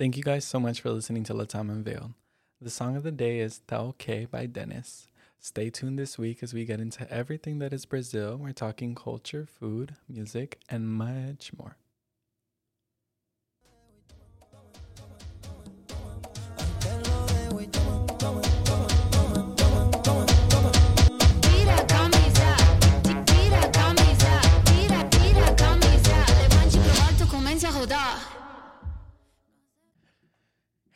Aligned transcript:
Thank 0.00 0.16
you 0.16 0.22
guys 0.22 0.46
so 0.46 0.58
much 0.58 0.80
for 0.80 0.88
listening 0.92 1.24
to 1.24 1.34
Latam 1.34 1.70
Unveiled. 1.70 2.14
The 2.58 2.70
song 2.70 2.96
of 2.96 3.02
the 3.02 3.12
day 3.12 3.40
is 3.40 3.60
Ta 3.66 3.80
OK 3.80 4.24
by 4.24 4.46
Dennis. 4.46 5.08
Stay 5.38 5.68
tuned 5.68 5.98
this 5.98 6.16
week 6.16 6.42
as 6.42 6.54
we 6.54 6.64
get 6.64 6.80
into 6.80 7.06
everything 7.12 7.58
that 7.58 7.74
is 7.74 7.84
Brazil. 7.84 8.38
We're 8.38 8.52
talking 8.52 8.94
culture, 8.94 9.44
food, 9.44 9.96
music, 10.08 10.58
and 10.70 10.88
much 10.88 11.52
more. 11.54 11.76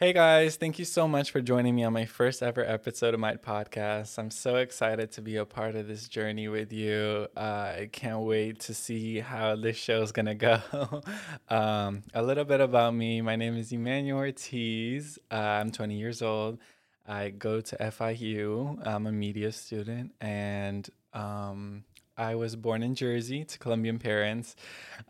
Hey 0.05 0.13
guys, 0.13 0.57
thank 0.57 0.79
you 0.79 0.85
so 0.85 1.09
much 1.09 1.31
for 1.31 1.41
joining 1.41 1.75
me 1.75 1.83
on 1.83 1.95
my 1.95 2.05
first 2.05 2.43
ever 2.43 2.63
episode 2.63 3.15
of 3.15 3.21
my 3.21 3.37
podcast. 3.37 4.19
I'm 4.19 4.31
so 4.31 4.57
excited 4.57 5.13
to 5.13 5.23
be 5.23 5.37
a 5.37 5.47
part 5.47 5.77
of 5.77 5.89
this 5.89 6.09
journey 6.09 6.47
with 6.47 6.75
you. 6.75 7.27
Uh, 7.35 7.41
I 7.41 7.89
can't 7.91 8.21
wait 8.21 8.61
to 8.61 8.75
see 8.75 9.21
how 9.21 9.57
this 9.57 9.79
show 9.79 10.03
is 10.03 10.13
going 10.13 10.27
to 10.27 10.35
go. 10.35 10.61
um, 11.49 12.03
a 12.13 12.23
little 12.23 12.45
bit 12.45 12.61
about 12.61 12.95
me 12.95 13.23
my 13.23 13.35
name 13.35 13.57
is 13.57 13.73
Emmanuel 13.73 14.19
Ortiz. 14.19 15.19
Uh, 15.31 15.37
I'm 15.37 15.73
20 15.73 15.97
years 15.97 16.21
old. 16.21 16.59
I 17.09 17.31
go 17.31 17.63
to 17.63 17.75
FIU, 17.75 18.87
I'm 18.87 19.07
a 19.07 19.13
media 19.13 19.53
student, 19.53 20.13
and 20.21 20.87
um, 21.15 21.85
I 22.19 22.35
was 22.35 22.57
born 22.57 22.83
in 22.83 22.95
Jersey 22.95 23.45
to 23.47 23.59
Colombian 23.59 23.99
parents. 23.99 24.55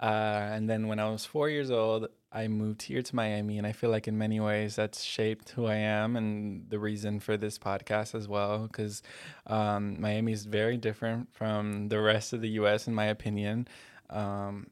Uh, 0.01 0.51
and 0.53 0.71
then 0.71 0.87
when 0.87 1.01
I 1.01 1.11
was 1.11 1.27
four 1.27 1.49
years 1.49 1.73
old, 1.73 2.07
I 2.35 2.49
moved 2.49 2.83
here 2.83 3.01
to 3.01 3.17
Miami. 3.17 3.59
And 3.59 3.67
I 3.67 3.73
feel 3.73 3.91
like 3.91 4.09
in 4.09 4.19
many 4.19 4.41
ways 4.41 4.75
that's 4.75 5.03
shaped 5.03 5.51
who 5.51 5.67
I 5.67 5.77
am 5.77 6.17
and 6.17 6.69
the 6.69 6.79
reason 6.79 7.21
for 7.21 7.37
this 7.37 7.59
podcast 7.59 8.15
as 8.15 8.27
well. 8.27 8.67
Because 8.67 9.03
um, 9.47 10.01
Miami 10.01 10.33
is 10.33 10.45
very 10.45 10.77
different 10.77 11.33
from 11.33 11.89
the 11.89 12.01
rest 12.01 12.33
of 12.33 12.41
the 12.41 12.51
US, 12.51 12.89
in 12.89 12.95
my 12.95 13.07
opinion. 13.07 13.69
Um, 14.11 14.67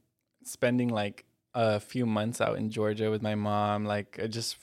spending 0.45 0.89
like 0.89 1.25
a 1.55 1.79
few 1.79 2.05
months 2.05 2.41
out 2.41 2.59
in 2.59 2.71
Georgia 2.71 3.11
with 3.11 3.23
my 3.23 3.37
mom, 3.37 3.85
like 3.85 4.19
I 4.23 4.27
just 4.27 4.57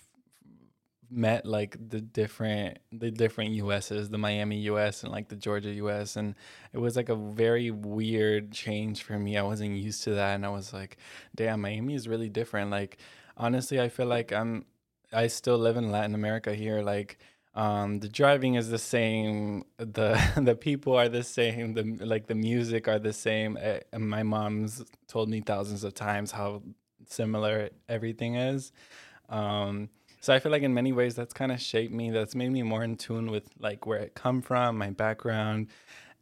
met 1.11 1.45
like 1.45 1.77
the 1.89 2.01
different 2.01 2.79
the 2.91 3.11
different 3.11 3.55
USs, 3.55 4.09
the 4.09 4.17
Miami 4.17 4.59
US 4.61 5.03
and 5.03 5.11
like 5.11 5.29
the 5.29 5.35
Georgia 5.35 5.71
US 5.71 6.15
and 6.15 6.35
it 6.73 6.77
was 6.77 6.95
like 6.95 7.09
a 7.09 7.15
very 7.15 7.71
weird 7.71 8.51
change 8.51 9.03
for 9.03 9.17
me. 9.17 9.37
I 9.37 9.43
wasn't 9.43 9.77
used 9.77 10.03
to 10.03 10.11
that 10.11 10.35
and 10.35 10.45
I 10.45 10.49
was 10.49 10.73
like, 10.73 10.97
damn, 11.35 11.61
Miami 11.61 11.95
is 11.95 12.07
really 12.07 12.29
different. 12.29 12.71
Like 12.71 12.97
honestly, 13.37 13.79
I 13.79 13.89
feel 13.89 14.07
like 14.07 14.31
I'm 14.31 14.65
I 15.11 15.27
still 15.27 15.57
live 15.57 15.77
in 15.77 15.91
Latin 15.91 16.15
America 16.15 16.53
here 16.53 16.81
like 16.81 17.17
um 17.55 17.99
the 17.99 18.09
driving 18.09 18.55
is 18.55 18.69
the 18.69 18.77
same 18.77 19.63
the 19.77 20.19
the 20.41 20.55
people 20.55 20.95
are 20.95 21.09
the 21.09 21.23
same 21.23 21.73
the 21.73 21.83
like 22.05 22.27
the 22.27 22.35
music 22.35 22.87
are 22.87 22.99
the 22.99 23.13
same 23.13 23.57
eh, 23.59 23.79
and 23.91 24.07
my 24.07 24.21
mom's 24.23 24.83
told 25.07 25.29
me 25.29 25.41
thousands 25.41 25.83
of 25.83 25.93
times 25.95 26.31
how 26.31 26.61
similar 27.07 27.69
everything 27.87 28.35
is 28.35 28.71
um 29.29 29.89
so 30.19 30.33
I 30.33 30.39
feel 30.39 30.51
like 30.51 30.63
in 30.63 30.73
many 30.73 30.91
ways 30.91 31.15
that's 31.15 31.33
kind 31.33 31.51
of 31.51 31.61
shaped 31.61 31.93
me. 31.93 32.11
That's 32.11 32.35
made 32.35 32.51
me 32.51 32.63
more 32.63 32.83
in 32.83 32.97
tune 32.97 33.31
with 33.31 33.49
like 33.59 33.85
where 33.85 34.01
I 34.01 34.07
come 34.09 34.41
from, 34.41 34.77
my 34.77 34.89
background, 34.89 35.67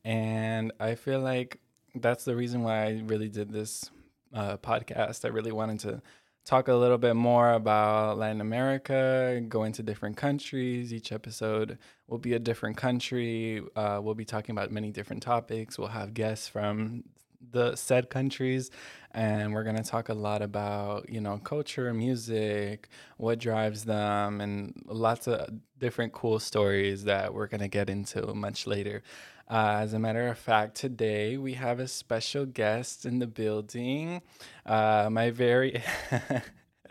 and 0.03 0.71
I 0.79 0.95
feel 0.95 1.19
like 1.19 1.59
that's 1.95 2.25
the 2.25 2.35
reason 2.35 2.63
why 2.63 2.85
I 2.85 3.01
really 3.05 3.29
did 3.29 3.51
this 3.51 3.89
uh, 4.33 4.57
podcast. 4.57 5.25
I 5.25 5.29
really 5.29 5.51
wanted 5.51 5.79
to 5.81 6.01
talk 6.45 6.69
a 6.69 6.73
little 6.73 6.97
bit 6.97 7.15
more 7.15 7.51
about 7.51 8.17
Latin 8.17 8.39
America, 8.39 9.41
go 9.49 9.63
into 9.63 9.83
different 9.83 10.15
countries. 10.15 10.93
Each 10.93 11.11
episode 11.11 11.77
will 12.07 12.19
be 12.19 12.33
a 12.33 12.39
different 12.39 12.77
country. 12.77 13.61
Uh, 13.75 13.99
we'll 14.01 14.15
be 14.15 14.25
talking 14.25 14.53
about 14.53 14.71
many 14.71 14.91
different 14.91 15.21
topics. 15.21 15.77
We'll 15.77 15.89
have 15.89 16.13
guests 16.13 16.47
from 16.47 17.03
the 17.51 17.75
said 17.75 18.09
countries 18.09 18.71
and 19.11 19.53
we're 19.53 19.63
going 19.63 19.75
to 19.75 19.83
talk 19.83 20.09
a 20.09 20.13
lot 20.13 20.41
about 20.41 21.09
you 21.09 21.21
know 21.21 21.37
culture 21.37 21.93
music 21.93 22.89
what 23.17 23.39
drives 23.39 23.85
them 23.85 24.41
and 24.41 24.73
lots 24.85 25.27
of 25.27 25.49
different 25.79 26.13
cool 26.13 26.39
stories 26.39 27.03
that 27.05 27.33
we're 27.33 27.47
going 27.47 27.61
to 27.61 27.67
get 27.67 27.89
into 27.89 28.33
much 28.33 28.67
later. 28.67 29.01
Uh, 29.49 29.77
as 29.79 29.93
a 29.93 29.99
matter 29.99 30.27
of 30.27 30.37
fact 30.37 30.75
today 30.75 31.37
we 31.37 31.53
have 31.53 31.79
a 31.79 31.87
special 31.87 32.45
guest 32.45 33.05
in 33.05 33.19
the 33.19 33.27
building 33.27 34.21
uh, 34.65 35.07
my 35.09 35.31
very 35.31 35.81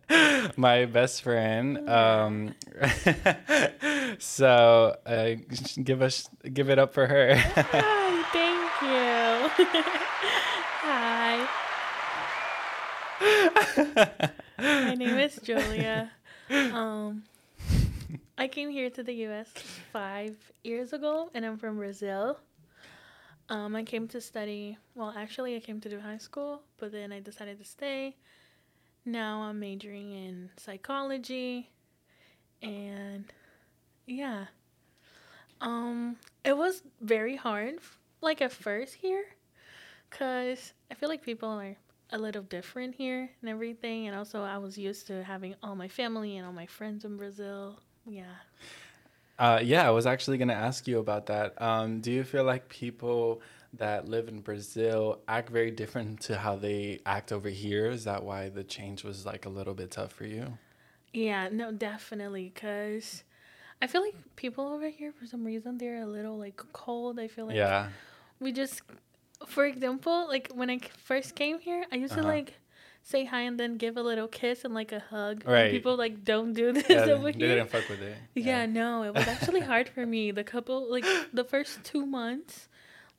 my 0.56 0.86
best 0.86 1.20
friend 1.22 1.86
um, 1.88 2.54
so 4.18 4.96
uh, 5.04 5.30
give 5.84 6.00
us 6.00 6.30
give 6.54 6.70
it 6.70 6.78
up 6.78 6.94
for 6.94 7.06
her 7.06 7.36
Hi, 7.36 8.22
thank 8.32 8.70
you. 8.82 9.66
Hi. 10.82 11.46
My 14.58 14.94
name 14.94 15.16
is 15.18 15.40
Giulia. 15.42 16.10
Um, 16.50 17.22
I 18.36 18.48
came 18.48 18.68
here 18.68 18.90
to 18.90 19.02
the 19.02 19.14
U.S. 19.28 19.48
five 19.92 20.36
years 20.62 20.92
ago, 20.92 21.30
and 21.32 21.44
I'm 21.46 21.56
from 21.56 21.76
Brazil. 21.76 22.38
Um, 23.48 23.74
I 23.74 23.82
came 23.82 24.08
to 24.08 24.20
study. 24.20 24.76
Well, 24.94 25.14
actually, 25.16 25.56
I 25.56 25.60
came 25.60 25.80
to 25.80 25.88
do 25.88 26.00
high 26.00 26.18
school, 26.18 26.62
but 26.76 26.92
then 26.92 27.12
I 27.12 27.20
decided 27.20 27.58
to 27.58 27.64
stay. 27.64 28.16
Now 29.06 29.42
I'm 29.42 29.58
majoring 29.58 30.12
in 30.12 30.50
psychology, 30.58 31.70
and 32.60 33.24
yeah. 34.04 34.46
Um, 35.62 36.16
it 36.44 36.56
was 36.56 36.82
very 37.00 37.36
hard, 37.36 37.76
like 38.20 38.42
at 38.42 38.52
first 38.52 38.96
here, 38.96 39.24
cause 40.10 40.74
I 40.90 40.94
feel 40.94 41.08
like 41.08 41.22
people 41.22 41.48
are 41.48 41.76
a 42.10 42.18
little 42.18 42.42
different 42.42 42.94
here 42.94 43.30
and 43.40 43.50
everything, 43.50 44.06
and 44.06 44.16
also 44.16 44.42
I 44.42 44.58
was 44.58 44.78
used 44.78 45.06
to 45.08 45.24
having 45.24 45.54
all 45.62 45.74
my 45.74 45.88
family 45.88 46.36
and 46.36 46.46
all 46.46 46.52
my 46.52 46.66
friends 46.66 47.04
in 47.04 47.16
Brazil. 47.16 47.80
Yeah. 48.06 48.24
Uh, 49.38 49.60
yeah, 49.62 49.86
I 49.86 49.90
was 49.90 50.06
actually 50.06 50.38
going 50.38 50.48
to 50.48 50.54
ask 50.54 50.86
you 50.88 50.98
about 50.98 51.26
that. 51.26 51.60
Um, 51.60 52.00
do 52.00 52.10
you 52.10 52.24
feel 52.24 52.44
like 52.44 52.68
people 52.68 53.42
that 53.74 54.08
live 54.08 54.28
in 54.28 54.40
Brazil 54.40 55.20
act 55.28 55.50
very 55.50 55.70
different 55.70 56.20
to 56.22 56.38
how 56.38 56.56
they 56.56 57.00
act 57.04 57.32
over 57.32 57.48
here? 57.48 57.90
Is 57.90 58.04
that 58.04 58.22
why 58.22 58.48
the 58.48 58.64
change 58.64 59.04
was 59.04 59.26
like 59.26 59.44
a 59.44 59.50
little 59.50 59.74
bit 59.74 59.90
tough 59.90 60.12
for 60.12 60.24
you? 60.24 60.56
Yeah, 61.12 61.48
no, 61.50 61.72
definitely, 61.72 62.52
cause 62.54 63.24
I 63.82 63.86
feel 63.86 64.00
like 64.00 64.14
people 64.36 64.68
over 64.68 64.88
here 64.88 65.12
for 65.12 65.26
some 65.26 65.44
reason 65.44 65.76
they're 65.76 66.02
a 66.02 66.06
little 66.06 66.38
like 66.38 66.56
cold. 66.72 67.18
I 67.18 67.28
feel 67.28 67.46
like 67.46 67.56
yeah. 67.56 67.88
we 68.40 68.52
just, 68.52 68.82
for 69.46 69.64
example, 69.66 70.26
like 70.28 70.48
when 70.54 70.70
I 70.70 70.78
first 71.04 71.34
came 71.34 71.58
here, 71.58 71.84
I 71.92 71.96
used 71.96 72.14
to 72.14 72.20
Uh-huh. 72.20 72.28
like 72.28 72.54
say 73.02 73.24
hi 73.24 73.42
and 73.42 73.58
then 73.60 73.76
give 73.76 73.96
a 73.96 74.02
little 74.02 74.26
kiss 74.26 74.64
and 74.64 74.74
like 74.74 74.90
a 74.92 74.98
hug. 74.98 75.42
and 75.44 75.52
Right. 75.52 75.70
people 75.70 75.96
like 75.96 76.24
don't 76.24 76.52
do 76.54 76.72
this 76.76 76.88
yeah 76.88 77.04
over 77.14 77.30
they 77.32 77.38
here. 77.38 77.56
didn't 77.56 77.70
fuck 77.70 77.88
with 77.88 78.02
it. 78.02 78.16
Yeah, 78.34 78.66
no, 78.66 79.04
it 79.04 79.14
was 79.14 79.28
actually 79.28 79.60
hard 79.72 79.88
for 79.88 80.04
me. 80.06 80.32
The 80.32 80.42
couple, 80.44 80.90
like 80.90 81.06
the 81.32 81.44
first 81.44 81.84
two 81.84 82.04
months, 82.04 82.68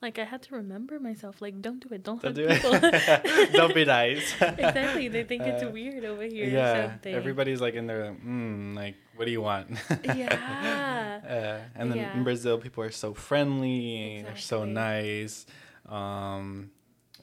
like 0.02 0.20
I 0.20 0.26
had 0.26 0.42
to 0.44 0.56
remember 0.56 1.00
myself, 1.00 1.42
like 1.42 1.62
don't 1.62 1.80
do 1.80 1.90
it, 1.96 2.04
don't, 2.04 2.22
Don't 2.22 2.36
hug 2.36 2.36
do 2.36 2.48
people. 2.54 2.74
it. 2.84 3.54
Don't 3.60 3.74
be 3.74 3.86
nice. 3.86 4.34
exactly, 4.42 5.08
they 5.08 5.24
think 5.24 5.44
it's 5.44 5.64
Uh, 5.64 5.70
weird 5.70 6.04
over 6.06 6.24
here. 6.24 6.46
Yeah. 6.50 6.98
Everybody's 7.06 7.62
like 7.62 7.74
in 7.74 7.88
there, 7.88 8.14
mm, 8.14 8.76
like, 8.76 8.96
what 9.16 9.26
do 9.26 9.32
you 9.32 9.42
want? 9.42 9.72
Yeah. 10.04 11.22
Uh, 11.26 11.80
and 11.80 11.90
then 11.92 11.98
Yeah. 11.98 12.14
in 12.18 12.24
Brazil, 12.24 12.58
people 12.60 12.84
are 12.84 12.92
so 12.92 13.14
friendly. 13.14 14.22
They're 14.24 14.38
so 14.38 14.66
nice. 14.66 15.46
Um, 15.88 16.72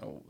oh, 0.02 0.22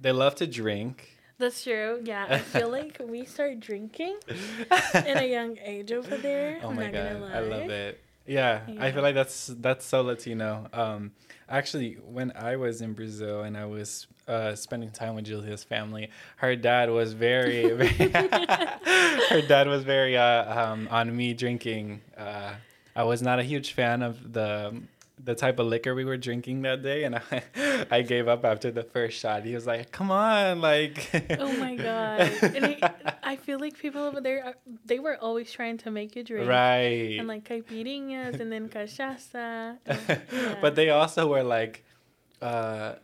they 0.00 0.12
love 0.12 0.34
to 0.36 0.46
drink. 0.46 1.16
That's 1.38 1.64
true. 1.64 2.00
Yeah, 2.04 2.26
I 2.28 2.38
feel 2.38 2.68
like 2.78 3.00
we 3.02 3.24
start 3.24 3.60
drinking 3.60 4.18
in 4.28 5.16
a 5.16 5.26
young 5.30 5.58
age 5.64 5.90
over 5.92 6.16
there. 6.16 6.58
Oh 6.62 6.68
I'm 6.68 6.76
my 6.76 6.90
god. 6.90 7.22
I 7.32 7.40
love 7.40 7.70
it. 7.70 8.00
Yeah, 8.26 8.60
I 8.78 8.92
feel 8.92 9.02
like 9.02 9.14
that's 9.14 9.50
that's 9.58 9.84
so 9.84 10.02
Latino. 10.02 10.68
Um, 10.72 11.12
actually, 11.48 11.94
when 11.94 12.32
I 12.36 12.56
was 12.56 12.80
in 12.82 12.92
Brazil 12.92 13.42
and 13.42 13.56
I 13.56 13.64
was 13.64 14.06
uh, 14.28 14.54
spending 14.54 14.90
time 14.90 15.16
with 15.16 15.24
Giulia's 15.24 15.64
family, 15.64 16.10
her 16.36 16.54
dad 16.54 16.90
was 16.90 17.12
very, 17.12 17.70
very 17.74 18.12
her 19.30 19.42
dad 19.48 19.66
was 19.66 19.82
very 19.82 20.16
uh, 20.16 20.62
um, 20.72 20.88
on 20.90 21.16
me 21.16 21.34
drinking. 21.34 22.02
Uh, 22.16 22.52
I 22.94 23.04
was 23.04 23.22
not 23.22 23.38
a 23.38 23.42
huge 23.42 23.72
fan 23.72 24.02
of 24.02 24.32
the 24.32 24.80
the 25.22 25.34
type 25.34 25.58
of 25.58 25.66
liquor 25.66 25.94
we 25.94 26.04
were 26.04 26.16
drinking 26.16 26.62
that 26.62 26.82
day, 26.82 27.04
and 27.04 27.16
I 27.16 27.42
I 27.90 28.02
gave 28.02 28.26
up 28.28 28.44
after 28.44 28.70
the 28.70 28.82
first 28.82 29.18
shot. 29.18 29.44
He 29.44 29.54
was 29.54 29.66
like, 29.66 29.92
"Come 29.92 30.10
on, 30.10 30.60
like." 30.60 31.10
Oh 31.38 31.52
my 31.58 31.74
god! 31.88 32.20
And 32.42 32.64
I, 32.66 32.92
I 33.22 33.36
feel 33.36 33.58
like 33.58 33.78
people 33.78 34.02
over 34.02 34.20
there, 34.20 34.54
they 34.86 34.98
were 34.98 35.16
always 35.16 35.50
trying 35.52 35.78
to 35.78 35.90
make 35.90 36.16
you 36.16 36.24
drink. 36.24 36.48
right. 36.48 37.16
And 37.18 37.28
like 37.28 37.44
caipirinhas 37.48 38.40
and 38.40 38.50
then 38.50 38.68
cachaça. 38.68 39.78
and- 39.86 39.98
yeah. 40.32 40.56
but 40.60 40.74
they 40.74 40.90
also 40.90 41.26
were 41.28 41.42
like 41.42 41.84
uh 42.40 42.94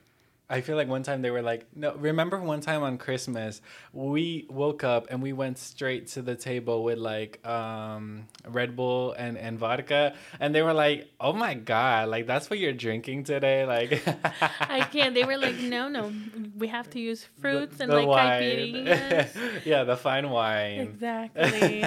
I 0.48 0.60
feel 0.60 0.76
like 0.76 0.86
one 0.86 1.02
time 1.02 1.22
they 1.22 1.32
were 1.32 1.42
like, 1.42 1.66
no, 1.74 1.94
remember 1.96 2.40
one 2.40 2.60
time 2.60 2.84
on 2.84 2.98
Christmas, 2.98 3.60
we 3.92 4.46
woke 4.48 4.84
up 4.84 5.08
and 5.10 5.20
we 5.20 5.32
went 5.32 5.58
straight 5.58 6.06
to 6.08 6.22
the 6.22 6.36
table 6.36 6.84
with 6.84 6.98
like 6.98 7.44
um, 7.44 8.28
Red 8.46 8.76
Bull 8.76 9.12
and, 9.12 9.36
and 9.36 9.58
vodka. 9.58 10.14
And 10.38 10.54
they 10.54 10.62
were 10.62 10.72
like, 10.72 11.10
oh 11.20 11.32
my 11.32 11.54
God, 11.54 12.08
like 12.10 12.28
that's 12.28 12.48
what 12.48 12.60
you're 12.60 12.72
drinking 12.72 13.24
today? 13.24 13.66
Like, 13.66 14.06
I 14.60 14.86
can't. 14.92 15.14
They 15.14 15.24
were 15.24 15.36
like, 15.36 15.56
no, 15.56 15.88
no, 15.88 16.12
we 16.56 16.68
have 16.68 16.88
to 16.90 17.00
use 17.00 17.22
the- 17.22 17.40
fruits 17.40 17.80
and 17.80 17.90
the 17.90 17.96
like 17.96 18.06
wine. 18.06 18.86
yeah, 19.64 19.82
the 19.82 19.96
fine 19.96 20.30
wine. 20.30 20.80
Exactly. 20.80 21.80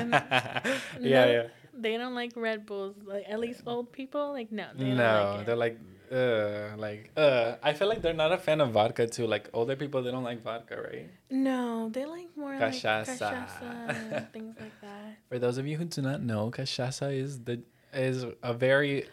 Yeah, 1.00 1.26
no, 1.26 1.32
yeah. 1.32 1.44
They 1.74 1.96
don't 1.98 2.14
like 2.14 2.34
Red 2.36 2.66
Bulls. 2.66 2.96
Like 3.06 3.24
at 3.30 3.40
least 3.40 3.62
old 3.66 3.94
people, 3.94 4.32
like 4.34 4.52
no, 4.52 4.66
they 4.76 4.84
don't 4.86 4.98
No, 4.98 5.36
like 5.38 5.46
they're 5.46 5.56
like, 5.56 5.80
uh, 6.12 6.76
like, 6.78 7.12
uh. 7.16 7.56
I 7.62 7.74
feel 7.74 7.88
like 7.88 8.02
they're 8.02 8.14
not 8.14 8.32
a 8.32 8.38
fan 8.38 8.62
of 8.62 8.72
vodka 8.72 9.08
too. 9.08 9.28
Like 9.28 9.50
older 9.54 9.76
people, 9.76 10.02
they 10.04 10.12
don't 10.12 10.24
like 10.24 10.42
vodka, 10.44 10.82
right? 10.82 11.10
no, 11.30 11.90
they 11.90 12.06
like 12.06 12.30
more 12.36 12.58
like 12.58 12.74
Cachaça. 12.74 13.06
cachaça 13.06 14.12
and 14.12 14.32
things 14.34 14.56
like 14.60 14.80
that. 14.82 15.18
For 15.30 15.40
those 15.40 15.58
of 15.58 15.68
you 15.68 15.78
who 15.78 15.86
do 15.86 16.02
not 16.02 16.22
know, 16.22 16.52
cachaça 16.52 17.14
is 17.16 17.44
the 17.44 17.62
is 17.94 18.26
a 18.44 18.54
very 18.54 19.08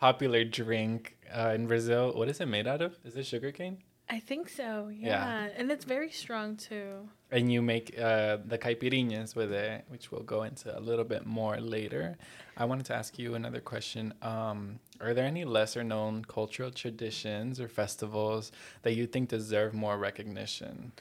popular 0.00 0.44
drink 0.44 1.16
uh, 1.34 1.52
in 1.54 1.66
Brazil. 1.66 2.12
What 2.14 2.28
is 2.28 2.40
it 2.40 2.46
made 2.46 2.66
out 2.66 2.82
of? 2.82 2.96
Is 3.04 3.16
it 3.16 3.26
sugarcane? 3.26 3.78
I 4.10 4.20
think 4.20 4.48
so. 4.48 4.88
Yeah, 4.88 5.08
Yeah. 5.44 5.48
and 5.56 5.70
it's 5.70 5.84
very 5.84 6.10
strong 6.10 6.56
too. 6.56 7.08
And 7.30 7.52
you 7.52 7.60
make 7.60 7.98
uh, 7.98 8.38
the 8.46 8.56
caipirinhas 8.56 9.36
with 9.36 9.52
it, 9.52 9.84
which 9.88 10.10
we'll 10.10 10.22
go 10.22 10.44
into 10.44 10.76
a 10.76 10.80
little 10.80 11.04
bit 11.04 11.26
more 11.26 11.58
later. 11.60 12.16
I 12.56 12.64
wanted 12.64 12.86
to 12.86 12.94
ask 12.94 13.18
you 13.18 13.34
another 13.34 13.60
question. 13.60 14.14
Um, 14.22 14.80
are 15.00 15.12
there 15.12 15.26
any 15.26 15.44
lesser 15.44 15.84
known 15.84 16.24
cultural 16.24 16.70
traditions 16.70 17.60
or 17.60 17.68
festivals 17.68 18.50
that 18.82 18.94
you 18.94 19.06
think 19.06 19.28
deserve 19.28 19.74
more 19.74 19.98
recognition? 19.98 20.92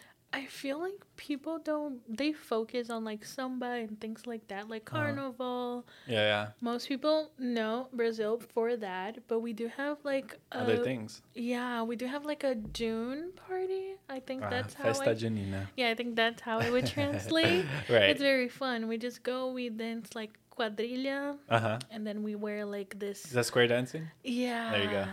I 0.42 0.46
feel 0.46 0.78
like 0.88 1.00
people 1.30 1.56
don't. 1.72 1.96
They 2.22 2.32
focus 2.54 2.86
on 2.96 3.02
like 3.12 3.26
samba 3.26 3.72
and 3.84 3.94
things 4.04 4.22
like 4.32 4.46
that, 4.54 4.64
like 4.74 4.86
Uh-huh. 4.86 4.98
carnival. 5.04 5.86
Yeah, 6.16 6.26
yeah. 6.34 6.46
Most 6.62 6.84
people 6.92 7.18
know 7.56 7.74
Brazil 8.00 8.34
for 8.54 8.68
that, 8.88 9.14
but 9.30 9.40
we 9.46 9.52
do 9.62 9.66
have 9.82 9.98
like 10.14 10.30
Other 10.52 10.78
things. 10.90 11.10
Yeah, 11.34 11.82
we 11.90 11.96
do 12.02 12.06
have 12.06 12.24
like 12.32 12.44
a 12.44 12.56
June 12.80 13.32
party. 13.48 13.86
I 14.18 14.20
think 14.28 14.40
Ah, 14.46 14.50
that's 14.54 14.74
how. 14.80 14.86
Festa 14.94 15.12
I, 15.12 15.16
Junina. 15.22 15.62
yeah, 15.80 15.90
I 15.92 15.96
think 16.00 16.16
that's 16.16 16.42
how 16.48 16.58
it 16.66 16.70
would 16.72 16.88
translate. 16.98 17.66
right. 17.90 18.10
It's 18.12 18.22
very 18.22 18.50
fun. 18.62 18.88
We 18.88 18.98
just 19.08 19.24
go, 19.24 19.38
we 19.52 19.70
dance 19.86 20.14
like 20.22 20.34
quadrilha, 20.56 21.38
Uh 21.50 21.60
huh. 21.60 21.80
and 21.94 22.06
then 22.08 22.22
we 22.28 22.34
wear 22.36 22.66
like 22.66 22.92
this. 23.00 23.26
Is 23.26 23.34
that 23.38 23.46
square 23.46 23.68
dancing? 23.68 24.06
Yeah. 24.24 24.72
There 24.72 24.84
you 24.86 24.92
go. 25.00 25.06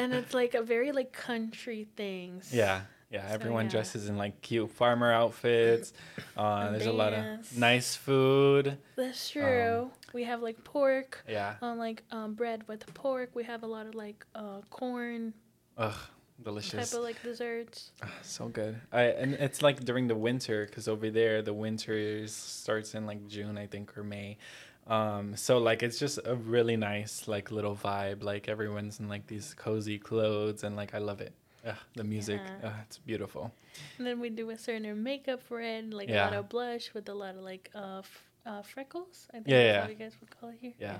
and 0.00 0.12
it's 0.12 0.34
like 0.34 0.52
a 0.54 0.62
very 0.62 0.92
like 0.92 1.12
country 1.12 1.88
things. 1.96 2.52
Yeah, 2.62 2.80
yeah. 3.10 3.26
So, 3.28 3.34
Everyone 3.34 3.64
yeah. 3.66 3.70
dresses 3.72 4.08
in 4.08 4.16
like 4.16 4.40
cute 4.40 4.70
farmer 4.70 5.12
outfits. 5.12 5.92
Uh, 6.36 6.70
there's 6.72 6.86
a 6.86 6.92
lot 6.92 7.12
of 7.12 7.56
nice 7.56 7.94
food. 7.96 8.78
That's 8.96 9.30
true. 9.30 9.90
we 10.12 10.24
have 10.24 10.42
like 10.42 10.62
pork, 10.64 11.24
Yeah. 11.28 11.54
um, 11.62 11.78
like 11.78 12.02
um, 12.10 12.34
bread 12.34 12.66
with 12.68 12.86
pork. 12.94 13.30
We 13.34 13.44
have 13.44 13.62
a 13.62 13.66
lot 13.66 13.86
of 13.86 13.94
like 13.94 14.24
uh, 14.34 14.60
corn 14.70 15.34
Ugh, 15.76 15.94
delicious. 16.42 16.90
type 16.90 16.98
of 16.98 17.04
like 17.04 17.22
desserts. 17.22 17.92
Ah, 18.02 18.10
so 18.22 18.48
good. 18.48 18.80
I 18.92 19.02
and 19.04 19.34
it's 19.34 19.62
like 19.62 19.84
during 19.84 20.06
the 20.08 20.16
winter 20.16 20.66
because 20.66 20.88
over 20.88 21.10
there 21.10 21.42
the 21.42 21.54
winter 21.54 22.26
starts 22.26 22.94
in 22.94 23.06
like 23.06 23.26
June 23.28 23.58
I 23.58 23.66
think 23.66 23.96
or 23.96 24.02
May. 24.04 24.38
Um, 24.86 25.36
so 25.36 25.58
like 25.58 25.82
it's 25.82 25.98
just 25.98 26.18
a 26.24 26.34
really 26.34 26.76
nice 26.76 27.28
like 27.28 27.50
little 27.50 27.76
vibe. 27.76 28.22
Like 28.24 28.48
everyone's 28.48 28.98
in 29.00 29.08
like 29.08 29.26
these 29.26 29.54
cozy 29.54 29.98
clothes 29.98 30.64
and 30.64 30.74
like 30.76 30.94
I 30.94 30.98
love 30.98 31.20
it. 31.20 31.32
Ugh, 31.66 31.76
the 31.94 32.04
music, 32.04 32.40
Yeah. 32.40 32.68
ugh, 32.68 32.74
it's 32.86 32.98
beautiful. 32.98 33.52
And 33.98 34.06
then 34.06 34.20
we 34.20 34.30
do 34.30 34.50
a 34.50 34.58
certain 34.58 35.02
makeup 35.02 35.42
for 35.42 35.60
it, 35.60 35.92
like 35.92 36.08
a 36.08 36.14
lot 36.16 36.32
of 36.32 36.48
blush 36.48 36.92
with 36.94 37.08
a 37.08 37.14
lot 37.14 37.34
of 37.36 37.42
like 37.42 37.70
uh, 37.74 37.98
f- 37.98 38.24
uh 38.46 38.62
freckles. 38.62 39.28
I 39.30 39.38
think 39.40 39.48
Yeah, 39.48 39.62
that's 39.62 39.72
yeah. 39.72 39.80
what 39.80 39.90
you 39.90 39.96
guys 39.96 40.16
would 40.20 40.30
call 40.40 40.50
it 40.50 40.58
here. 40.60 40.74
Yeah. 40.78 40.98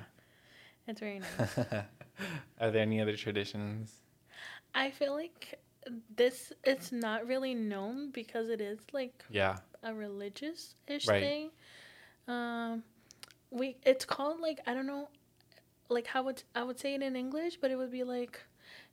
It's 0.87 1.01
very 1.01 1.21
nice. 1.21 1.59
Are 2.61 2.71
there 2.71 2.83
any 2.83 3.01
other 3.01 3.17
traditions? 3.17 4.03
I 4.75 4.91
feel 4.91 5.15
like 5.15 5.59
this 6.17 6.53
it's 6.65 6.93
not 6.93 7.27
really 7.27 7.55
known 7.55 8.11
because 8.11 8.49
it 8.51 8.61
is 8.61 8.79
like 8.93 9.25
Yeah. 9.31 9.57
a 9.83 9.95
religious 9.95 10.75
ish 10.87 11.07
Right. 11.09 11.21
thing. 11.21 11.51
Um 12.29 12.85
we 13.51 13.77
it's 13.85 14.05
called 14.05 14.41
like 14.41 14.61
I 14.67 14.75
don't 14.75 14.87
know 14.87 15.09
like 15.89 16.07
how 16.07 16.23
would 16.25 16.43
I 16.55 16.63
would 16.63 16.79
say 16.79 16.95
it 16.95 17.03
in 17.03 17.17
English, 17.17 17.57
but 17.61 17.71
it 17.71 17.77
would 17.77 17.91
be 17.91 18.05
like 18.05 18.41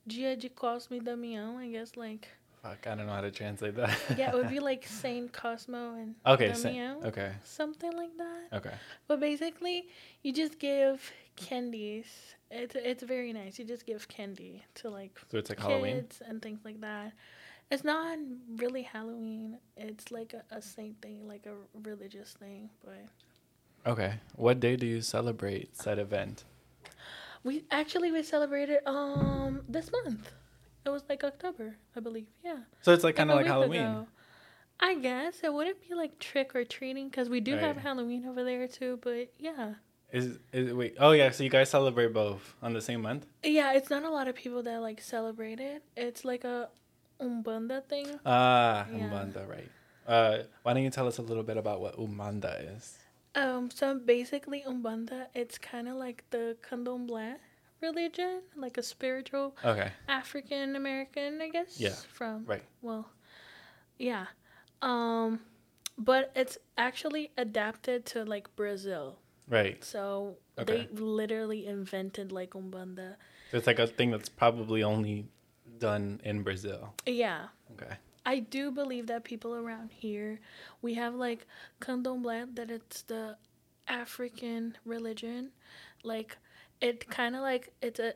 Dia 0.08 0.36
de 0.36 0.48
Cosme 0.48 0.96
e 0.96 1.00
Damião, 1.00 1.58
I 1.60 1.68
guess 1.70 1.96
like 1.96 2.28
Fuck, 2.62 2.86
I 2.88 2.96
don't 2.96 3.06
know 3.06 3.12
how 3.12 3.20
to 3.20 3.30
translate 3.30 3.76
that. 3.76 3.96
yeah, 4.18 4.30
it 4.30 4.34
would 4.34 4.48
be 4.48 4.58
like 4.58 4.84
Saint 5.02 5.32
Cosmo 5.32 5.94
and 5.94 6.14
okay. 6.26 6.52
sa- 6.54 6.68
Damião. 6.68 7.04
okay. 7.06 7.32
Something 7.44 7.92
like 7.92 8.16
that. 8.18 8.56
Okay. 8.58 8.74
But 9.06 9.20
basically, 9.20 9.86
you 10.24 10.32
just 10.32 10.58
give 10.58 11.12
candies. 11.36 12.06
It's 12.50 12.74
it's 12.74 13.02
very 13.04 13.32
nice. 13.32 13.58
You 13.60 13.64
just 13.64 13.86
give 13.86 14.08
candy 14.08 14.64
to 14.76 14.90
like 14.90 15.12
So 15.30 15.38
it's 15.38 15.50
like 15.50 15.58
kids 15.58 15.68
Halloween. 15.68 16.06
and 16.28 16.42
things 16.42 16.60
like 16.64 16.80
that. 16.80 17.12
It's 17.70 17.84
not 17.84 18.18
really 18.56 18.82
Halloween. 18.82 19.58
It's 19.76 20.10
like 20.10 20.32
a, 20.34 20.42
a 20.56 20.60
saint 20.62 21.00
thing, 21.02 21.28
like 21.28 21.46
a 21.46 21.54
religious 21.88 22.32
thing. 22.32 22.70
But 22.84 23.04
Okay. 23.86 24.14
What 24.34 24.58
day 24.58 24.74
do 24.76 24.86
you 24.86 25.00
celebrate 25.02 25.76
said 25.76 25.98
event? 25.98 26.44
We 27.44 27.64
actually 27.70 28.10
we 28.12 28.22
celebrated 28.22 28.80
um 28.86 29.62
this 29.68 29.90
month. 29.92 30.30
It 30.86 30.90
was 30.90 31.02
like 31.08 31.22
October, 31.24 31.76
I 31.96 32.00
believe. 32.00 32.26
Yeah. 32.44 32.58
So 32.82 32.92
it's 32.92 33.04
like 33.04 33.16
kind 33.16 33.30
of 33.30 33.36
like 33.36 33.46
Halloween. 33.46 33.80
ago. 33.82 34.06
I 34.80 34.94
guess 34.94 35.40
it 35.42 35.52
wouldn't 35.52 35.86
be 35.88 35.94
like 35.94 36.18
trick 36.18 36.54
or 36.54 36.64
treating 36.64 37.08
because 37.08 37.28
we 37.28 37.40
do 37.40 37.56
have 37.56 37.76
Halloween 37.76 38.26
over 38.26 38.44
there 38.44 38.68
too. 38.68 38.98
But 39.02 39.32
yeah. 39.38 39.74
Is 40.12 40.38
is 40.52 40.72
wait? 40.72 40.96
Oh 40.98 41.12
yeah. 41.12 41.30
So 41.30 41.44
you 41.44 41.50
guys 41.50 41.68
celebrate 41.68 42.12
both 42.14 42.54
on 42.62 42.72
the 42.72 42.80
same 42.80 43.02
month? 43.02 43.26
Yeah, 43.42 43.74
it's 43.74 43.90
not 43.90 44.04
a 44.04 44.10
lot 44.10 44.28
of 44.28 44.34
people 44.34 44.62
that 44.62 44.80
like 44.80 45.02
celebrate 45.02 45.60
it. 45.60 45.82
It's 45.96 46.24
like 46.24 46.44
a 46.44 46.68
umbanda 47.20 47.84
thing. 47.84 48.06
Ah, 48.24 48.86
Yeah. 48.90 49.08
Umbanda, 49.10 49.48
right? 49.48 49.68
Uh, 50.06 50.44
why 50.62 50.72
don't 50.72 50.82
you 50.82 50.90
tell 50.90 51.06
us 51.06 51.18
a 51.18 51.22
little 51.22 51.42
bit 51.42 51.58
about 51.58 51.82
what 51.82 51.98
Umbanda 51.98 52.74
is? 52.76 52.96
Um, 53.34 53.70
so 53.70 53.98
basically 53.98 54.64
umbanda, 54.66 55.26
it's 55.34 55.58
kind 55.58 55.88
of 55.88 55.96
like 55.96 56.24
the 56.30 56.56
candomblé 56.68 57.36
religion, 57.80 58.42
like 58.56 58.76
a 58.78 58.82
spiritual 58.82 59.56
Okay. 59.64 59.92
African 60.08 60.76
American, 60.76 61.40
I 61.40 61.48
guess. 61.50 61.78
Yeah, 61.78 61.94
From 62.12 62.44
right. 62.46 62.62
Well, 62.82 63.10
yeah. 63.98 64.26
Um, 64.82 65.40
but 65.96 66.32
it's 66.34 66.58
actually 66.76 67.30
adapted 67.36 68.06
to 68.06 68.24
like 68.24 68.54
Brazil. 68.56 69.18
Right. 69.48 69.82
So 69.84 70.36
Okay. 70.58 70.88
they 70.88 71.00
literally 71.00 71.66
invented 71.66 72.32
like 72.32 72.50
umbanda. 72.50 73.16
So 73.50 73.58
it's 73.58 73.66
like 73.66 73.78
a 73.78 73.86
thing 73.86 74.10
that's 74.10 74.28
probably 74.28 74.82
only 74.82 75.26
done 75.78 76.20
in 76.24 76.42
Brazil. 76.42 76.94
Yeah. 77.06 77.48
Okay. 77.72 77.96
I 78.28 78.40
do 78.40 78.70
believe 78.70 79.06
that 79.06 79.24
people 79.24 79.54
around 79.54 79.90
here, 79.90 80.38
we 80.82 80.92
have 80.94 81.14
like 81.14 81.46
candomblé, 81.80 82.54
that 82.56 82.70
it's 82.70 83.00
the 83.02 83.38
African 83.88 84.76
religion. 84.84 85.50
Like, 86.04 86.36
it 86.82 87.08
kind 87.08 87.34
of 87.34 87.40
like, 87.40 87.72
it's 87.80 87.98
a 87.98 88.12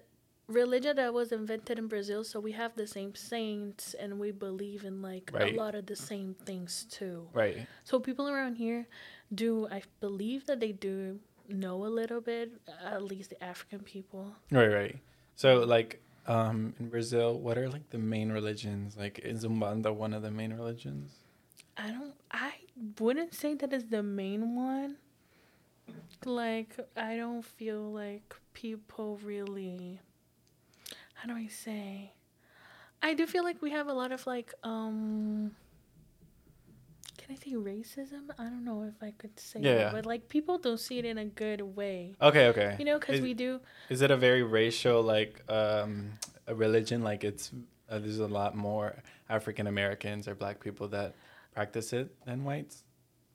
religion 0.49 0.97
that 0.97 1.15
was 1.15 1.33
invented 1.33 1.79
in 1.79 1.87
Brazil, 1.87 2.25
so 2.25 2.41
we 2.41 2.53
have 2.53 2.75
the 2.75 2.87
same 2.87 3.15
saints 3.15 3.95
and 3.95 4.19
we 4.19 4.33
believe 4.33 4.85
in 4.85 5.01
like 5.01 5.31
Right. 5.33 5.55
a 5.55 5.57
lot 5.57 5.75
of 5.75 5.87
the 5.87 5.97
same 5.97 6.35
things 6.45 6.87
too. 6.91 7.27
Right. 7.33 7.67
So 7.85 7.99
people 7.99 8.29
around 8.29 8.57
here 8.57 8.87
do, 9.35 9.67
I 9.71 9.81
believe 10.01 10.45
that 10.45 10.61
they 10.61 10.73
do 10.73 11.21
know 11.49 11.87
a 11.87 11.93
little 12.01 12.21
bit, 12.21 12.53
at 12.85 13.03
least 13.03 13.31
the 13.31 13.43
African 13.43 13.81
people. 13.81 14.37
Right. 14.51 14.69
Right. 14.69 14.99
So 15.37 15.61
like 15.61 16.03
um 16.27 16.75
in 16.79 16.89
Brazil, 16.89 17.39
what 17.39 17.59
are 17.59 17.69
like 17.69 17.91
the 17.91 17.99
main 17.99 18.31
religions? 18.31 18.97
Like 18.97 19.19
is 19.21 19.45
Umbanda 19.45 19.95
one 19.95 20.13
of 20.15 20.23
the 20.23 20.31
main 20.31 20.53
religions? 20.53 21.13
I 21.77 21.91
don't. 21.91 22.15
I 22.31 22.53
wouldn't 22.99 23.35
say 23.35 23.55
that 23.55 23.73
is 23.73 23.85
the 23.87 24.03
main 24.03 24.55
one. 24.55 24.97
Like 26.25 26.77
I 26.97 27.17
don't 27.17 27.45
feel 27.45 27.93
like 27.93 28.35
people 28.55 29.19
really. 29.25 30.01
How 31.15 31.29
do 31.29 31.35
I 31.35 31.47
say? 31.47 32.13
I 33.03 33.15
do 33.15 33.27
feel 33.27 33.43
like 33.43 33.61
we 33.63 33.71
have 33.71 33.89
a 33.89 33.93
lot 33.93 34.13
of 34.13 34.27
like 34.27 34.55
um. 34.63 35.53
Can 37.25 37.37
I 37.37 37.39
say 37.39 37.53
racism? 37.53 38.31
I 38.39 38.45
don't 38.45 38.65
know 38.65 38.83
if 38.83 39.01
I 39.01 39.13
could 39.17 39.39
say 39.39 39.61
Yeah, 39.61 39.75
that, 39.75 39.81
yeah. 39.81 39.93
but 39.93 40.07
like 40.07 40.29
people 40.29 40.59
don't 40.59 40.81
see 40.81 40.99
it 40.99 41.05
in 41.05 41.19
a 41.19 41.25
good 41.25 41.61
way. 41.61 42.15
Okay. 42.21 42.49
Okay. 42.49 42.75
You 42.79 42.85
know, 42.85 42.99
because 42.99 43.21
we 43.21 43.33
do. 43.33 43.61
Is 43.89 44.03
it 44.03 44.11
a 44.11 44.17
very 44.17 44.43
racial 44.43 45.03
like 45.03 45.41
um 45.49 46.13
a 46.49 46.55
religion? 46.55 47.03
Like 47.03 47.23
it's 47.23 47.53
uh, 47.89 47.99
there's 48.01 48.19
a 48.19 48.27
lot 48.27 48.57
more 48.57 48.97
African 49.29 49.67
Americans 49.69 50.27
or 50.27 50.35
black 50.35 50.59
people 50.61 50.89
that 50.89 51.15
practice 51.55 51.93
it 51.93 52.11
than 52.27 52.43
whites. 52.45 52.83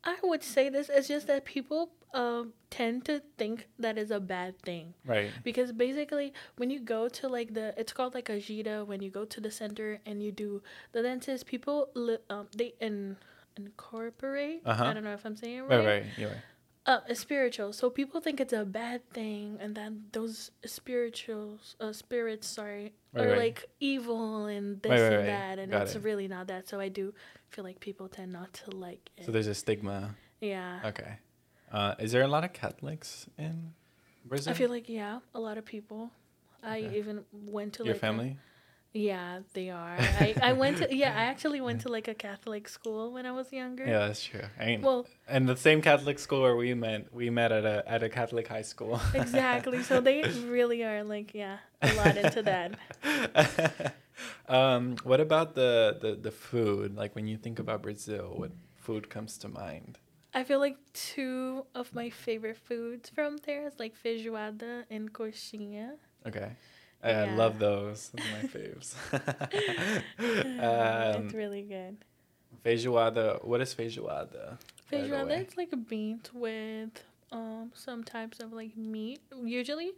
I 0.04 0.18
would 0.24 0.44
say 0.44 0.70
this. 0.70 0.90
It's 0.90 1.08
just 1.08 1.28
that 1.28 1.46
people 1.46 1.92
um 2.14 2.54
tend 2.70 3.06
to 3.06 3.22
think 3.38 3.68
that 3.80 3.98
is 3.98 4.12
a 4.12 4.20
bad 4.20 4.58
thing 4.62 4.94
Right. 5.06 5.30
because 5.44 5.74
basically 5.74 6.34
when 6.56 6.70
you 6.70 6.80
go 6.80 7.10
to 7.10 7.28
like 7.28 7.54
the 7.54 7.74
it's 7.78 7.92
called 7.92 8.14
like 8.14 8.30
a 8.30 8.38
Jita 8.40 8.86
when 8.88 9.02
you 9.02 9.10
go 9.10 9.26
to 9.26 9.42
the 9.42 9.52
center 9.52 10.00
and 10.06 10.24
you 10.24 10.32
do 10.32 10.62
the 10.94 11.02
dentist 11.04 11.46
people 11.46 11.90
li- 11.96 12.24
um 12.30 12.48
they 12.56 12.74
in 12.80 13.18
incorporate 13.58 14.62
Uh-huh. 14.66 14.86
I 14.86 14.94
don't 14.94 15.04
know 15.04 15.14
if 15.14 15.26
I'm 15.26 15.36
saying 15.36 15.58
it 15.58 15.62
Right. 15.62 15.78
right, 15.78 15.86
Right. 15.86 16.06
You're 16.18 16.30
right. 16.30 16.44
uh 16.86 17.02
a 17.10 17.16
spiritual 17.16 17.74
so 17.74 17.90
people 17.90 18.22
think 18.22 18.40
it's 18.40 18.54
a 18.54 18.66
bad 18.66 19.00
thing 19.14 19.58
and 19.60 19.76
then 19.76 19.92
those 20.14 20.52
spirituals 20.66 21.76
uh 21.80 21.92
spirits 21.94 22.48
sorry 22.48 22.94
Right, 23.14 23.26
are 23.26 23.30
right. 23.32 23.38
like 23.40 23.60
evil 23.80 24.46
and 24.46 24.82
this 24.82 24.92
Right, 24.92 25.14
and 25.20 25.28
that 25.28 25.56
and 25.60 25.72
Got 25.72 25.82
it's 25.84 25.96
it. 25.96 26.04
really 26.04 26.28
not 26.28 26.48
that 26.48 26.68
so 26.70 26.80
I 26.80 26.90
do 26.90 27.14
feel 27.50 27.64
like 27.64 27.80
people 27.80 28.08
tend 28.08 28.32
not 28.32 28.54
to 28.62 28.72
like 28.72 29.10
it 29.18 29.26
So 29.26 29.32
there's 29.32 29.48
a 29.48 29.56
stigma. 29.56 30.16
yeah 30.40 30.80
Okay. 30.92 31.14
Uh, 31.72 31.96
is 32.00 32.14
there 32.14 32.24
a 32.24 32.28
lot 32.36 32.44
of 32.46 32.54
Catholics 32.54 33.28
in 33.38 33.74
Brazil? 34.24 34.52
I 34.52 34.54
feel 34.56 34.70
like 34.70 34.88
yeah, 34.88 35.20
a 35.36 35.40
lot 35.48 35.58
of 35.58 35.66
people. 35.66 36.12
I 36.64 36.80
even 37.00 37.26
went 37.34 37.74
to 37.74 37.84
Your 37.84 37.94
like 37.94 37.98
a- 37.98 38.08
family? 38.08 38.38
Yeah, 38.98 39.40
they 39.54 39.70
are. 39.70 39.98
I, 39.98 40.36
I 40.42 40.54
went 40.54 40.78
to 40.78 40.96
yeah, 40.96 41.14
I 41.16 41.26
actually 41.26 41.62
went 41.62 41.82
to 41.82 41.90
like 41.90 42.08
a 42.08 42.14
Catholic 42.14 42.68
school 42.68 43.14
when 43.14 43.26
I 43.26 43.32
was 43.32 43.54
younger. 43.54 43.86
Yeah, 43.86 44.08
that's 44.08 44.24
true. 44.24 44.42
I 44.60 44.80
Well, 44.82 45.06
and 45.28 45.48
the 45.48 45.56
same 45.56 45.82
Catholic 45.82 46.20
school 46.20 46.42
where 46.42 46.56
we 46.56 46.74
met, 46.74 47.14
we 47.14 47.30
met 47.30 47.52
at 47.52 47.66
a 47.66 47.84
at 47.88 48.04
a 48.04 48.10
Catholic 48.10 48.48
high 48.48 48.64
school. 48.64 49.00
exactly. 49.14 49.84
So 49.84 50.02
they 50.02 50.24
really 50.48 50.84
are 50.84 51.04
like 51.04 51.34
yeah, 51.34 51.58
a 51.82 51.94
lot 51.94 52.18
into 52.18 52.42
that. 52.44 53.96
um, 54.50 54.96
what 55.04 55.20
about 55.20 55.56
the, 55.56 55.98
the 56.02 56.16
the 56.16 56.32
food? 56.32 56.96
Like 56.96 57.16
when 57.16 57.28
you 57.28 57.38
think 57.38 57.60
about 57.60 57.84
Brazil, 57.84 58.34
what 58.36 58.52
food 58.76 59.10
comes 59.10 59.38
to 59.40 59.48
mind? 59.48 60.00
I 60.34 60.44
feel 60.44 60.60
like 60.60 60.78
two 60.94 61.66
of 61.74 61.96
my 61.96 62.10
favorite 62.10 62.58
foods 62.58 63.10
from 63.10 63.38
there 63.46 63.66
is 63.66 63.80
like 63.80 63.96
feijoada 63.96 64.84
and 64.90 65.12
coxinha. 65.12 65.94
Okay. 66.28 66.52
I 67.04 67.12
Yeah. 67.12 67.36
love 67.36 67.60
those. 67.60 68.10
Those 68.10 68.26
are 68.26 68.30
my 68.30 68.44
faves. 68.48 68.96
um, 70.60 71.26
it's 71.26 71.34
really 71.34 71.62
good. 71.64 71.98
feijoada. 72.66 73.44
What 73.46 73.62
is 73.62 73.74
feijoada? 73.74 74.58
Feijoada 74.92 75.32
it's 75.42 75.58
like 75.58 75.72
a 75.74 75.78
beans 75.78 76.32
with 76.34 77.04
um 77.32 77.72
some 77.76 78.04
types 78.04 78.40
of 78.40 78.52
like 78.54 78.76
meat. 78.78 79.20
Usually, 79.44 79.92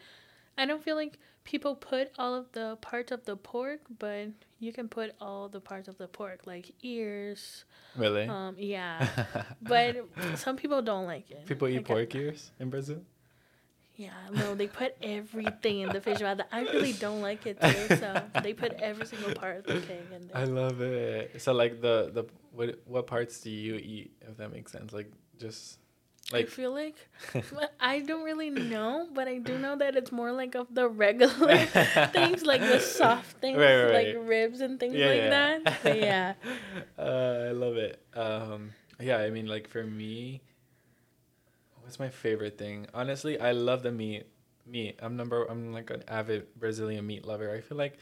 I 0.58 0.66
don't 0.66 0.84
feel 0.84 0.96
like 0.96 1.18
people 1.46 1.76
put 1.76 2.12
all 2.18 2.36
of 2.36 2.52
the 2.52 2.78
parts 2.82 3.12
of 3.12 3.26
the 3.26 3.36
pork, 3.38 3.82
but 3.98 4.30
you 4.60 4.74
can 4.74 4.88
put 4.90 5.16
all 5.22 5.48
the 5.48 5.62
parts 5.62 5.88
of 5.88 5.98
the 5.98 6.08
pork 6.08 6.46
like 6.46 6.72
ears. 6.84 7.64
Really? 7.96 8.28
Um, 8.28 8.56
yeah, 8.58 9.08
but 9.62 9.96
some 10.36 10.58
people 10.58 10.82
don't 10.82 11.06
like 11.06 11.32
it. 11.32 11.46
People 11.46 11.68
eat 11.70 11.76
Like, 11.78 11.86
uh, 11.86 11.94
pork 11.94 12.16
ears 12.16 12.52
in 12.60 12.70
Brazil? 12.70 13.02
Yeah, 14.00 14.12
no, 14.32 14.56
they 14.56 14.68
put 14.68 14.96
everything 15.04 15.82
in 15.82 15.90
the 15.90 16.00
fish 16.00 16.20
feijoada. 16.20 16.44
I 16.54 16.62
really 16.62 16.94
don't 16.94 17.22
like 17.22 17.46
it 17.46 17.60
too, 17.60 17.98
so 17.98 18.22
they 18.42 18.54
put 18.54 18.72
every 18.80 19.06
single 19.06 19.32
part 19.34 19.58
of 19.58 19.66
the 19.66 19.76
pig 19.86 20.08
in 20.16 20.28
there. 20.30 20.38
I 20.38 20.46
love 20.46 20.80
it. 20.80 21.42
So 21.42 21.52
like 21.52 21.82
the 21.82 22.10
the 22.14 22.24
what 22.54 22.80
what 22.86 23.08
parts 23.08 23.42
do 23.42 23.50
you 23.50 23.76
eat 23.76 24.12
if 24.22 24.38
that 24.38 24.54
makes 24.54 24.72
sense? 24.72 24.94
Like 24.94 25.12
just 25.38 25.80
like 26.32 26.46
I 26.46 26.48
feel 26.48 26.72
like 26.72 26.96
I 27.82 28.00
don't 28.00 28.24
really 28.24 28.50
know, 28.50 29.10
but 29.14 29.28
I 29.28 29.38
do 29.40 29.58
know 29.58 29.76
that 29.76 29.98
it's 29.98 30.14
more 30.14 30.32
like 30.32 30.56
of 30.56 30.74
the 30.74 30.88
regular 30.88 31.58
things, 32.14 32.44
like 32.44 32.62
the 32.62 32.80
soft 32.80 33.38
things, 33.42 33.58
Right, 33.58 33.84
right, 33.84 33.94
like 33.94 34.16
right. 34.16 34.26
ribs 34.28 34.62
and 34.62 34.80
things 34.80 34.96
Yeah, 34.96 35.08
like 35.08 35.18
yeah. 35.18 35.30
that. 35.30 35.84
But 35.84 35.98
yeah, 36.00 36.34
uh, 36.98 37.50
I 37.50 37.52
love 37.52 37.76
it. 37.76 38.02
Um, 38.16 38.72
yeah, 39.00 39.18
I 39.18 39.30
mean, 39.30 39.48
like 39.48 39.68
for 39.68 39.84
me, 39.84 40.42
what's 41.90 41.98
my 41.98 42.10
favorite 42.10 42.56
thing? 42.56 42.86
Honestly, 42.94 43.40
I 43.40 43.52
love 43.52 43.82
the 43.82 43.92
meat. 43.92 44.28
Meat. 44.68 45.00
I'm 45.02 45.18
number. 45.18 45.46
I'm 45.46 45.74
like 45.74 45.90
an 45.90 46.04
avid 46.08 46.46
Brazilian 46.60 47.08
meat 47.08 47.26
lover. 47.26 47.52
I 47.52 47.62
feel 47.62 47.80
like, 47.80 47.98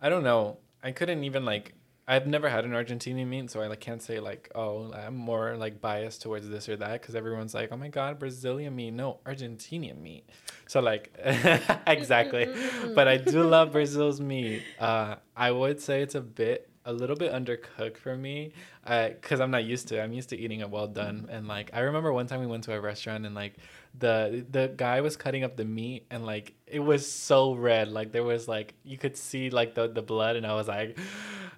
I 0.00 0.08
don't 0.08 0.22
know. 0.22 0.58
I 0.80 0.92
couldn't 0.92 1.24
even 1.24 1.44
like. 1.44 1.74
I've 2.06 2.28
never 2.28 2.48
had 2.48 2.64
an 2.64 2.70
Argentinian 2.70 3.26
meat, 3.26 3.50
so 3.50 3.60
I 3.60 3.66
like 3.66 3.80
can't 3.80 4.00
say 4.00 4.20
like, 4.20 4.48
oh, 4.54 4.92
I'm 4.92 5.16
more 5.16 5.56
like 5.56 5.80
biased 5.80 6.22
towards 6.22 6.48
this 6.48 6.68
or 6.68 6.76
that 6.76 7.00
because 7.00 7.16
everyone's 7.16 7.52
like, 7.52 7.72
oh 7.72 7.76
my 7.76 7.88
god, 7.88 8.20
Brazilian 8.20 8.76
meat, 8.76 8.92
no, 8.92 9.18
Argentinian 9.26 10.00
meat. 10.00 10.28
So 10.68 10.78
like, 10.78 11.12
exactly. 11.88 12.46
but 12.94 13.08
I 13.08 13.16
do 13.16 13.42
love 13.42 13.72
Brazil's 13.72 14.20
meat. 14.20 14.62
Uh, 14.78 15.16
I 15.36 15.50
would 15.50 15.80
say 15.80 16.02
it's 16.02 16.14
a 16.14 16.20
bit, 16.20 16.70
a 16.84 16.92
little 16.92 17.16
bit 17.16 17.32
undercooked 17.32 17.96
for 17.96 18.16
me, 18.16 18.52
because 18.84 19.40
I'm 19.40 19.50
not 19.50 19.64
used 19.64 19.88
to. 19.88 19.98
it. 19.98 20.02
I'm 20.02 20.12
used 20.12 20.30
to 20.30 20.36
eating 20.38 20.60
it 20.60 20.70
well 20.70 20.88
done. 20.88 21.28
And 21.30 21.46
like, 21.48 21.70
I 21.72 21.80
remember 21.80 22.12
one 22.12 22.26
time 22.26 22.40
we 22.40 22.46
went 22.46 22.64
to 22.64 22.72
a 22.74 22.80
restaurant 22.80 23.24
and 23.26 23.34
like, 23.34 23.54
the 23.98 24.44
the 24.50 24.72
guy 24.74 25.02
was 25.02 25.16
cutting 25.16 25.44
up 25.44 25.54
the 25.56 25.66
meat 25.66 26.06
and 26.10 26.24
like 26.24 26.54
it 26.66 26.80
was 26.80 27.10
so 27.10 27.54
red. 27.54 27.88
Like 27.88 28.10
there 28.10 28.24
was 28.24 28.48
like 28.48 28.74
you 28.84 28.96
could 28.96 29.16
see 29.16 29.50
like 29.50 29.74
the 29.74 29.86
the 29.88 30.02
blood, 30.02 30.36
and 30.36 30.46
I 30.46 30.54
was 30.54 30.68
like. 30.68 30.98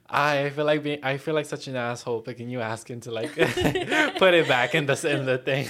I 0.06 0.50
feel 0.50 0.66
like 0.66 0.82
being, 0.82 0.98
I 1.02 1.16
feel 1.16 1.32
like 1.34 1.46
such 1.46 1.66
an 1.66 1.76
asshole 1.76 2.20
picking 2.20 2.50
you 2.50 2.60
asking 2.60 3.00
to 3.00 3.10
like 3.10 3.34
put 4.18 4.34
it 4.34 4.46
back 4.46 4.74
in 4.74 4.84
the 4.84 5.10
in 5.10 5.24
the 5.24 5.38
thing. 5.38 5.66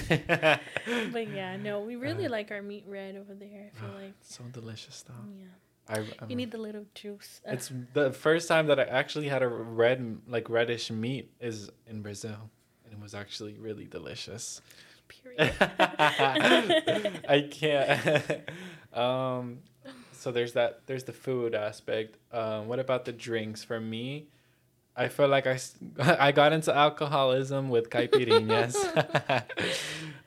but 1.13 1.29
yeah, 1.31 1.55
no, 1.55 1.79
we 1.79 1.95
really 1.95 2.25
Uh, 2.25 2.29
like 2.31 2.51
our 2.51 2.61
meat 2.61 2.83
red 2.85 3.15
over 3.15 3.33
there. 3.33 3.71
I 3.73 3.79
feel 3.79 3.95
like 3.95 4.13
so 4.21 4.43
delicious 4.51 5.03
though. 5.07 5.13
yeah, 5.39 5.45
I, 5.87 5.99
I'm, 6.19 6.29
you 6.29 6.35
need 6.35 6.51
the 6.51 6.57
little 6.57 6.85
juice. 6.95 7.41
It's 7.45 7.71
the 7.93 8.11
first 8.11 8.47
time 8.47 8.67
that 8.67 8.79
I 8.79 8.83
actually 8.83 9.27
had 9.27 9.43
a 9.43 9.47
red, 9.47 10.19
like 10.27 10.49
reddish 10.49 10.89
meat 10.89 11.31
is 11.39 11.69
in 11.87 12.01
Brazil, 12.01 12.49
and 12.83 12.93
it 12.93 12.99
was 12.99 13.13
actually 13.13 13.57
really 13.59 13.85
delicious. 13.85 14.61
period. 15.07 15.53
I 15.59 17.47
can't. 17.51 18.49
um, 18.93 19.59
so 20.11 20.31
there's 20.31 20.53
that. 20.53 20.81
There's 20.87 21.03
the 21.03 21.13
food 21.13 21.53
aspect. 21.53 22.17
Um, 22.31 22.67
what 22.67 22.79
about 22.79 23.05
the 23.05 23.11
drinks? 23.11 23.63
For 23.63 23.79
me, 23.79 24.27
I 24.97 25.07
feel 25.09 25.27
like 25.27 25.45
I, 25.47 25.59
I 26.27 26.31
got 26.31 26.53
into 26.53 26.73
alcoholism 26.75 27.69
with 27.69 27.89
caipirinhas. 27.89 28.75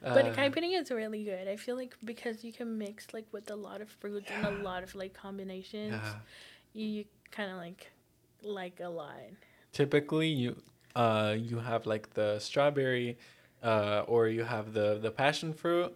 But 0.01 0.27
Uh, 0.27 0.33
caipirinha 0.33 0.81
is 0.83 0.91
really 0.91 1.25
good. 1.25 1.49
I 1.49 1.57
feel 1.57 1.77
like 1.77 1.95
because 2.05 2.45
you 2.45 2.53
can 2.53 2.79
mix 2.79 3.13
like 3.13 3.27
with 3.33 3.51
a 3.51 3.57
lot 3.57 3.81
of 3.81 3.89
fruits 3.91 4.31
and 4.31 4.45
a 4.45 4.51
lot 4.51 4.83
of 4.83 4.95
like 4.95 5.13
combinations, 5.13 5.93
yeah. 5.93 6.15
you, 6.73 6.87
you 6.87 7.05
kind 7.31 7.51
of 7.51 7.57
like 7.59 7.91
like 8.43 8.81
a 8.81 8.89
lot. 8.89 9.17
typically 9.73 10.29
you 10.29 10.57
uh 10.97 11.35
you 11.37 11.59
have 11.59 11.85
like 11.87 12.15
the 12.15 12.39
strawberry 12.39 13.19
uh 13.63 14.05
or 14.07 14.29
you 14.29 14.45
have 14.45 14.73
the 14.73 14.99
the 15.03 15.11
passion 15.11 15.53
fruit 15.53 15.93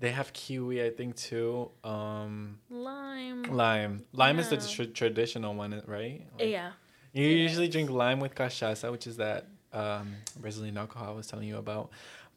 they 0.00 0.10
have 0.10 0.32
kiwi 0.32 0.82
i 0.84 0.90
think 0.90 1.14
too 1.16 1.70
um 1.84 2.58
Lime. 2.68 3.42
lime 3.62 4.04
lime 4.12 4.38
is 4.42 4.48
the 4.50 4.56
Yeah. 4.56 4.74
tr- 4.74 4.92
traditional 5.00 5.54
one 5.54 5.72
right 5.86 6.20
Like, 6.38 6.50
yeah. 6.50 6.72
You 7.14 7.26
usually 7.46 7.68
drink 7.68 7.88
lime 7.90 8.20
with 8.20 8.34
cachaça 8.34 8.86
which 8.94 9.06
is 9.06 9.16
that 9.24 9.46
um 9.72 10.06
brazilian 10.44 10.76
alcohol 10.76 11.08
i 11.14 11.16
was 11.16 11.26
telling 11.26 11.48
you 11.48 11.56
about. 11.66 11.86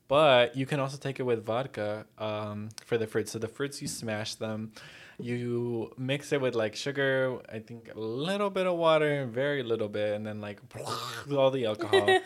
But 0.10 0.56
you 0.56 0.66
can 0.66 0.80
also 0.80 0.98
take 0.98 1.20
it 1.20 1.24
with 1.32 1.40
vodka 1.46 2.06
um 2.18 2.70
for 2.86 2.98
the 2.98 3.08
fruits. 3.12 3.30
So 3.34 3.40
the 3.40 3.50
fruits 3.58 3.82
you 3.84 3.90
smash 3.90 4.32
them. 4.36 4.72
You 5.20 5.92
mix 5.98 6.32
it 6.32 6.40
with 6.46 6.56
like 6.64 6.76
sugar 6.86 7.14
i 7.52 7.60
think 7.68 7.82
a 7.94 8.00
little 8.00 8.52
bit 8.58 8.66
of 8.72 8.76
water 8.88 9.26
very 9.26 9.64
little 9.72 9.90
bit 10.00 10.10
and 10.16 10.24
then 10.28 10.40
like 10.48 10.60
all 11.40 11.52
the 11.52 11.66
alcohol. 11.66 12.08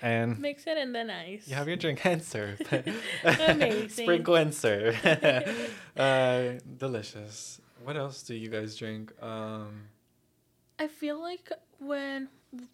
And 0.00 0.38
Mix 0.38 0.64
it 0.68 0.78
and 0.78 0.94
then 0.94 1.10
ice. 1.10 1.48
you 1.48 1.56
have 1.56 1.66
your 1.66 1.76
drink 1.76 1.98
and 2.06 2.22
serve. 2.22 2.60
Amazing. 3.24 3.88
sprinkle 4.04 4.36
and 4.36 4.54
serve. 4.54 4.94
Uh 5.96 6.42
delicious. 6.84 7.60
What 7.82 7.96
else 7.96 8.22
do 8.22 8.34
you 8.34 8.48
guys 8.48 8.76
drink? 8.76 9.10
Um 9.20 9.88
I 10.78 10.86
feel 10.86 11.20
like 11.20 11.50
when, 11.78 12.28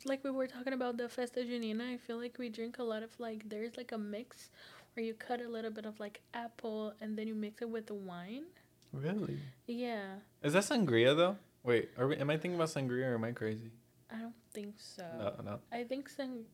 like 0.05 0.23
we 0.25 0.31
were 0.31 0.47
talking 0.47 0.73
about 0.73 0.97
the 0.97 1.09
Festa 1.09 1.41
Junina, 1.41 1.95
I 1.95 1.97
feel 1.97 2.19
like 2.19 2.39
we 2.39 2.49
drink 2.49 2.79
a 2.79 2.83
lot 2.83 3.03
of 3.03 3.11
like, 3.19 3.49
there's 3.49 3.77
like 3.77 3.93
a 3.93 3.99
mix 3.99 4.51
where 4.95 5.05
you 5.05 5.15
cut 5.15 5.41
a 5.41 5.49
little 5.49 5.71
bit 5.71 5.87
of 5.87 5.99
like 5.99 6.21
apple 6.35 6.93
and 7.01 7.19
then 7.19 7.27
you 7.27 7.35
mix 7.35 7.63
it 7.63 7.69
with 7.69 7.87
the 7.87 7.95
wine. 7.95 8.45
really 8.93 9.39
Yeah. 9.67 10.17
is 10.43 10.53
that 10.53 10.63
sangria 10.63 11.17
though 11.17 11.37
wait 11.65 11.91
are 11.99 12.07
we, 12.07 12.17
am 12.17 12.31
i 12.31 12.37
thinking 12.37 12.55
about 12.55 12.69
sangria 12.69 13.07
or 13.11 13.15
am 13.15 13.25
i 13.25 13.33
crazy 13.33 13.73
I 14.09 14.19
don't 14.19 14.35
think 14.53 14.75
so. 14.79 15.03
no 15.19 15.35
no 15.45 15.59
I 15.73 15.83
think 15.83 16.09
some 16.09 16.45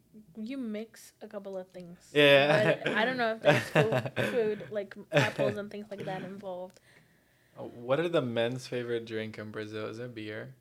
you 0.41 0.57
mix 0.57 1.13
a 1.21 1.27
couple 1.27 1.59
of 1.59 1.69
things. 1.69 1.99
Yeah. 2.15 2.77
But 2.83 2.95
I 2.97 3.05
don't 3.05 3.19
know 3.19 3.33
if 3.37 3.43
there's 3.43 3.69
food, 3.77 4.13
food 4.33 4.59
like 4.71 4.95
apples 5.13 5.59
and 5.59 5.71
things 5.71 5.87
like 5.91 6.07
that 6.07 6.23
involved. 6.23 6.81
Uh, 7.59 7.65
What 7.65 8.01
are 8.01 8.09
the 8.09 8.23
men's 8.23 8.67
favorite 8.67 9.05
drink 9.05 9.37
in 9.37 9.51
Brazil? 9.51 9.87
Is 9.93 9.99
it 9.99 10.15
beer? 10.15 10.55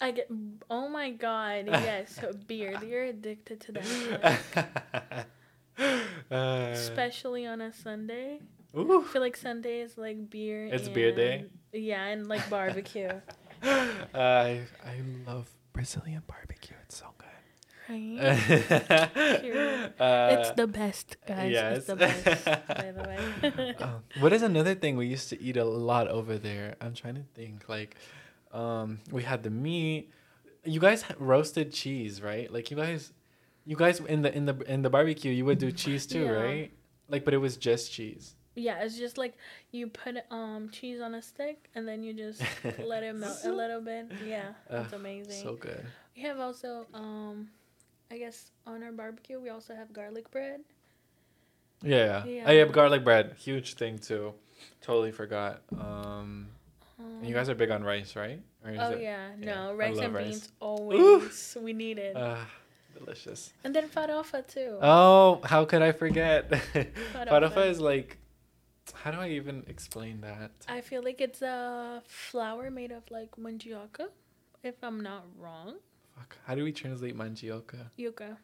I 0.00 0.10
get. 0.12 0.28
Oh 0.70 0.88
my 0.88 1.10
god! 1.10 1.66
Yes, 1.68 2.18
beer. 2.46 2.78
You're 2.84 3.04
addicted 3.04 3.60
to 3.62 3.72
that. 3.72 5.26
Uh, 6.30 6.70
Especially 6.72 7.46
on 7.46 7.60
a 7.60 7.72
Sunday. 7.72 8.40
ooh. 8.76 9.00
I 9.00 9.04
feel 9.12 9.22
like 9.22 9.36
Sunday 9.36 9.80
is 9.80 9.96
like 9.96 10.28
beer. 10.28 10.66
It's 10.66 10.88
beer 10.88 11.14
day? 11.14 11.44
Yeah, 11.72 12.04
and 12.04 12.26
like 12.26 12.50
barbecue. 12.50 13.08
I 13.62 14.62
I 14.84 14.94
love 15.24 15.48
Brazilian 15.72 16.22
barbecue. 16.26 16.76
It's 16.82 16.98
so 16.98 17.06
good. 17.16 17.26
Right? 17.88 18.18
Uh, 19.98 20.36
it's 20.38 20.50
the 20.52 20.66
best, 20.66 21.16
guys. 21.26 21.50
yes. 21.52 21.76
It's 21.78 21.86
the 21.86 21.96
best, 21.96 22.44
by 22.44 22.92
the 22.92 23.02
way. 23.08 23.74
um, 23.80 24.02
what 24.20 24.32
is 24.32 24.42
another 24.42 24.74
thing 24.74 24.96
we 24.96 25.06
used 25.06 25.28
to 25.30 25.40
eat 25.40 25.56
a 25.56 25.64
lot 25.64 26.08
over 26.08 26.36
there? 26.38 26.76
I'm 26.80 26.92
trying 26.94 27.14
to 27.14 27.24
think. 27.34 27.68
Like, 27.68 27.96
um, 28.52 28.98
we 29.10 29.22
had 29.22 29.42
the 29.42 29.50
meat. 29.50 30.10
You 30.64 30.80
guys 30.80 31.04
roasted 31.18 31.72
cheese, 31.72 32.20
right? 32.22 32.52
Like 32.52 32.70
you 32.70 32.76
guys, 32.76 33.12
you 33.64 33.76
guys 33.76 34.00
in 34.00 34.22
the 34.22 34.34
in 34.36 34.44
the 34.46 34.56
in 34.72 34.82
the 34.82 34.90
barbecue, 34.90 35.32
you 35.32 35.44
would 35.44 35.58
do 35.58 35.72
cheese 35.72 36.06
too, 36.06 36.24
Yeah. 36.24 36.30
right? 36.30 36.72
Like, 37.08 37.24
but 37.24 37.32
it 37.34 37.38
was 37.38 37.56
just 37.56 37.90
cheese. 37.92 38.34
yeah, 38.54 38.82
it's 38.82 38.98
just 38.98 39.16
like 39.16 39.34
you 39.70 39.86
put 39.86 40.16
um 40.30 40.68
cheese 40.70 41.00
on 41.00 41.14
a 41.14 41.22
stick 41.22 41.68
and 41.74 41.86
then 41.86 42.02
you 42.02 42.12
just 42.12 42.42
let 42.84 43.02
it 43.02 43.14
melt 43.14 43.38
a 43.44 43.52
little 43.52 43.80
bit. 43.80 44.10
Yeah, 44.26 44.50
it's 44.68 44.92
Ugh, 44.92 45.00
amazing. 45.00 45.42
So 45.42 45.54
good. 45.54 45.86
we 46.16 46.22
have 46.22 46.38
also 46.40 46.86
um, 46.92 47.48
I 48.10 48.18
guess 48.18 48.50
on 48.66 48.82
our 48.82 48.92
barbecue 48.92 49.38
we 49.40 49.48
also 49.50 49.74
have 49.74 49.92
garlic 49.92 50.30
bread. 50.30 50.60
Yeah. 51.82 52.24
Yeah. 52.24 52.44
Oh 52.46 52.52
yeah, 52.52 52.64
garlic 52.66 53.04
bread, 53.04 53.36
huge 53.38 53.74
thing 53.74 53.98
too. 53.98 54.34
Totally 54.82 55.12
forgot. 55.12 55.62
Um, 55.78 56.48
Um, 56.98 57.18
and 57.20 57.28
you 57.28 57.34
guys 57.34 57.48
are 57.48 57.54
big 57.54 57.70
on 57.70 57.82
rice, 57.84 58.16
right? 58.16 58.40
Oh 58.64 58.90
it- 58.92 59.02
yeah, 59.02 59.28
no 59.38 59.74
rice 59.74 59.98
and 59.98 60.14
rice. 60.14 60.24
beans 60.26 60.52
always. 60.60 61.56
We 61.60 61.72
need 61.72 61.98
it. 61.98 62.14
Ah, 62.16 62.46
delicious. 62.98 63.52
and 63.64 63.74
then 63.74 63.88
farofa 63.88 64.46
too. 64.46 64.78
Oh, 64.82 65.40
how 65.44 65.64
could 65.64 65.82
I 65.82 65.92
forget? 65.92 66.50
Farofa. 66.50 67.28
Farofa 67.28 67.70
is 67.70 67.80
like, 67.80 68.18
how 68.94 69.10
do 69.12 69.18
I 69.18 69.28
even 69.30 69.64
explain 69.68 70.20
that? 70.22 70.50
I 70.68 70.80
feel 70.80 71.02
like 71.04 71.20
it's 71.20 71.42
a 71.42 72.02
flour 72.06 72.70
made 72.70 72.90
of 72.90 73.04
like 73.10 73.30
mandioca, 73.36 74.08
if 74.64 74.74
I'm 74.82 75.00
not 75.00 75.24
wrong. 75.38 75.74
Fuck. 76.16 76.36
How 76.46 76.54
do 76.56 76.64
we 76.64 76.72
translate 76.72 77.16
mandioca? 77.16 77.90
Yuca. 77.98 78.36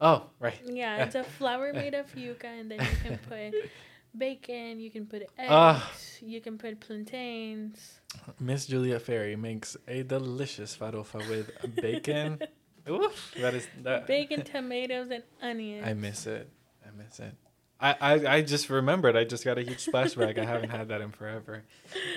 Oh, 0.00 0.30
right. 0.38 0.58
Yeah, 0.64 1.04
it's 1.04 1.14
a 1.16 1.24
flour 1.24 1.72
made 1.74 1.94
of 1.94 2.06
yuca, 2.14 2.44
and 2.44 2.70
then 2.70 2.80
you 2.80 2.96
can 3.02 3.18
put 3.28 3.54
bacon, 4.16 4.80
you 4.80 4.90
can 4.90 5.06
put 5.06 5.22
eggs, 5.38 5.48
Ah. 5.48 5.90
you 6.20 6.40
can 6.40 6.58
put 6.58 6.80
plantains. 6.80 8.00
Miss 8.38 8.66
Giulia 8.66 8.98
Ferri 8.98 9.36
makes 9.36 9.76
a 9.88 10.02
delicious 10.02 10.76
farofa 10.76 11.26
with 11.28 11.50
bacon. 11.76 12.40
Oof, 12.88 13.32
that 13.40 13.54
is 13.54 13.68
that. 13.82 14.06
Bacon, 14.06 14.42
tomatoes, 14.42 15.10
and 15.10 15.22
onions. 15.42 15.86
I 15.86 15.94
miss 15.94 16.26
it. 16.26 16.48
I 16.84 16.90
miss 16.96 17.20
it. 17.20 17.34
I, 17.80 17.96
I, 18.00 18.12
I 18.36 18.42
just 18.42 18.68
remembered. 18.68 19.16
I 19.16 19.24
just 19.24 19.44
got 19.44 19.56
a 19.58 19.62
huge 19.62 19.80
splash 19.80 20.14
bag. 20.14 20.38
I 20.38 20.44
haven't 20.44 20.70
had 20.70 20.88
that 20.88 21.00
in 21.00 21.12
forever. 21.12 21.64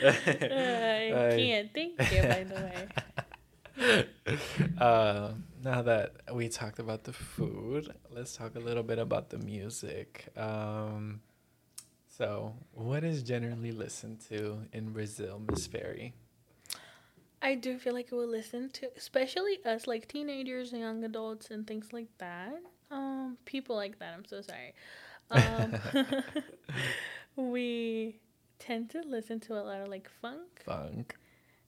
I 0.04 0.08
I- 0.08 1.36
can't 1.38 1.70
thank 1.74 2.00
you, 2.12 2.22
by 2.24 2.44
the 2.44 2.56
way. 3.76 4.08
uh, 4.78 5.32
now 5.64 5.82
that 5.82 6.14
we 6.34 6.50
talked 6.50 6.80
about 6.80 7.04
the 7.06 7.14
food, 7.14 7.94
let's 8.12 8.36
talk 8.36 8.56
a 8.56 8.60
little 8.60 8.84
bit 8.84 9.00
about 9.00 9.30
the 9.30 9.38
music. 9.38 10.28
Um, 10.36 11.22
so, 12.24 12.54
what 12.72 13.04
is 13.04 13.22
generally 13.22 13.74
listened 13.74 14.22
to 14.30 14.60
in 14.72 14.94
Brazil, 14.94 15.42
Miss 15.52 15.68
Ferri? 15.68 16.14
I 17.42 17.56
do 17.56 17.78
feel 17.78 17.92
like 17.92 18.14
I 18.14 18.16
will 18.16 18.30
listen 18.30 18.70
to, 18.76 18.90
especially 18.96 19.60
us, 19.66 19.88
like 19.88 20.08
teenagers 20.08 20.72
and 20.72 20.80
young 20.80 21.04
adults 21.04 21.52
and 21.52 21.68
things 21.68 21.92
like 21.92 22.08
that. 22.20 22.62
Um, 22.90 23.38
people 23.44 23.76
like 23.76 24.00
that. 24.00 24.14
I'm 24.14 24.24
so 24.24 24.42
sorry. 24.42 24.74
Um, 25.32 25.76
we 27.52 28.22
tend 28.58 28.90
to 28.92 29.02
listen 29.02 29.42
to 29.42 29.56
a 29.56 29.64
lot 29.64 29.82
of 29.82 29.90
like 29.90 30.10
funk. 30.22 30.64
Funk, 30.66 31.18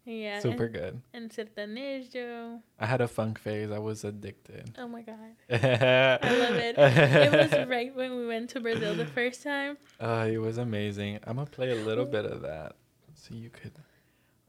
Yeah. 0.06 0.40
super 0.40 0.66
and, 0.66 0.74
good. 0.74 1.02
and 1.14 1.32
sertanejo. 1.32 2.62
I 2.80 2.86
had 2.86 3.02
a 3.02 3.08
funk 3.08 3.40
phase. 3.40 3.72
I 3.72 3.80
was 3.80 4.04
addicted. 4.04 4.72
Oh 4.78 4.88
my 4.88 5.02
god. 5.02 5.34
I 5.52 6.38
love 6.38 6.56
it. 6.56 6.76
It 6.78 7.32
was 7.32 7.68
right 7.68 7.94
when 7.96 8.16
we 8.16 8.28
went 8.28 8.52
to 8.52 8.60
Brazil 8.60 8.94
the 8.94 9.08
first 9.08 9.42
time. 9.42 9.78
Uh, 10.00 10.28
it 10.32 10.38
was 10.38 10.60
amazing. 10.60 11.20
I'm 11.26 11.38
gonna 11.38 11.50
play 11.50 11.72
a 11.72 11.84
little 11.84 12.06
bit 12.06 12.26
of 12.26 12.42
that, 12.42 12.76
so 13.16 13.34
you 13.34 13.50
could. 13.50 13.74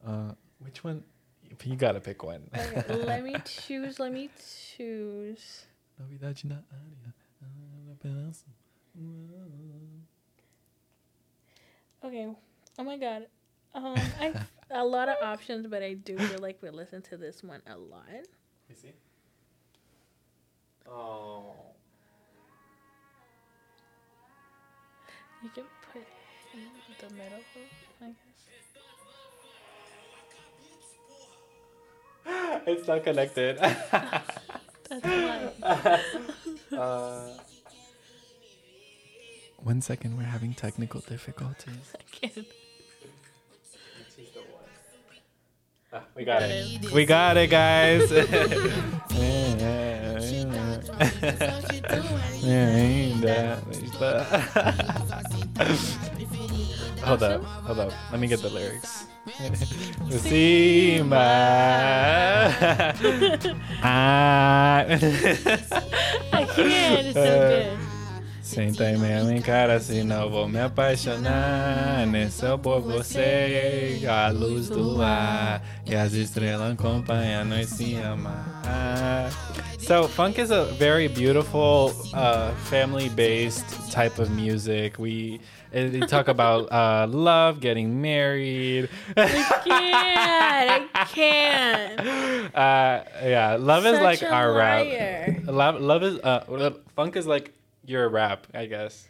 Uh, 0.06 0.32
which 0.58 0.84
one? 0.84 1.02
You 1.64 1.76
gotta 1.76 2.00
pick 2.00 2.22
one. 2.22 2.50
Okay, 2.54 2.94
let 3.04 3.24
me 3.24 3.36
choose. 3.44 3.98
Let 3.98 4.12
me 4.12 4.28
choose. 4.36 5.64
Novidade 5.98 6.44
na 6.44 6.56
área. 6.56 7.14
Okay. 12.04 12.28
Oh 12.78 12.84
my 12.84 12.98
god. 12.98 13.26
Um, 13.74 13.96
I 14.20 14.32
a 14.70 14.84
lot 14.84 15.08
of 15.08 15.16
options, 15.22 15.66
but 15.66 15.82
I 15.82 15.94
do 15.94 16.16
feel 16.18 16.40
like 16.40 16.58
we 16.62 16.70
listen 16.70 17.02
to 17.02 17.16
this 17.16 17.42
one 17.42 17.62
a 17.66 17.76
lot. 17.76 18.04
You 18.68 18.74
see? 18.74 18.92
Oh. 20.88 21.54
You 25.42 25.50
can 25.50 25.64
put 25.92 26.02
in 26.54 27.08
the 27.08 27.14
middle, 27.14 27.38
I 28.00 28.06
guess. 28.06 28.14
It's 32.66 32.88
not 32.88 33.04
connected. 33.04 33.58
That's 34.88 35.04
why. 35.62 36.00
uh, 36.76 37.28
one 39.58 39.80
second, 39.80 40.16
we're 40.16 40.24
having 40.24 40.52
technical 40.52 41.00
difficulties. 41.00 41.94
I 41.94 42.02
can't. 42.10 42.46
We 46.14 46.24
got 46.24 46.40
Got 46.40 46.50
it. 46.50 46.90
We 46.92 47.04
got 47.04 47.36
it, 47.36 47.50
guys. 47.50 48.10
hold 57.02 57.22
up, 57.22 57.42
hold 57.42 57.78
up. 57.80 57.92
Let 58.10 58.20
me 58.20 58.26
get 58.26 58.40
the 58.40 58.48
lyrics. 58.50 59.06
Cima. 60.10 61.16
Ah. 63.82 64.84
I 64.86 66.44
can't. 66.54 67.06
It's 67.06 67.14
so 67.14 67.24
good. 67.24 67.85
Senta 68.46 68.88
e 68.88 68.96
me 68.96 69.36
encara, 69.36 69.80
senão 69.80 70.30
vou 70.30 70.48
me 70.48 70.60
apaixonar. 70.60 72.06
Nesse 72.06 72.46
eu 72.46 72.56
por 72.56 72.80
você, 72.80 74.00
a 74.08 74.30
luz 74.30 74.68
do 74.68 75.02
ar. 75.02 75.60
E 75.84 75.96
as 75.96 76.12
estrelas 76.12 76.72
acompanham 76.72 77.44
nós 77.44 77.68
se 77.70 77.96
amar. 77.96 79.32
So, 79.80 80.06
funk 80.06 80.40
is 80.40 80.52
a 80.52 80.64
very 80.78 81.08
beautiful, 81.08 81.92
uh, 82.14 82.52
family 82.70 83.08
based 83.08 83.66
type 83.90 84.20
of 84.20 84.30
music. 84.30 84.96
We 84.96 85.40
they 85.72 85.98
talk 86.06 86.28
about 86.28 86.70
uh, 86.70 87.08
love, 87.10 87.58
getting 87.58 88.00
married. 88.00 88.88
I 89.16 89.60
can't. 89.64 90.90
I 90.94 91.04
can't. 91.04 92.00
Uh, 92.54 93.02
yeah, 93.24 93.56
love 93.58 93.84
is 93.84 94.00
like 94.00 94.22
a 94.22 94.32
our 94.32 94.52
liar. 94.52 95.34
rap. 95.36 95.46
Love, 95.46 95.80
love 95.80 96.02
is 96.04 96.20
uh, 96.20 96.70
funk 96.94 97.16
is 97.16 97.26
like 97.26 97.52
your 97.86 98.08
rap, 98.08 98.46
I 98.54 98.66
guess. 98.66 99.06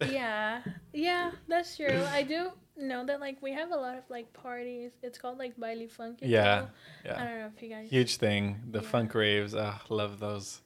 Yeah. 0.00 0.62
Yeah, 0.92 1.32
that's 1.48 1.76
true. 1.76 2.04
I 2.10 2.22
do 2.22 2.52
know 2.76 3.04
that 3.04 3.20
like 3.20 3.42
we 3.42 3.52
have 3.52 3.70
a 3.70 3.76
lot 3.76 3.96
of 3.96 4.04
like 4.08 4.32
parties. 4.32 4.92
It's 5.02 5.18
called 5.18 5.38
like 5.38 5.58
baile 5.58 5.88
funk. 5.88 6.18
Yeah, 6.22 6.66
yeah. 7.04 7.20
I 7.20 7.24
don't 7.26 7.38
know 7.38 7.50
if 7.54 7.62
you 7.62 7.68
guys. 7.68 7.90
huge 7.90 8.16
thing. 8.16 8.60
The 8.70 8.80
Yeah. 8.80 8.88
funk 8.88 9.14
raves, 9.14 9.54
oh, 9.54 9.74
love 9.88 10.18
those. 10.18 10.60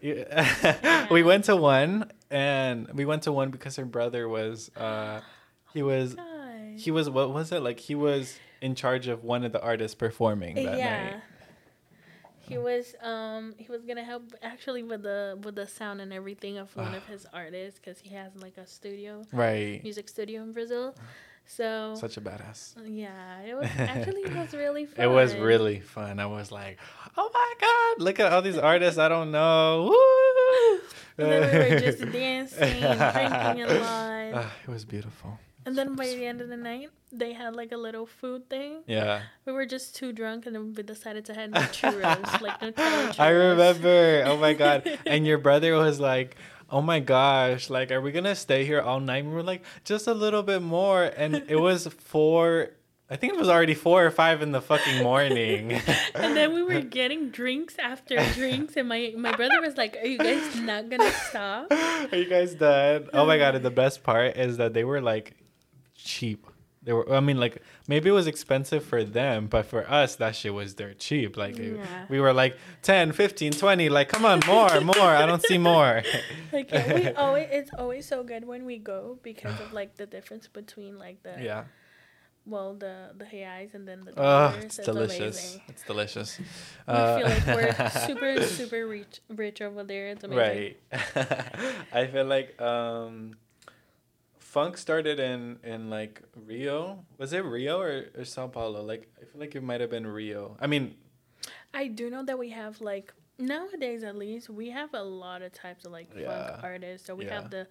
Yeah. 0.00 1.06
we 1.10 1.22
went 1.22 1.44
to 1.44 1.56
one, 1.56 2.10
and 2.30 2.88
we 2.92 3.04
went 3.04 3.22
to 3.24 3.32
one 3.32 3.50
because 3.50 3.76
her 3.76 3.84
brother 3.84 4.28
was, 4.28 4.70
uh, 4.76 5.20
he 5.72 5.82
was, 5.82 6.14
God. 6.14 6.78
he 6.78 6.90
was 6.90 7.08
what 7.10 7.32
was 7.32 7.52
it 7.52 7.60
like? 7.62 7.80
He 7.80 7.94
was 7.94 8.38
in 8.60 8.74
charge 8.74 9.08
of 9.08 9.24
one 9.24 9.44
of 9.44 9.52
the 9.52 9.60
artists 9.62 9.94
performing 9.94 10.56
that 10.56 10.78
yeah. 10.78 11.04
night. 11.04 11.14
He 12.48 12.58
was 12.58 12.94
um 13.02 13.54
he 13.58 13.66
was 13.70 13.82
gonna 13.84 14.04
help 14.04 14.32
actually 14.42 14.82
with 14.82 15.02
the 15.02 15.38
with 15.44 15.54
the 15.54 15.66
sound 15.66 16.00
and 16.00 16.12
everything 16.12 16.58
of 16.58 16.74
one 16.76 16.94
of 16.94 17.04
his 17.06 17.26
artists 17.32 17.80
because 17.80 17.98
he 18.00 18.14
has 18.14 18.30
like 18.36 18.56
a 18.58 18.66
studio 18.66 19.22
Right, 19.32 19.82
music 19.82 20.08
studio 20.08 20.42
in 20.42 20.52
Brazil. 20.52 20.94
So 21.46 21.94
such 21.94 22.16
a 22.16 22.20
badass. 22.22 22.74
yeah, 22.86 23.40
it 23.42 23.54
was 23.54 23.68
actually 23.78 24.22
it 24.22 24.34
was 24.34 24.54
really 24.54 24.86
fun. 24.86 25.04
It 25.04 25.08
was 25.08 25.34
really 25.36 25.80
fun. 25.80 26.18
I 26.18 26.26
was 26.26 26.50
like, 26.50 26.78
oh 27.16 27.30
my 27.32 27.54
god, 27.60 28.04
look 28.04 28.18
at 28.20 28.32
all 28.32 28.40
these 28.42 28.58
artists 28.58 28.98
I 28.98 29.08
don't 29.08 29.30
know. 29.30 29.90
Woo! 29.90 30.80
And 31.16 31.30
then 31.30 31.42
we 31.68 31.74
were 31.74 31.80
just 31.80 32.00
dancing, 32.12 32.80
drinking 32.80 33.62
a 33.62 33.66
lot. 33.80 34.30
Ah, 34.34 34.52
it 34.66 34.70
was 34.70 34.84
beautiful. 34.84 35.38
And 35.66 35.76
then 35.76 35.94
by 35.94 36.06
the 36.06 36.26
end 36.26 36.40
of 36.40 36.48
the 36.48 36.56
night, 36.56 36.90
they 37.10 37.32
had 37.32 37.54
like 37.56 37.72
a 37.72 37.76
little 37.76 38.06
food 38.06 38.50
thing. 38.50 38.82
Yeah. 38.86 39.22
We 39.46 39.52
were 39.52 39.66
just 39.66 39.96
too 39.96 40.12
drunk, 40.12 40.46
and 40.46 40.54
then 40.54 40.74
we 40.74 40.82
decided 40.82 41.24
to 41.26 41.34
have 41.34 41.50
no 41.50 41.60
churros, 41.60 42.40
like 42.40 42.60
Nutella 42.60 43.08
churros. 43.08 43.20
I 43.20 43.28
remember. 43.30 44.24
Oh 44.26 44.36
my 44.36 44.52
god. 44.52 44.98
And 45.06 45.26
your 45.26 45.38
brother 45.38 45.74
was 45.76 46.00
like, 46.00 46.36
"Oh 46.70 46.82
my 46.82 47.00
gosh, 47.00 47.70
like 47.70 47.90
are 47.90 48.00
we 48.00 48.12
going 48.12 48.24
to 48.24 48.34
stay 48.34 48.64
here 48.64 48.80
all 48.80 49.00
night?" 49.00 49.24
And 49.24 49.28
we 49.28 49.34
were 49.34 49.42
like, 49.42 49.62
"Just 49.84 50.06
a 50.06 50.14
little 50.14 50.42
bit 50.42 50.62
more." 50.62 51.04
And 51.04 51.44
it 51.48 51.56
was 51.56 51.86
4 51.98 52.70
I 53.10 53.16
think 53.16 53.34
it 53.34 53.38
was 53.38 53.50
already 53.50 53.74
four 53.74 54.04
or 54.04 54.10
five 54.10 54.40
in 54.40 54.50
the 54.52 54.62
fucking 54.62 55.02
morning. 55.02 55.72
and 56.14 56.34
then 56.34 56.54
we 56.54 56.62
were 56.62 56.80
getting 56.80 57.28
drinks 57.28 57.76
after 57.78 58.16
drinks, 58.32 58.76
and 58.76 58.88
my 58.88 59.12
my 59.16 59.36
brother 59.36 59.60
was 59.60 59.76
like, 59.76 59.96
"Are 60.02 60.06
you 60.06 60.16
guys 60.16 60.56
not 60.56 60.88
gonna 60.88 61.12
stop?" 61.28 61.70
Are 61.70 62.16
you 62.16 62.24
guys 62.24 62.54
done? 62.54 63.10
Oh 63.12 63.26
my 63.26 63.36
god! 63.36 63.56
And 63.56 63.64
the 63.64 63.70
best 63.70 64.02
part 64.02 64.36
is 64.38 64.56
that 64.56 64.72
they 64.72 64.84
were 64.84 65.02
like 65.02 65.34
cheap. 66.04 66.46
They 66.82 66.92
were. 66.92 67.10
I 67.10 67.20
mean, 67.20 67.38
like 67.40 67.62
maybe 67.88 68.10
it 68.10 68.12
was 68.12 68.26
expensive 68.26 68.84
for 68.84 69.02
them, 69.04 69.46
but 69.46 69.64
for 69.64 69.88
us, 69.90 70.16
that 70.16 70.36
shit 70.36 70.52
was 70.52 70.74
dirt 70.74 70.98
cheap. 70.98 71.34
Like 71.38 71.58
it- 71.58 71.80
we 72.10 72.20
were 72.20 72.34
like 72.34 72.58
10, 72.82 73.12
15, 73.12 73.52
20. 73.52 73.88
Like 73.88 74.10
come 74.10 74.26
on, 74.26 74.40
more, 74.46 74.80
more. 74.82 75.00
I 75.22 75.24
don't 75.24 75.42
see 75.42 75.56
more. 75.58 76.02
Like 76.52 76.70
yeah, 76.70 76.94
we 76.94 77.08
always, 77.16 77.48
it's 77.50 77.70
always 77.78 78.06
so 78.06 78.22
good 78.22 78.44
when 78.44 78.66
we 78.66 78.76
go 78.78 79.18
because 79.22 79.58
of 79.60 79.72
like 79.72 79.96
the 79.96 80.04
difference 80.06 80.46
between 80.46 80.98
like 80.98 81.22
the 81.22 81.34
yeah. 81.42 81.64
well 82.46 82.74
the 82.74 83.10
the 83.16 83.24
reais 83.24 83.72
and 83.74 83.88
then 83.88 84.04
the 84.04 84.12
Oh, 84.12 84.50
dollars. 84.52 84.64
it's 84.64 84.76
delicious. 84.76 85.38
amazing. 85.40 85.60
It's 85.68 85.84
delicious. 85.84 86.38
We 86.86 86.92
Uh, 86.94 87.16
feel 87.16 87.28
like 87.32 87.46
we're 87.56 87.90
super 88.06 88.42
super 88.44 88.86
rich 88.86 89.14
rich 89.42 89.62
over 89.62 89.82
there. 89.84 90.08
It's 90.12 90.22
amazing. 90.24 90.74
Right. 90.92 91.24
I 91.92 92.06
feel 92.12 92.26
like 92.26 92.60
um 92.60 93.36
funk 94.54 94.78
started 94.78 95.18
in 95.18 95.58
in 95.64 95.90
like 95.90 96.22
Rio. 96.46 97.04
Was 97.18 97.32
it 97.32 97.44
Rio 97.44 97.80
or, 97.80 98.06
or 98.16 98.24
Sao 98.24 98.46
Paulo? 98.46 98.82
Like 98.82 99.02
I 99.20 99.24
feel 99.24 99.40
like 99.40 99.54
it 99.56 99.62
might 99.70 99.80
have 99.80 99.90
been 99.90 100.06
Rio. 100.06 100.56
I 100.60 100.66
mean, 100.68 100.94
I 101.74 101.88
do 101.88 102.08
know 102.08 102.24
that 102.24 102.38
we 102.38 102.50
have 102.50 102.80
like 102.80 103.12
nowadays 103.36 104.04
at 104.04 104.14
least 104.14 104.48
we 104.48 104.70
have 104.70 104.94
a 104.94 105.02
lot 105.02 105.42
of 105.42 105.50
types 105.52 105.84
of 105.84 105.90
like 105.90 106.08
Yeah. 106.16 106.26
funk 106.28 106.62
artists. 106.62 107.04
So 107.06 107.16
we 107.16 107.24
Yeah. 107.24 107.34
have 107.34 107.50
the 107.50 107.66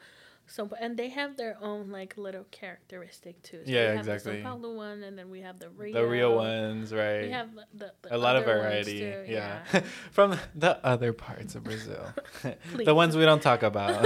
so 0.45 0.69
and 0.79 0.97
they 0.97 1.09
have 1.09 1.37
their 1.37 1.57
own 1.61 1.89
like 1.89 2.17
little 2.17 2.45
characteristic 2.51 3.41
too. 3.43 3.61
So 3.65 3.71
Yeah, 3.71 3.91
we 3.91 3.97
have 3.97 4.07
exactly. 4.07 4.37
The 4.37 4.43
Sao 4.43 4.55
Paulo 4.55 4.73
one, 4.75 5.03
and 5.03 5.17
then 5.17 5.29
we 5.29 5.41
have 5.41 5.59
the 5.59 5.69
Rio. 5.69 5.93
the 5.93 6.07
Rio 6.07 6.35
ones, 6.35 6.93
right? 6.93 7.23
We 7.23 7.31
have 7.31 7.55
the, 7.55 7.65
the, 7.73 7.91
the 8.01 8.15
a 8.15 8.17
lot 8.17 8.35
of 8.35 8.45
variety. 8.45 8.99
too, 8.99 9.25
Yeah. 9.27 9.63
From 10.11 10.37
the 10.55 10.85
other 10.85 11.13
parts 11.13 11.55
of 11.55 11.63
Brazil. 11.63 12.05
the 12.75 12.93
ones 12.93 13.15
we 13.15 13.25
don't 13.25 13.41
talk 13.41 13.63
about. 13.63 14.05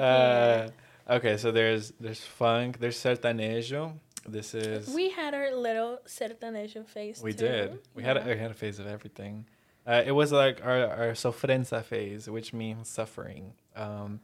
uh, 0.00 0.68
okay, 1.10 1.36
so 1.36 1.52
there's 1.52 1.92
there's 2.00 2.20
funk, 2.20 2.80
there's 2.80 2.96
sertanejo. 2.96 3.94
This 4.26 4.54
is 4.54 4.88
We 4.88 5.10
had 5.10 5.34
our 5.34 5.54
little 5.54 5.98
sertanejo 6.06 6.86
phase. 6.86 7.22
We 7.22 7.32
too. 7.32 7.46
did. 7.46 7.78
We 7.94 8.02
had 8.02 8.16
a, 8.16 8.24
we 8.24 8.38
had 8.38 8.50
a 8.50 8.54
phase 8.54 8.78
of 8.78 8.86
everything. 8.86 9.46
Uh, 9.86 10.02
it 10.04 10.12
was 10.12 10.32
like 10.32 10.64
our 10.64 10.86
our 10.88 11.12
sofrência 11.12 11.84
phase, 11.84 12.28
which 12.28 12.52
means 12.54 12.88
suffering. 12.88 13.52
Um, 13.76 14.20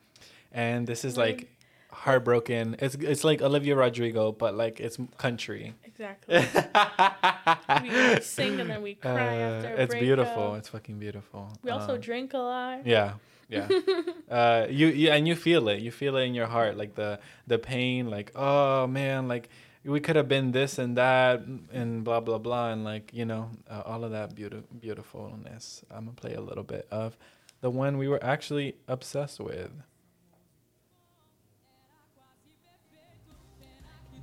and 0.52 0.86
this 0.86 1.04
is 1.04 1.16
like 1.16 1.48
heartbroken. 1.92 2.76
It's 2.78 2.94
it's 2.96 3.24
like 3.24 3.42
Olivia 3.42 3.76
Rodrigo, 3.76 4.32
but 4.32 4.54
like 4.54 4.80
it's 4.80 4.98
country. 5.18 5.74
exactly. 5.84 6.36
we 7.82 8.20
sing 8.20 8.60
and 8.60 8.70
then 8.70 8.82
we 8.82 8.94
cry 8.94 9.12
Uh, 9.12 9.50
after. 9.50 9.74
it's 9.76 9.94
beautiful. 9.94 10.54
It's 10.54 10.68
fucking 10.68 10.98
beautiful. 10.98 11.52
We 11.62 11.70
also 11.70 11.94
Um, 11.94 12.00
drink 12.00 12.32
a 12.34 12.38
lot. 12.38 12.86
yeah, 12.86 13.14
yeah. 13.48 13.68
uh, 14.30 14.66
you, 14.70 14.88
you 14.88 15.10
and 15.10 15.26
you 15.28 15.34
feel 15.36 15.68
it. 15.68 15.80
You 15.80 15.90
feel 15.90 16.16
it 16.16 16.22
in 16.24 16.34
your 16.34 16.46
heart, 16.46 16.76
like 16.76 16.94
the 16.94 17.18
the 17.46 17.58
pain. 17.58 18.08
Like 18.10 18.32
oh 18.34 18.86
man, 18.86 19.28
like 19.28 19.48
we 19.84 20.00
could 20.00 20.16
have 20.16 20.28
been 20.28 20.52
this 20.52 20.78
and 20.78 20.96
that 20.96 21.40
and 21.72 22.04
blah 22.04 22.20
blah 22.20 22.38
blah 22.38 22.70
and 22.72 22.84
like 22.84 23.12
you 23.14 23.24
know 23.24 23.50
uh, 23.70 23.82
all 23.86 24.04
of 24.04 24.10
that 24.12 24.34
beautiful 24.34 24.66
beautifulness. 24.78 25.84
I'm 25.90 26.04
gonna 26.06 26.16
play 26.16 26.34
a 26.34 26.40
little 26.40 26.64
bit 26.64 26.86
of 26.90 27.16
the 27.60 27.70
one 27.70 27.98
we 27.98 28.08
were 28.08 28.22
actually 28.22 28.76
obsessed 28.88 29.40
with. 29.40 29.70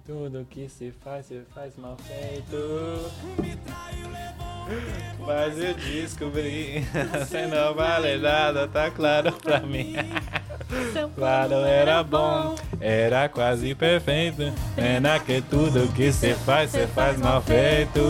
Tudo 0.06 0.45
que 0.50 0.69
se 0.69 0.91
faz, 0.91 1.26
se 1.26 1.41
faz 1.54 1.76
mal 1.78 1.97
feito. 1.97 3.12
Mas 5.19 5.58
eu 5.60 5.73
descobri, 5.73 6.82
sem 7.28 7.47
não 7.47 7.73
vale 7.73 8.17
nada, 8.17 8.67
tá 8.69 8.89
claro 8.89 9.34
pra 9.34 9.60
mim. 9.60 9.95
Claro, 11.15 11.63
era 11.63 12.04
bom, 12.04 12.56
era 12.82 13.30
quase 13.30 13.73
perfeito. 13.73 14.52
Pena 14.76 15.17
que 15.17 15.41
tudo 15.41 15.88
que 15.93 16.12
se 16.12 16.34
faz, 16.34 16.71
se 16.71 16.86
faz 16.88 17.17
mal 17.17 17.41
feito. 17.41 18.02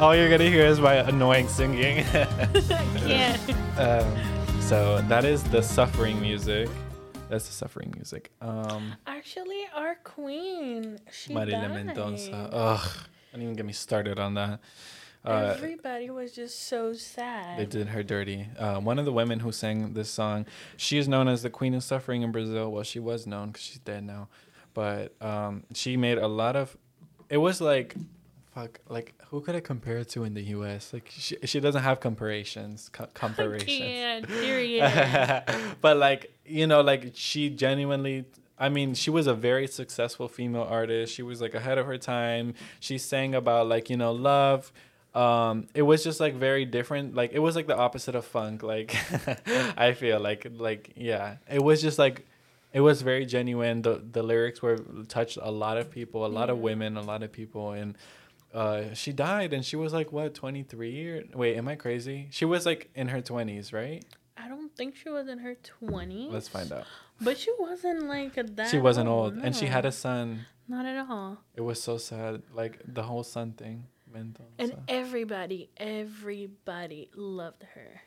All 0.00 0.14
you're 0.14 0.28
gonna 0.28 0.50
hear 0.50 0.66
is 0.66 0.80
my 0.80 0.94
annoying 0.94 1.48
singing. 1.48 2.04
Yeah. 3.06 3.36
um, 3.76 4.60
so 4.62 5.00
that 5.08 5.24
is 5.26 5.42
the 5.44 5.62
suffering 5.62 6.20
music. 6.20 6.68
That's 7.28 7.46
the 7.46 7.52
suffering 7.52 7.92
music. 7.94 8.30
Um, 8.40 8.94
Actually, 9.06 9.62
our 9.74 9.96
queen, 10.04 10.98
she 11.12 11.34
Marília 11.34 11.68
died. 11.68 11.86
Mendonça. 11.96 12.48
Ugh, 12.50 12.88
don't 13.32 13.42
even 13.42 13.54
get 13.54 13.66
me 13.66 13.74
started 13.74 14.18
on 14.18 14.34
that. 14.34 14.60
Uh, 15.24 15.54
Everybody 15.56 16.08
was 16.10 16.32
just 16.32 16.66
so 16.66 16.92
sad. 16.94 17.58
They 17.58 17.66
did 17.66 17.88
her 17.88 18.02
dirty. 18.02 18.48
Uh, 18.58 18.80
one 18.80 18.98
of 18.98 19.04
the 19.04 19.12
women 19.12 19.40
who 19.40 19.52
sang 19.52 19.92
this 19.92 20.08
song, 20.10 20.46
she 20.78 20.96
is 20.98 21.06
known 21.06 21.28
as 21.28 21.42
the 21.42 21.50
Queen 21.50 21.74
of 21.74 21.82
Suffering 21.84 22.22
in 22.22 22.32
Brazil. 22.32 22.72
Well, 22.72 22.84
she 22.84 23.00
was 23.00 23.26
known 23.26 23.48
because 23.48 23.62
she's 23.62 23.78
dead 23.80 24.04
now, 24.04 24.28
but 24.72 25.14
um, 25.22 25.64
she 25.74 25.96
made 25.98 26.16
a 26.18 26.28
lot 26.28 26.56
of. 26.56 26.76
It 27.28 27.38
was 27.38 27.60
like, 27.60 27.94
fuck, 28.54 28.80
like 28.88 29.14
who 29.30 29.40
could 29.40 29.56
I 29.56 29.60
compare 29.60 29.98
it 29.98 30.08
to 30.10 30.24
in 30.24 30.34
the 30.34 30.42
U.S.? 30.42 30.92
Like 30.92 31.10
she, 31.10 31.36
she 31.44 31.60
doesn't 31.60 31.82
have 31.82 32.00
comparisons. 32.00 32.88
Co- 32.92 33.08
comparations. 33.14 33.66
Can't, 33.66 34.28
period. 34.28 35.44
but 35.80 35.96
like 35.96 36.32
you 36.46 36.66
know, 36.66 36.80
like 36.80 37.12
she 37.14 37.50
genuinely. 37.50 38.24
I 38.56 38.68
mean, 38.68 38.94
she 38.94 39.10
was 39.10 39.26
a 39.26 39.34
very 39.34 39.66
successful 39.66 40.28
female 40.28 40.62
artist. 40.62 41.12
She 41.12 41.22
was 41.22 41.40
like 41.40 41.54
ahead 41.54 41.76
of 41.76 41.86
her 41.86 41.98
time. 41.98 42.54
She 42.78 42.98
sang 42.98 43.34
about 43.34 43.66
like 43.66 43.90
you 43.90 43.96
know 43.96 44.12
love. 44.12 44.72
Um, 45.14 45.68
it 45.74 45.82
was 45.82 46.02
just 46.02 46.20
like 46.20 46.34
very 46.34 46.64
different. 46.64 47.14
Like 47.14 47.32
it 47.32 47.40
was 47.40 47.56
like 47.56 47.66
the 47.66 47.76
opposite 47.76 48.14
of 48.14 48.24
funk. 48.24 48.62
Like 48.62 48.96
I 49.76 49.92
feel 49.92 50.20
like 50.20 50.46
like 50.56 50.92
yeah, 50.96 51.36
it 51.50 51.62
was 51.62 51.82
just 51.82 51.98
like 51.98 52.26
it 52.72 52.80
was 52.80 53.02
very 53.02 53.26
genuine. 53.26 53.82
The 53.82 54.02
the 54.12 54.22
lyrics 54.22 54.62
were 54.62 54.78
touched 55.08 55.38
a 55.40 55.50
lot 55.50 55.76
of 55.76 55.90
people, 55.90 56.24
a 56.24 56.28
lot 56.28 56.50
of 56.50 56.58
women, 56.58 56.96
a 56.96 57.02
lot 57.02 57.22
of 57.22 57.32
people, 57.32 57.72
and 57.72 57.96
uh, 58.54 58.94
she 58.94 59.12
died 59.12 59.52
and 59.52 59.64
she 59.64 59.76
was 59.76 59.92
like 59.92 60.12
what 60.12 60.32
twenty 60.34 60.62
three 60.62 61.08
or 61.10 61.24
wait, 61.34 61.56
am 61.56 61.68
I 61.68 61.74
crazy? 61.74 62.28
She 62.30 62.44
was 62.44 62.64
like 62.64 62.90
in 62.94 63.08
her 63.08 63.20
twenties, 63.20 63.72
right? 63.72 64.04
I 64.36 64.48
don't 64.48 64.74
think 64.76 64.96
she 64.96 65.08
was 65.10 65.28
in 65.28 65.38
her 65.38 65.54
20s. 65.80 66.30
Let's 66.32 66.48
find 66.48 66.70
out. 66.72 66.84
But 67.20 67.38
she 67.38 67.50
wasn't 67.56 68.08
like 68.08 68.34
that. 68.56 68.68
She 68.68 68.78
wasn't 68.78 69.08
old, 69.08 69.34
and 69.34 69.54
she 69.54 69.66
had 69.66 69.86
a 69.86 69.92
son. 69.92 70.46
Not 70.66 70.84
at 70.86 71.06
all. 71.08 71.38
It 71.54 71.60
was 71.60 71.80
so 71.80 71.98
sad, 71.98 72.42
like 72.52 72.80
the 72.84 73.04
whole 73.04 73.22
son 73.22 73.52
thing. 73.52 73.86
Mental. 74.12 74.46
And 74.58 74.74
everybody, 74.88 75.70
everybody 75.76 77.10
loved 77.14 77.64
her. 77.74 78.02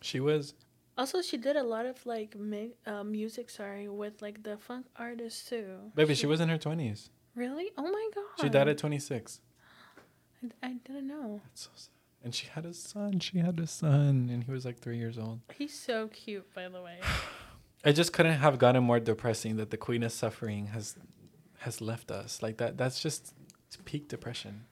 she 0.00 0.20
was 0.20 0.54
Also, 0.98 1.22
she 1.22 1.36
did 1.36 1.56
a 1.56 1.62
lot 1.62 1.86
of 1.86 2.04
like 2.06 2.36
mi- 2.36 2.74
uh, 2.86 3.02
music, 3.04 3.50
sorry, 3.50 3.88
with 3.88 4.20
like 4.22 4.42
the 4.42 4.56
funk 4.58 4.86
artists 4.96 5.48
too. 5.48 5.90
baby. 5.94 6.14
She 6.14 6.26
was 6.26 6.40
in 6.40 6.48
her 6.48 6.58
twenties. 6.58 7.10
Really? 7.34 7.70
Oh 7.76 7.82
my 7.82 8.08
god. 8.14 8.24
She 8.40 8.48
died 8.48 8.68
at 8.68 8.78
twenty 8.78 8.98
six. 8.98 9.40
I, 10.42 10.66
I 10.66 10.72
didn't 10.84 11.08
know. 11.08 11.40
That's 11.44 11.62
so 11.62 11.70
sad. 11.74 11.90
And 12.22 12.34
she 12.34 12.46
had 12.48 12.66
a 12.66 12.74
son. 12.74 13.18
She 13.20 13.38
had 13.38 13.58
a 13.58 13.66
son, 13.66 14.28
and 14.30 14.44
he 14.44 14.50
was 14.52 14.64
like 14.64 14.78
three 14.78 14.98
years 14.98 15.18
old. 15.18 15.40
He's 15.54 15.72
so 15.72 16.08
cute, 16.08 16.52
by 16.54 16.68
the 16.68 16.82
way. 16.82 16.98
I 17.84 17.92
just 17.92 18.12
couldn't 18.12 18.34
have 18.34 18.58
gotten 18.58 18.84
more 18.84 19.00
depressing 19.00 19.56
that 19.56 19.70
the 19.70 19.78
Queen 19.78 20.02
of 20.02 20.12
Suffering 20.12 20.66
has 20.66 20.96
has 21.60 21.80
left 21.80 22.10
us. 22.10 22.42
Like 22.42 22.58
that. 22.58 22.76
That's 22.76 23.00
just 23.00 23.34
peak 23.84 24.08
depression. 24.08 24.64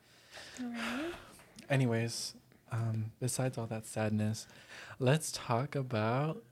Alright. 0.60 1.14
Anyways, 1.70 2.34
um, 2.72 3.12
besides 3.20 3.58
all 3.58 3.66
that 3.66 3.86
sadness, 3.86 4.46
let's 4.98 5.30
talk 5.32 5.74
about 5.74 6.42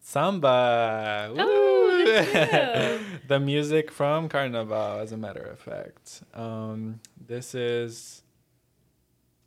samba. 0.00 1.28
Oh, 1.30 1.34
Woo! 1.34 1.36
let's 1.36 1.75
the 3.26 3.40
music 3.40 3.90
from 3.90 4.28
Carnival, 4.28 5.00
as 5.00 5.10
a 5.10 5.16
matter 5.16 5.42
of 5.42 5.58
fact. 5.58 6.22
Um, 6.34 7.00
this 7.26 7.54
is. 7.54 8.22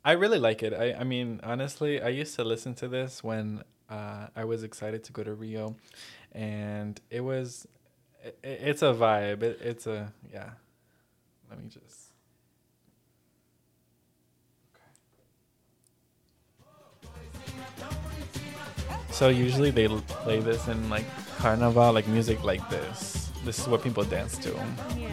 I 0.04 0.12
really 0.12 0.38
like 0.38 0.62
it. 0.62 0.74
I, 0.74 1.00
I 1.00 1.04
mean, 1.04 1.40
honestly, 1.42 2.02
I 2.02 2.08
used 2.08 2.34
to 2.36 2.44
listen 2.44 2.74
to 2.76 2.88
this 2.88 3.24
when 3.24 3.62
uh, 3.88 4.26
I 4.36 4.44
was 4.44 4.62
excited 4.62 5.04
to 5.04 5.12
go 5.12 5.22
to 5.24 5.34
Rio, 5.34 5.76
and 6.32 7.00
it 7.10 7.20
was, 7.22 7.66
it, 8.22 8.38
it's 8.42 8.82
a 8.82 8.92
vibe. 8.92 9.42
It, 9.42 9.60
it's 9.62 9.86
a 9.86 10.12
yeah. 10.32 10.50
Let 11.48 11.62
me 11.62 11.68
just. 11.68 11.99
So 19.20 19.28
usually 19.28 19.70
they 19.70 19.86
play 20.24 20.40
this 20.40 20.66
in 20.66 20.88
like 20.88 21.04
carnival, 21.36 21.92
like 21.92 22.08
music 22.08 22.42
like 22.42 22.66
this. 22.70 23.30
This 23.44 23.58
is 23.58 23.68
what 23.68 23.82
people 23.82 24.02
dance 24.02 24.38
to. 24.38 24.48
Yeah. 24.96 25.10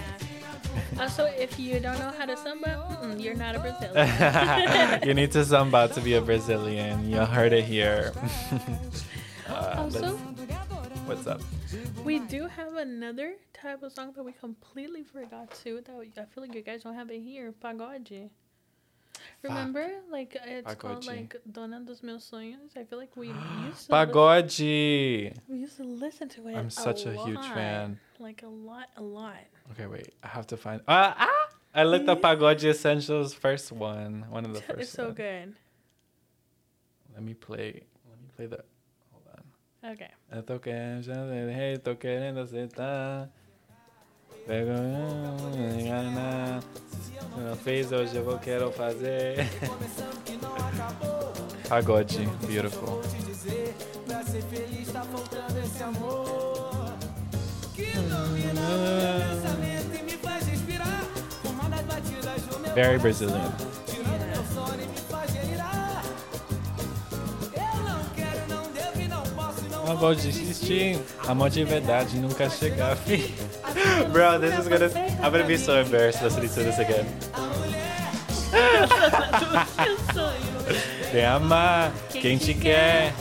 Also, 0.98 1.26
if 1.26 1.60
you 1.60 1.82
don't 1.82 2.00
know 2.00 2.14
how 2.18 2.26
to 2.26 2.38
samba, 2.38 2.88
you're 3.20 3.36
not 3.36 3.58
a 3.58 3.60
Brazilian. 3.60 5.04
you 5.08 5.14
need 5.14 5.34
to 5.34 5.44
samba 5.44 5.90
to 5.90 6.00
be 6.00 6.14
a 6.14 6.22
Brazilian. 6.22 7.12
You 7.12 7.18
heard 7.26 7.52
it 7.52 7.66
here. 7.66 8.14
uh, 9.50 9.76
also, 9.76 10.16
What's 11.06 11.28
up? 11.28 11.42
We 12.06 12.20
do 12.20 12.48
have 12.48 12.78
another 12.78 13.34
type 13.52 13.84
of 13.84 13.92
song 13.92 14.14
that 14.16 14.24
we 14.24 14.32
completely 14.32 15.04
forgot 15.04 15.52
to. 15.66 15.82
That 15.86 15.96
we, 16.00 16.14
I 16.18 16.24
feel 16.24 16.46
like 16.46 16.56
you 16.56 16.62
guys 16.62 16.84
don't 16.84 16.96
have 16.96 17.12
it 17.12 17.20
here. 17.20 17.54
Pagode. 17.62 18.30
Remember, 19.44 19.88
like 20.12 20.38
it's 20.46 20.76
called 20.76 21.06
like 21.06 21.36
Dona 21.52 21.80
dos 21.82 22.02
Meus 22.04 22.30
Sonhos. 22.32 22.76
I 22.76 22.84
feel 22.84 23.00
like 23.00 23.16
we 23.16 23.28
used 23.66 23.88
to 23.88 23.92
Pagode. 23.94 25.34
we 25.48 25.58
used 25.58 25.78
to 25.78 25.84
listen 25.84 26.30
to 26.30 26.48
it. 26.48 26.56
I'm 26.56 26.70
such 26.70 27.06
a 27.06 27.14
huge 27.14 27.36
lot. 27.36 27.54
fan. 27.54 28.00
Like 28.20 28.44
a 28.44 28.48
lot, 28.48 28.88
a 28.98 29.02
lot. 29.02 29.36
Okay, 29.72 29.86
wait. 29.88 30.14
I 30.24 30.28
have 30.28 30.48
to 30.48 30.58
find. 30.58 30.82
Ah, 30.88 31.16
ah! 31.18 31.50
I 31.74 31.84
looked 31.84 32.10
up 32.10 32.22
Pagode 32.22 32.64
Essentials 32.64 33.34
first 33.34 33.72
one. 33.72 34.26
One 34.30 34.46
of 34.46 34.54
the 34.54 34.62
first. 34.68 34.80
it's 34.80 34.90
so 34.92 35.06
ones. 35.06 35.18
good. 35.18 35.54
Let 37.14 37.24
me 37.24 37.34
play. 37.34 37.84
Let 38.10 38.20
me 38.22 38.28
play 38.36 38.46
the. 38.48 38.64
Hold 39.12 39.28
on. 39.34 39.92
Okay. 39.92 40.12
Pega, 44.48 44.74
não 47.38 47.56
fez 47.58 47.92
hoje, 47.92 48.16
eu 48.16 48.24
vou 48.24 48.40
quero 48.40 48.72
fazer. 48.72 49.46
Pagode, 51.68 52.26
beautiful. 52.48 53.02
Que 57.76 57.92
Very 62.74 63.00
Brazilian. 63.00 63.52
Não 69.86 69.96
vou 69.98 70.14
desistir 70.16 71.00
Amor 71.28 71.50
de 71.50 71.66
verdade 71.66 72.18
nunca 72.20 72.50
chega 72.50 72.96
filho. 72.96 73.57
Bro, 74.12 74.40
this 74.40 74.58
is 74.60 74.68
gonna. 74.68 74.90
I'm 75.22 75.32
gonna 75.32 75.46
be 75.46 75.58
so 75.58 75.80
embarrassed 75.80 76.22
listening 76.24 76.50
to 76.50 76.64
this 76.64 76.80
again. 76.80 77.06
Vem 81.12 81.26
amar 81.26 81.92
quem 82.12 82.38
te 82.38 82.54
quer. 82.54 83.14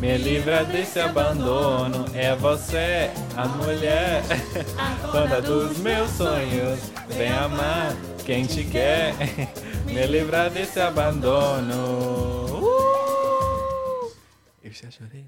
Me 0.00 0.18
livra 0.18 0.64
desse 0.64 1.00
abandono. 1.00 2.04
É 2.14 2.36
você, 2.36 3.10
a 3.36 3.48
mulher, 3.48 4.22
dona 5.10 5.40
dos 5.40 5.78
meus 5.78 6.10
sonhos. 6.10 6.92
Vem 7.08 7.32
amar 7.32 7.96
quem 8.24 8.44
te 8.44 8.64
quer. 8.64 9.14
Me 9.86 10.06
livra 10.06 10.50
desse 10.50 10.80
abandono. 10.80 12.44
Uh! 12.60 14.12
Eu 14.62 14.72
já 14.72 14.90
chorei, 14.90 15.24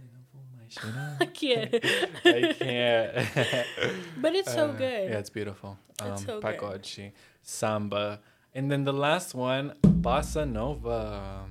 mais. 0.77 1.17
I 1.21 1.27
can't. 1.27 1.75
I 2.25 2.53
can't. 2.53 3.93
But 4.23 4.35
it's 4.35 4.53
so 4.53 4.71
Uh, 4.71 4.73
good. 4.77 5.11
Yeah, 5.11 5.19
it's 5.19 5.31
beautiful. 5.31 5.79
Um, 6.01 6.13
It's 6.13 6.25
so 6.25 6.41
good. 6.41 6.59
pagode, 6.59 7.13
samba, 7.43 8.21
and 8.55 8.71
then 8.71 8.85
the 8.85 8.93
last 8.93 9.35
one, 9.35 9.75
bossa 9.83 10.45
nova. 10.49 11.47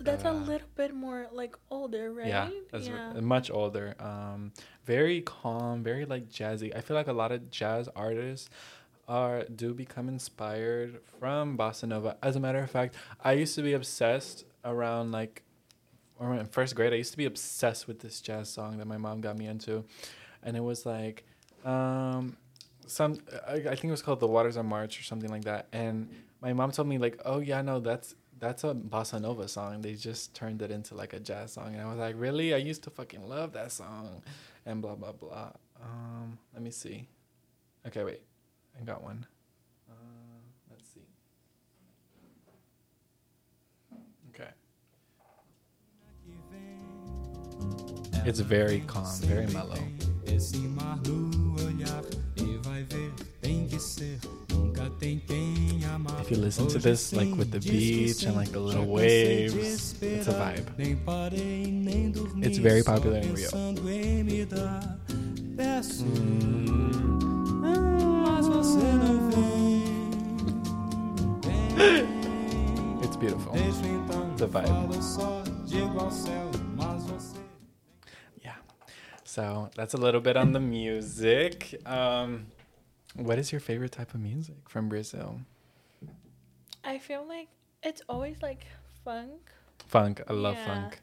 That's 0.00 0.24
a 0.24 0.30
uh, 0.30 0.32
little 0.32 0.66
bit 0.74 0.92
more 0.94 1.28
like 1.32 1.54
older, 1.70 2.12
right? 2.12 2.26
Yeah, 2.26 2.48
that's 2.72 2.88
r- 2.88 3.20
much 3.20 3.50
older. 3.50 3.94
Um, 4.00 4.52
very 4.84 5.20
calm, 5.22 5.82
very 5.84 6.04
like 6.06 6.28
jazzy. 6.28 6.74
I 6.74 6.80
feel 6.80 6.96
like 6.96 7.06
a 7.06 7.12
lot 7.12 7.30
of 7.30 7.50
jazz 7.50 7.88
artists 7.94 8.50
are 9.06 9.44
do 9.44 9.74
become 9.74 10.08
inspired 10.08 11.00
from 11.20 11.56
bossa 11.56 11.86
nova. 11.86 12.16
As 12.22 12.34
a 12.34 12.40
matter 12.40 12.58
of 12.58 12.70
fact, 12.70 12.96
I 13.22 13.32
used 13.34 13.54
to 13.56 13.62
be 13.62 13.74
obsessed 13.74 14.44
around 14.64 15.12
like 15.12 15.42
or 16.22 16.34
in 16.34 16.46
first 16.46 16.74
grade. 16.76 16.92
I 16.92 16.96
used 16.96 17.10
to 17.12 17.16
be 17.16 17.24
obsessed 17.24 17.88
with 17.88 18.00
this 18.00 18.20
jazz 18.20 18.48
song 18.48 18.78
that 18.78 18.86
my 18.86 18.96
mom 18.96 19.20
got 19.20 19.36
me 19.36 19.46
into, 19.46 19.84
and 20.42 20.56
it 20.56 20.62
was 20.62 20.86
like 20.86 21.24
um, 21.64 22.36
some 22.86 23.18
I, 23.48 23.54
I 23.54 23.60
think 23.60 23.84
it 23.84 23.90
was 23.90 24.02
called 24.02 24.20
"The 24.20 24.28
Waters 24.28 24.56
of 24.56 24.64
March" 24.64 25.00
or 25.00 25.02
something 25.02 25.30
like 25.30 25.44
that. 25.44 25.66
And 25.72 26.08
my 26.40 26.52
mom 26.52 26.70
told 26.70 26.88
me 26.88 26.98
like, 26.98 27.20
"Oh 27.24 27.40
yeah, 27.40 27.62
no, 27.62 27.80
that's." 27.80 28.14
That's 28.38 28.64
a 28.64 28.74
bossa 28.74 29.20
nova 29.20 29.46
song. 29.46 29.82
They 29.82 29.94
just 29.94 30.34
turned 30.34 30.62
it 30.62 30.72
into 30.72 30.96
like 30.96 31.12
a 31.12 31.20
jazz 31.20 31.52
song, 31.52 31.74
and 31.74 31.80
I 31.80 31.86
was 31.88 31.98
like, 31.98 32.16
"Really? 32.18 32.52
I 32.52 32.56
used 32.56 32.82
to 32.82 32.90
fucking 32.90 33.28
love 33.28 33.52
that 33.52 33.70
song," 33.70 34.20
and 34.66 34.82
blah 34.82 34.96
blah 34.96 35.12
blah. 35.12 35.52
Um, 35.80 36.38
let 36.52 36.60
me 36.60 36.72
see. 36.72 37.06
Okay, 37.86 38.02
wait, 38.02 38.22
I 38.80 38.82
got 38.82 39.00
one. 39.00 39.26
It's 48.24 48.40
very 48.40 48.80
calm, 48.86 49.04
very 49.22 49.46
mellow. 49.52 49.76
Esse 50.26 50.56
mar 50.58 50.98
no 51.06 51.54
olhar 51.64 52.02
vai 52.62 52.84
ver, 52.84 53.12
tem 53.40 53.66
que 53.66 53.78
ser, 53.80 54.18
nunca 54.50 54.88
tem 55.00 55.18
quem 55.26 55.84
amar. 55.92 56.20
If 56.22 56.30
you 56.30 56.38
listen 56.38 56.66
to 56.68 56.78
this 56.78 57.12
like 57.12 57.32
with 57.36 57.50
the 57.50 57.58
beach 57.58 58.24
and 58.24 58.36
like 58.36 58.52
the 58.52 58.60
little 58.60 58.86
waves, 58.86 59.94
it's 60.00 60.28
a 60.28 60.32
vibe. 60.32 60.66
Nem 60.78 60.96
parei, 60.96 61.66
nem 61.66 62.10
dormi, 62.12 62.46
It's 62.46 62.58
very 62.58 62.82
popular 62.84 63.18
in 63.18 63.34
Rio. 63.34 63.50
pensando 63.50 63.88
em 63.90 64.22
me 64.24 64.44
dar. 64.46 64.98
Peço, 65.56 66.04
Mm, 66.04 67.60
mas 68.24 68.46
você 68.46 68.78
não 68.78 69.30
vem. 69.30 69.82
it's 73.02 73.16
beautiful. 73.16 73.52
The 74.36 74.46
vibe. 74.46 74.72
So 79.32 79.70
that's 79.74 79.94
a 79.94 79.96
little 79.96 80.20
bit 80.20 80.36
on 80.36 80.52
the 80.52 80.60
music. 80.60 81.80
Um, 81.86 82.48
what 83.16 83.38
is 83.38 83.50
your 83.50 83.62
favorite 83.62 83.90
type 83.92 84.12
of 84.12 84.20
music 84.20 84.68
from 84.68 84.90
Brazil? 84.90 85.40
I 86.84 86.98
feel 86.98 87.24
like 87.26 87.48
it's 87.82 88.02
always 88.10 88.42
like 88.42 88.66
funk 89.06 89.40
Funk. 89.88 90.20
I 90.28 90.34
love 90.34 90.56
Yeah. 90.56 90.64
funk. 90.66 91.00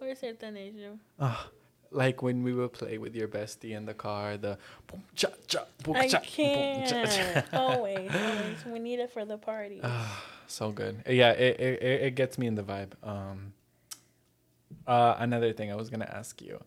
or 0.00 0.14
sertanejo. 0.14 1.00
Ah, 1.18 1.50
like 1.90 2.22
when 2.22 2.44
we 2.44 2.52
would 2.54 2.72
play 2.72 2.98
with 2.98 3.16
your 3.16 3.26
bestie 3.26 3.72
in 3.72 3.84
the 3.84 3.94
car, 3.94 4.36
the 4.36 4.58
boom 4.86 5.02
cha 5.16 5.30
cha 5.48 5.66
boom 5.82 5.96
cha 6.08 6.20
boom 6.20 6.82
cha 6.86 7.02
can't. 7.02 7.10
cha. 7.10 7.42
always, 7.58 8.14
always. 8.14 8.64
We 8.64 8.78
need 8.78 9.00
it 9.00 9.10
for 9.10 9.24
the 9.24 9.38
party. 9.38 9.80
Ah, 9.82 10.22
so 10.46 10.70
good. 10.70 11.02
Yeah, 11.08 11.32
it, 11.32 11.58
it 11.58 11.82
it 11.82 12.00
it 12.02 12.14
gets 12.14 12.38
me 12.38 12.46
in 12.46 12.54
the 12.54 12.62
vibe. 12.62 12.92
Um. 13.02 13.54
Uh, 14.86 15.14
another 15.18 15.52
thing 15.52 15.70
I 15.70 15.76
was 15.76 15.90
gonna 15.90 16.10
ask 16.12 16.40
you, 16.42 16.58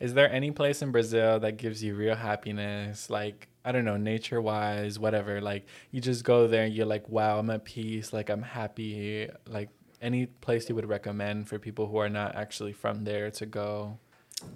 is 0.00 0.14
there 0.14 0.32
any 0.32 0.50
place 0.50 0.82
in 0.82 0.90
Brazil 0.90 1.38
that 1.40 1.58
gives 1.58 1.84
you 1.84 1.94
real 1.94 2.16
happiness? 2.16 3.10
Like 3.10 3.48
I 3.64 3.72
don't 3.72 3.84
know, 3.84 3.98
nature 3.98 4.40
wise, 4.40 4.98
whatever. 4.98 5.40
Like 5.40 5.66
you 5.90 6.00
just 6.00 6.24
go 6.24 6.46
there 6.46 6.64
and 6.64 6.74
you're 6.74 6.86
like, 6.86 7.08
wow, 7.08 7.38
I'm 7.38 7.50
at 7.50 7.64
peace. 7.64 8.12
Like 8.12 8.30
I'm 8.30 8.42
happy. 8.42 9.28
Like 9.46 9.68
any 10.00 10.26
place 10.26 10.68
you 10.68 10.74
would 10.74 10.88
recommend 10.88 11.48
for 11.48 11.58
people 11.58 11.86
who 11.86 11.98
are 11.98 12.08
not 12.08 12.34
actually 12.34 12.72
from 12.72 13.04
there 13.04 13.30
to 13.32 13.46
go, 13.46 13.98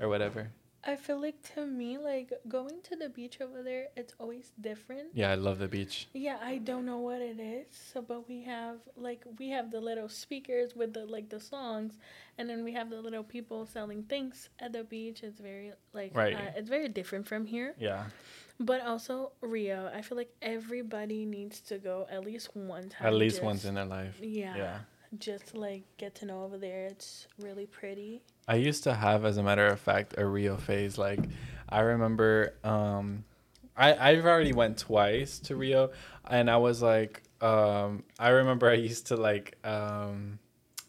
or 0.01 0.09
whatever. 0.09 0.51
I 0.87 0.97
feel 0.97 1.21
like 1.21 1.41
to 1.55 1.65
me, 1.67 1.97
like 1.97 2.31
going 2.49 2.81
to 2.83 2.97
the 2.97 3.09
beach 3.09 3.39
over 3.41 3.63
there, 3.63 3.87
it's 3.97 4.15
always 4.21 4.53
different. 4.61 5.09
Yeah, 5.15 5.31
I 5.31 5.35
love 5.35 5.59
the 5.59 5.69
beach. 5.69 6.09
Yeah, 6.13 6.37
I 6.43 6.59
don't 6.59 6.85
know 6.85 6.99
what 6.99 7.23
it 7.23 7.41
is. 7.41 7.67
So, 7.93 8.03
but 8.03 8.29
we 8.29 8.43
have 8.43 8.77
like 8.97 9.25
we 9.39 9.49
have 9.51 9.71
the 9.71 9.81
little 9.81 10.09
speakers 10.09 10.77
with 10.77 10.93
the 10.93 11.07
like 11.07 11.31
the 11.31 11.41
songs, 11.41 11.95
and 12.39 12.49
then 12.51 12.65
we 12.65 12.73
have 12.73 12.91
the 12.91 13.01
little 13.01 13.23
people 13.25 13.65
selling 13.67 14.03
things 14.05 14.51
at 14.59 14.73
the 14.73 14.85
beach. 14.85 15.23
It's 15.23 15.41
very 15.41 15.73
like 15.95 16.15
Right. 16.15 16.35
uh, 16.37 16.51
it's 16.57 16.69
very 16.69 16.89
different 16.89 17.27
from 17.27 17.47
here. 17.47 17.75
Yeah, 17.79 18.05
But 18.61 18.83
also 18.83 19.33
Rio, 19.41 19.91
I 19.95 20.03
feel 20.03 20.19
like 20.19 20.33
everybody 20.43 21.25
needs 21.25 21.61
to 21.63 21.79
go 21.79 22.07
at 22.11 22.25
least 22.25 22.55
one 22.55 22.89
time. 22.91 23.07
at 23.09 23.15
least 23.15 23.37
just- 23.37 23.45
once 23.45 23.65
in 23.65 23.75
their 23.75 23.87
life. 23.87 24.19
Yeah. 24.21 24.57
yeah. 24.57 24.79
Just 25.19 25.55
like 25.55 25.85
get 25.97 26.15
to 26.17 26.27
know 26.27 26.43
over 26.45 26.59
there. 26.59 26.87
It's 26.87 27.27
really 27.39 27.67
pretty. 27.67 28.23
I 28.47 28.57
used 28.57 28.85
to 28.85 28.95
have, 28.95 29.25
as 29.25 29.37
a 29.39 29.43
matter 29.43 29.67
of 29.67 29.81
fact, 29.81 30.15
a 30.19 30.27
Rio 30.27 30.57
phase. 30.57 30.99
Like, 30.99 31.21
I 31.69 31.81
remember, 31.81 32.55
um, 32.63 33.25
I 33.77 33.95
I've 33.95 34.25
already 34.27 34.53
went 34.53 34.79
twice 34.79 35.39
to 35.41 35.57
Rio, 35.57 35.91
and 36.29 36.51
I 36.51 36.59
was 36.59 36.83
like, 36.83 37.23
um, 37.41 38.05
I 38.19 38.29
remember 38.29 38.69
I 38.69 38.75
used 38.75 39.09
to 39.09 39.17
like, 39.17 39.57
um, 39.65 40.39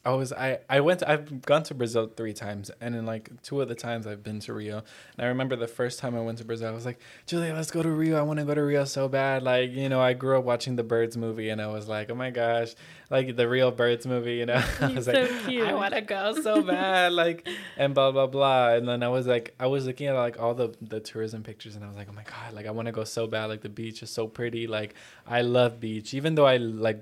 I 0.06 0.12
was 0.12 0.32
I 0.32 0.60
I 0.70 0.82
went. 0.82 1.00
To, 1.00 1.10
I've 1.10 1.42
gone 1.42 1.64
to 1.64 1.74
Brazil 1.74 2.12
three 2.16 2.34
times, 2.34 2.70
and 2.80 2.96
in 2.96 3.08
like 3.08 3.42
two 3.42 3.60
of 3.60 3.68
the 3.68 3.74
times 3.74 4.06
I've 4.06 4.22
been 4.22 4.40
to 4.42 4.54
Rio, 4.54 4.84
and 5.18 5.26
I 5.26 5.30
remember 5.30 5.56
the 5.56 5.68
first 5.68 5.98
time 5.98 6.16
I 6.16 6.22
went 6.22 6.38
to 6.38 6.46
Brazil, 6.46 6.68
I 6.68 6.72
was 6.72 6.86
like, 6.86 7.00
Giulia, 7.26 7.56
let's 7.56 7.72
go 7.72 7.82
to 7.82 7.90
Rio. 7.90 8.16
I 8.16 8.22
want 8.22 8.38
to 8.38 8.46
go 8.46 8.54
to 8.54 8.62
Rio 8.62 8.86
so 8.86 9.10
bad. 9.10 9.42
Like, 9.42 9.72
you 9.72 9.90
know, 9.90 10.00
I 10.00 10.14
grew 10.14 10.38
up 10.38 10.44
watching 10.44 10.76
the 10.76 10.84
Birds 10.84 11.18
movie, 11.18 11.50
and 11.50 11.60
I 11.60 11.68
was 11.68 11.88
like, 11.88 12.12
oh 12.12 12.16
my 12.16 12.30
gosh, 12.30 12.76
like 13.10 13.36
the 13.36 13.50
real 13.50 13.72
Birds 13.72 14.06
movie. 14.06 14.36
You 14.36 14.46
know, 14.46 14.64
I 14.80 14.88
was 14.94 15.06
so 15.06 15.12
like, 15.12 15.46
cute. 15.46 15.68
I 15.68 15.74
want 15.74 15.96
to 15.96 16.02
go 16.02 16.40
so 16.40 16.62
bad. 16.62 17.12
Like, 17.12 17.50
and 17.76 17.96
blah 17.96 18.12
blah 18.12 18.28
blah. 18.28 18.74
And 18.76 18.88
then 18.88 19.02
I 19.02 19.08
was 19.08 19.26
like, 19.26 19.56
I 19.60 19.66
was 19.66 19.88
looking 19.88 20.06
at 20.06 20.14
like 20.14 20.40
all 20.40 20.54
the 20.54 20.76
the 20.82 21.00
tourism 21.00 21.42
pictures, 21.42 21.76
and 21.76 21.84
I 21.84 21.88
was 21.88 21.98
like, 21.98 22.10
oh 22.12 22.14
my 22.14 22.26
god, 22.26 22.54
like 22.54 22.68
I 22.68 22.72
want 22.72 22.86
to 22.86 22.92
go 22.92 23.06
so 23.06 23.26
bad. 23.26 23.46
Like 23.46 23.62
the 23.62 23.70
beach 23.70 24.04
is 24.04 24.12
so 24.12 24.28
pretty. 24.28 24.68
Like 24.68 24.94
I 25.26 25.42
love 25.42 25.80
beach, 25.80 26.14
even 26.14 26.36
though 26.36 26.46
I 26.46 26.58
like 26.58 27.02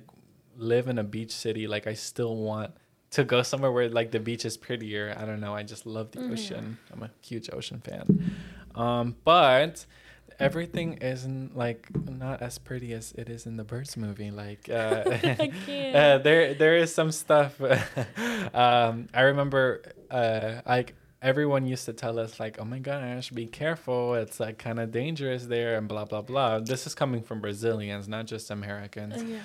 live 0.55 0.87
in 0.87 0.97
a 0.99 1.03
beach 1.03 1.31
city. 1.31 1.67
Like 1.67 1.85
I 1.85 1.95
still 1.95 2.37
want 2.37 2.71
to 3.13 3.23
go 3.23 3.41
somewhere 3.43 3.71
where 3.71 3.89
like 3.89 4.11
the 4.11 4.19
beach 4.19 4.45
is 4.45 4.57
prettier. 4.57 5.15
I 5.17 5.25
don't 5.25 5.39
know. 5.39 5.53
I 5.55 5.63
just 5.63 5.85
love 5.85 6.11
the 6.11 6.19
Mhm. 6.19 6.31
ocean. 6.33 6.77
I'm 6.91 7.03
a 7.03 7.09
huge 7.21 7.49
ocean 7.53 7.79
fan. 7.79 8.05
Um, 8.75 9.15
but 9.23 9.85
everything 10.39 10.93
isn't 10.95 11.55
like 11.55 11.87
not 12.09 12.41
as 12.41 12.57
pretty 12.57 12.91
as 12.93 13.11
it 13.13 13.29
is 13.29 13.45
in 13.45 13.55
the 13.57 13.63
Birds 13.63 13.95
movie. 13.97 14.31
Like, 14.31 14.67
uh, 14.69 14.73
uh, 15.93 16.17
there 16.19 16.53
there 16.55 16.75
is 16.77 16.93
some 16.93 17.11
stuff. 17.11 17.59
um, 18.53 19.07
I 19.13 19.21
remember, 19.21 19.81
uh, 20.09 20.61
like 20.65 20.95
everyone 21.21 21.65
used 21.65 21.85
to 21.85 21.93
tell 21.93 22.19
us 22.19 22.39
like, 22.39 22.57
"Oh 22.59 22.65
my 22.65 22.79
gosh, 22.79 23.29
be 23.29 23.45
careful! 23.45 24.15
It's 24.15 24.39
like 24.39 24.57
kind 24.57 24.79
of 24.79 24.91
dangerous 24.91 25.45
there," 25.45 25.77
and 25.77 25.87
blah 25.87 26.05
blah 26.05 26.21
blah. 26.21 26.59
This 26.59 26.87
is 26.87 26.95
coming 26.95 27.21
from 27.21 27.41
Brazilians, 27.41 28.07
not 28.07 28.25
just 28.25 28.49
Americans. 28.51 29.21
Uh, 29.21 29.25
yeah. 29.27 29.39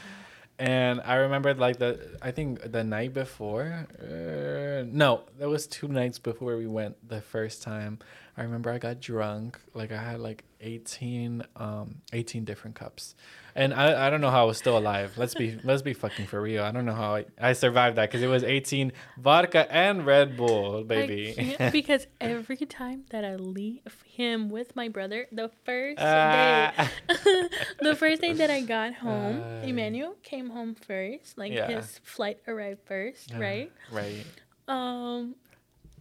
And 0.59 1.01
I 1.03 1.15
remember 1.17 1.55
like 1.55 1.79
the 1.79 2.19
I 2.21 2.33
think 2.33 2.73
the 2.73 2.83
night 2.83 3.15
before, 3.15 3.87
uh, 4.03 4.85
no, 4.87 5.23
that 5.39 5.49
was 5.49 5.69
two 5.69 5.87
nights 5.87 6.19
before 6.19 6.57
we 6.57 6.67
went 6.67 6.97
the 7.09 7.21
first 7.21 7.63
time. 7.63 8.01
I 8.37 8.43
remember 8.43 8.71
I 8.71 8.79
got 8.79 9.01
drunk, 9.01 9.59
like 9.75 9.93
I 9.93 10.03
had 10.03 10.19
like 10.21 10.45
18, 10.61 11.43
um, 11.57 12.03
18 12.13 12.45
different 12.45 12.77
cups, 12.77 13.15
and 13.55 13.73
I, 13.75 14.07
I 14.07 14.11
don't 14.11 14.21
know 14.21 14.31
how 14.31 14.43
I 14.43 14.45
was 14.47 14.59
still 14.59 14.77
alive. 14.79 15.13
Let's 15.17 15.35
be 15.35 15.59
let's 15.65 15.83
be 15.83 15.93
fucking 15.95 16.27
for 16.27 16.41
real. 16.41 16.63
I 16.65 16.71
don't 16.71 16.85
know 16.85 16.95
how 16.95 17.15
I, 17.17 17.25
I 17.41 17.53
survived 17.53 17.97
that 17.97 18.09
because 18.11 18.23
it 18.23 18.27
was 18.29 18.45
eighteen 18.45 18.93
vodka 19.19 19.71
and 19.73 20.05
Red 20.07 20.37
Bull, 20.37 20.85
baby. 20.85 21.57
because 21.73 22.07
every 22.21 22.57
time 22.57 23.05
that 23.11 23.25
I 23.25 23.37
leave 23.37 23.83
him 24.05 24.49
with 24.51 24.75
my 24.77 24.89
brother, 24.89 25.27
the 25.33 25.51
first 25.65 25.99
Ah. 26.01 26.73
day, 27.09 27.09
the 27.81 27.95
first 27.97 28.21
day 28.21 28.33
that 28.35 28.51
I 28.51 28.61
got 28.63 28.95
home, 28.95 29.41
Uh, 29.43 29.67
Emmanuel 29.67 30.17
came 30.23 30.51
home 30.51 30.75
first. 30.75 31.37
Like 31.39 31.53
Yeah. 31.53 31.67
his 31.69 31.99
flight 32.05 32.39
arrived 32.47 32.81
first, 32.87 33.33
right? 33.35 33.71
right. 33.93 34.25
Um, 34.69 35.35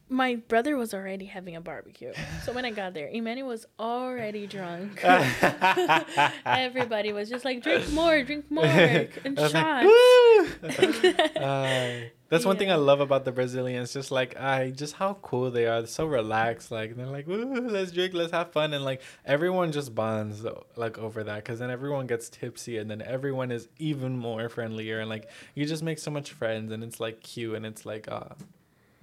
my 0.10 0.36
brother 0.36 0.78
was 0.78 0.94
already 0.94 1.26
having 1.26 1.56
a 1.56 1.62
barbecue, 1.62 2.14
so 2.44 2.54
when 2.54 2.66
I 2.66 2.72
got 2.72 2.94
there, 2.94 3.10
Emmanuel 3.10 3.50
was 3.50 3.66
already 3.80 4.48
drunk. 4.48 5.04
Everybody 6.46 7.12
was 7.12 7.30
just 7.30 7.44
like, 7.44 7.62
"Drink 7.62 7.92
more, 7.92 8.24
drink 8.24 8.46
more, 8.52 8.66
and 8.66 9.38
was 9.38 9.54
like, 9.54 9.86
shots." 10.62 11.36
Uh, 11.36 12.02
that's 12.30 12.46
one 12.46 12.58
thing 12.58 12.72
I 12.72 12.76
love 12.76 13.00
about 13.00 13.26
the 13.26 13.32
Brazilians. 13.32 13.94
Just 13.94 14.12
like 14.12 14.38
I, 14.40 14.72
just 14.72 14.96
how 14.96 15.16
cool 15.22 15.52
they 15.52 15.66
are. 15.66 15.82
They're 15.82 15.88
so 15.88 16.06
relaxed. 16.06 16.72
Like 16.72 16.96
they're 16.96 17.06
like, 17.06 17.28
"Woo, 17.28 17.68
let's 17.70 17.92
drink, 17.92 18.14
let's 18.14 18.32
have 18.32 18.52
fun," 18.52 18.74
and 18.74 18.84
like 18.84 19.02
everyone 19.26 19.72
just 19.72 19.94
bonds 19.94 20.46
like 20.76 20.98
over 20.98 21.24
that. 21.24 21.44
Because 21.44 21.60
then 21.60 21.70
everyone 21.70 22.08
gets 22.08 22.30
tipsy, 22.30 22.78
and 22.78 22.90
then 22.90 23.02
everyone 23.02 23.52
is 23.52 23.68
even 23.78 24.18
more 24.18 24.50
friendlier, 24.50 25.00
and 25.00 25.10
like 25.10 25.30
you 25.56 25.66
just 25.66 25.84
make 25.84 26.00
so 26.00 26.12
much 26.12 26.32
friends, 26.32 26.72
and 26.72 26.84
it's 26.84 27.00
like 27.00 27.22
cute, 27.22 27.56
and 27.56 27.66
it's 27.66 27.86
like, 27.86 28.08
uh, 28.10 28.30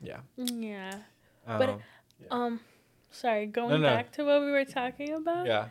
yeah. 0.04 0.20
yeah. 0.36 0.98
Um, 1.46 1.58
But, 1.58 1.80
Um, 2.30 2.60
sorry, 3.10 3.46
going 3.46 3.82
no. 3.82 3.88
back 3.88 4.12
to 4.12 4.24
what 4.24 4.40
we 4.40 4.50
were 4.50 4.64
talking 4.64 5.12
about. 5.12 5.46
yeah, 5.46 5.68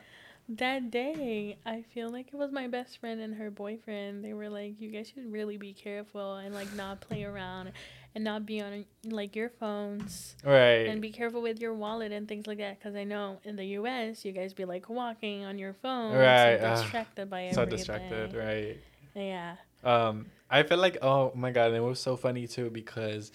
That 0.49 0.91
day, 0.91 1.57
I 1.65 1.83
feel 1.93 2.09
like 2.09 2.27
it 2.27 2.35
was 2.35 2.51
my 2.51 2.67
best 2.67 2.99
friend 2.99 3.21
and 3.21 3.35
her 3.35 3.49
boyfriend. 3.49 4.23
They 4.25 4.33
were 4.33 4.49
like, 4.49 4.79
"You 4.79 4.91
guys 4.91 5.07
should 5.13 5.31
really 5.31 5.57
be 5.57 5.73
careful 5.73 6.35
and 6.35 6.53
like 6.53 6.73
not 6.75 6.99
play 6.99 7.23
around, 7.23 7.71
and 8.13 8.23
not 8.25 8.45
be 8.45 8.59
on 8.61 8.85
like 9.05 9.35
your 9.37 9.49
phones, 9.49 10.35
right. 10.43 10.85
and 10.87 11.01
be 11.01 11.11
careful 11.11 11.41
with 11.41 11.61
your 11.61 11.73
wallet 11.73 12.11
and 12.11 12.27
things 12.27 12.45
like 12.45 12.57
that." 12.57 12.77
Because 12.77 12.93
I 12.95 13.05
know 13.05 13.39
in 13.45 13.55
the 13.55 13.65
U.S., 13.79 14.25
you 14.25 14.33
guys 14.33 14.53
be 14.53 14.65
like 14.65 14.89
walking 14.89 15.45
on 15.45 15.57
your 15.57 15.73
phone, 15.73 16.13
Right, 16.13 16.59
so 16.59 16.75
distracted 16.75 17.29
by 17.29 17.51
so 17.51 17.63
distracted, 17.65 18.33
right? 18.35 18.77
Yeah. 19.15 19.55
Um, 19.83 20.25
I 20.49 20.63
feel 20.63 20.77
like 20.77 20.97
oh 21.01 21.31
my 21.35 21.51
god, 21.51 21.67
and 21.67 21.77
it 21.77 21.81
was 21.81 21.99
so 22.01 22.17
funny 22.17 22.47
too 22.47 22.69
because, 22.69 23.31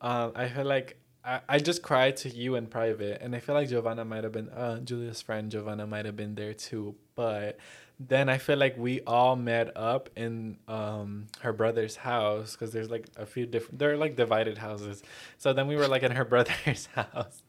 um, 0.00 0.32
I 0.34 0.48
feel 0.48 0.64
like 0.64 0.96
I, 1.24 1.40
I 1.48 1.58
just 1.58 1.82
cried 1.82 2.16
to 2.18 2.28
you 2.28 2.54
in 2.56 2.66
private, 2.66 3.20
and 3.22 3.34
I 3.34 3.40
feel 3.40 3.54
like 3.54 3.68
Giovanna 3.68 4.04
might 4.04 4.24
have 4.24 4.32
been 4.32 4.48
uh 4.50 4.80
Giulia's 4.80 5.22
friend 5.22 5.50
Giovanna 5.50 5.86
might 5.86 6.06
have 6.06 6.16
been 6.16 6.34
there 6.34 6.54
too, 6.54 6.94
but 7.14 7.58
then 8.00 8.28
I 8.28 8.38
feel 8.38 8.58
like 8.58 8.78
we 8.78 9.00
all 9.00 9.34
met 9.34 9.76
up 9.76 10.08
in 10.14 10.56
um 10.68 11.26
her 11.40 11.52
brother's 11.52 11.96
house 11.96 12.52
because 12.52 12.70
there's 12.70 12.90
like 12.90 13.06
a 13.16 13.26
few 13.26 13.44
different 13.44 13.78
they're 13.80 13.96
like 13.96 14.14
divided 14.14 14.56
houses, 14.58 15.02
so 15.36 15.52
then 15.52 15.66
we 15.66 15.74
were 15.74 15.88
like 15.88 16.04
in 16.04 16.12
her 16.12 16.24
brother's 16.32 16.86
house, 16.94 17.42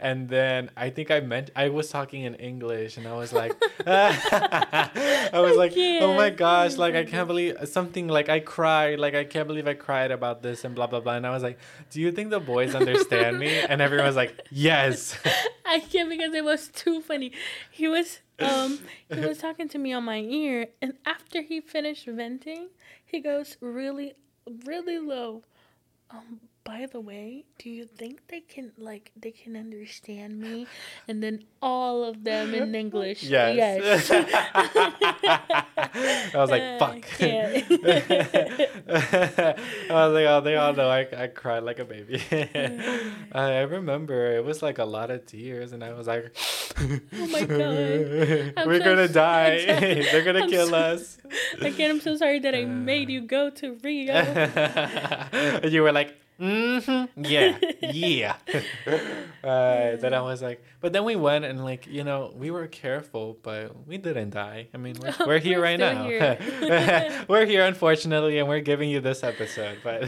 and 0.00 0.28
then 0.28 0.70
I 0.76 0.88
think 0.90 1.10
I 1.10 1.20
meant 1.20 1.50
I 1.54 1.68
was 1.68 1.90
talking 1.90 2.24
in 2.24 2.34
English, 2.36 2.96
and 2.96 3.06
I 3.06 3.14
was 3.14 3.32
like, 3.32 3.52
I 3.86 5.30
was 5.34 5.56
like, 5.56 5.72
oh 5.76 6.14
my 6.14 6.30
gosh, 6.30 6.76
like 6.76 6.94
I 6.94 7.04
can't 7.04 7.28
believe 7.28 7.56
something 7.64 8.08
like 8.08 8.30
I 8.30 8.40
cried, 8.40 8.98
like 8.98 9.14
I 9.14 9.24
can't 9.24 9.46
believe 9.46 9.68
I 9.68 9.74
cried 9.74 10.12
about 10.12 10.42
this 10.42 10.64
and 10.64 10.74
blah 10.74 10.86
blah 10.86 11.00
blah. 11.00 11.16
And 11.16 11.26
I 11.26 11.30
was 11.30 11.42
like, 11.42 11.58
do 11.90 12.00
you 12.00 12.10
think 12.10 12.30
the 12.30 12.40
boys 12.40 12.74
understand 12.74 13.38
me? 13.38 13.58
And 13.58 13.82
everyone 13.82 14.06
was 14.06 14.16
like, 14.16 14.46
yes. 14.50 15.18
I 15.66 15.78
can't 15.80 16.08
because 16.08 16.34
it 16.34 16.44
was 16.44 16.68
too 16.68 17.00
funny. 17.00 17.32
He 17.70 17.86
was 17.86 18.18
um 18.40 18.78
he 19.12 19.20
was 19.24 19.38
talking 19.38 19.68
to 19.68 19.78
me 19.78 19.92
on 19.92 20.04
my 20.04 20.18
ear 20.20 20.68
and 20.80 20.94
after 21.04 21.42
he 21.42 21.60
finished 21.60 22.06
venting, 22.06 22.68
he 23.04 23.20
goes 23.20 23.56
really 23.60 24.14
really 24.64 24.98
low. 24.98 25.42
Um 26.10 26.40
by 26.64 26.86
the 26.92 27.00
way, 27.00 27.44
do 27.58 27.70
you 27.70 27.84
think 27.86 28.20
they 28.28 28.40
can 28.40 28.72
like 28.78 29.12
they 29.16 29.30
can 29.32 29.56
understand 29.56 30.38
me? 30.40 30.66
And 31.08 31.22
then 31.22 31.44
all 31.62 32.04
of 32.04 32.22
them 32.24 32.54
in 32.54 32.74
English. 32.84 33.22
Yes. 33.22 33.56
Yes. 33.56 34.10
I 36.32 36.32
was 36.34 36.50
like, 36.50 36.78
fuck. 36.78 37.04
yeah. 37.20 37.62
I 39.90 40.06
was 40.06 40.12
like, 40.14 40.26
oh, 40.26 40.40
they 40.42 40.56
all 40.56 40.72
know 40.72 40.88
I, 40.88 41.06
I 41.16 41.26
cried 41.28 41.62
like 41.62 41.78
a 41.78 41.84
baby. 41.84 42.22
I 43.32 43.60
remember 43.62 44.36
it 44.36 44.44
was 44.44 44.62
like 44.62 44.78
a 44.78 44.84
lot 44.84 45.10
of 45.10 45.26
tears, 45.26 45.72
and 45.72 45.82
I 45.82 45.92
was 45.94 46.06
like, 46.06 46.34
Oh 46.78 47.26
my 47.26 47.44
God. 47.44 48.54
I'm 48.56 48.66
we're 48.68 48.78
so 48.78 48.84
gonna 48.84 49.02
s- 49.02 49.12
die. 49.12 49.58
So- 49.66 49.80
They're 50.12 50.24
gonna 50.24 50.44
I'm 50.44 50.50
kill 50.50 50.68
so- 50.68 50.76
us. 50.76 51.18
Again, 51.60 51.90
I'm 51.90 52.00
so 52.00 52.16
sorry 52.16 52.38
that 52.40 52.54
I 52.54 52.64
made 52.64 53.08
you 53.10 53.20
go 53.22 53.50
to 53.50 53.76
Rio. 53.82 55.60
you 55.64 55.82
were 55.82 55.92
like, 55.92 56.14
mm-hmm, 56.40 57.22
yeah, 57.24 57.58
yeah. 57.82 58.36
uh, 59.44 59.96
then 59.96 60.14
I 60.14 60.20
was 60.22 60.42
like, 60.42 60.62
but 60.80 60.92
then 60.92 61.04
we 61.04 61.16
went 61.16 61.44
and 61.44 61.62
like, 61.64 61.86
you 61.86 62.04
know, 62.04 62.32
we 62.34 62.50
were 62.50 62.66
careful, 62.66 63.38
but 63.42 63.86
we 63.86 63.98
didn't 63.98 64.30
die. 64.30 64.68
I 64.74 64.76
mean, 64.78 64.96
we're, 65.00 65.14
we're 65.26 65.38
here 65.38 65.58
We're 65.58 65.64
right 65.64 65.78
now. 65.78 66.04
here. 66.04 67.24
we're 67.28 67.46
here, 67.46 67.64
unfortunately, 67.66 68.38
and 68.38 68.48
we're 68.48 68.60
giving 68.60 68.88
you 68.90 69.00
this 69.00 69.22
episode. 69.22 69.78
But 69.84 70.04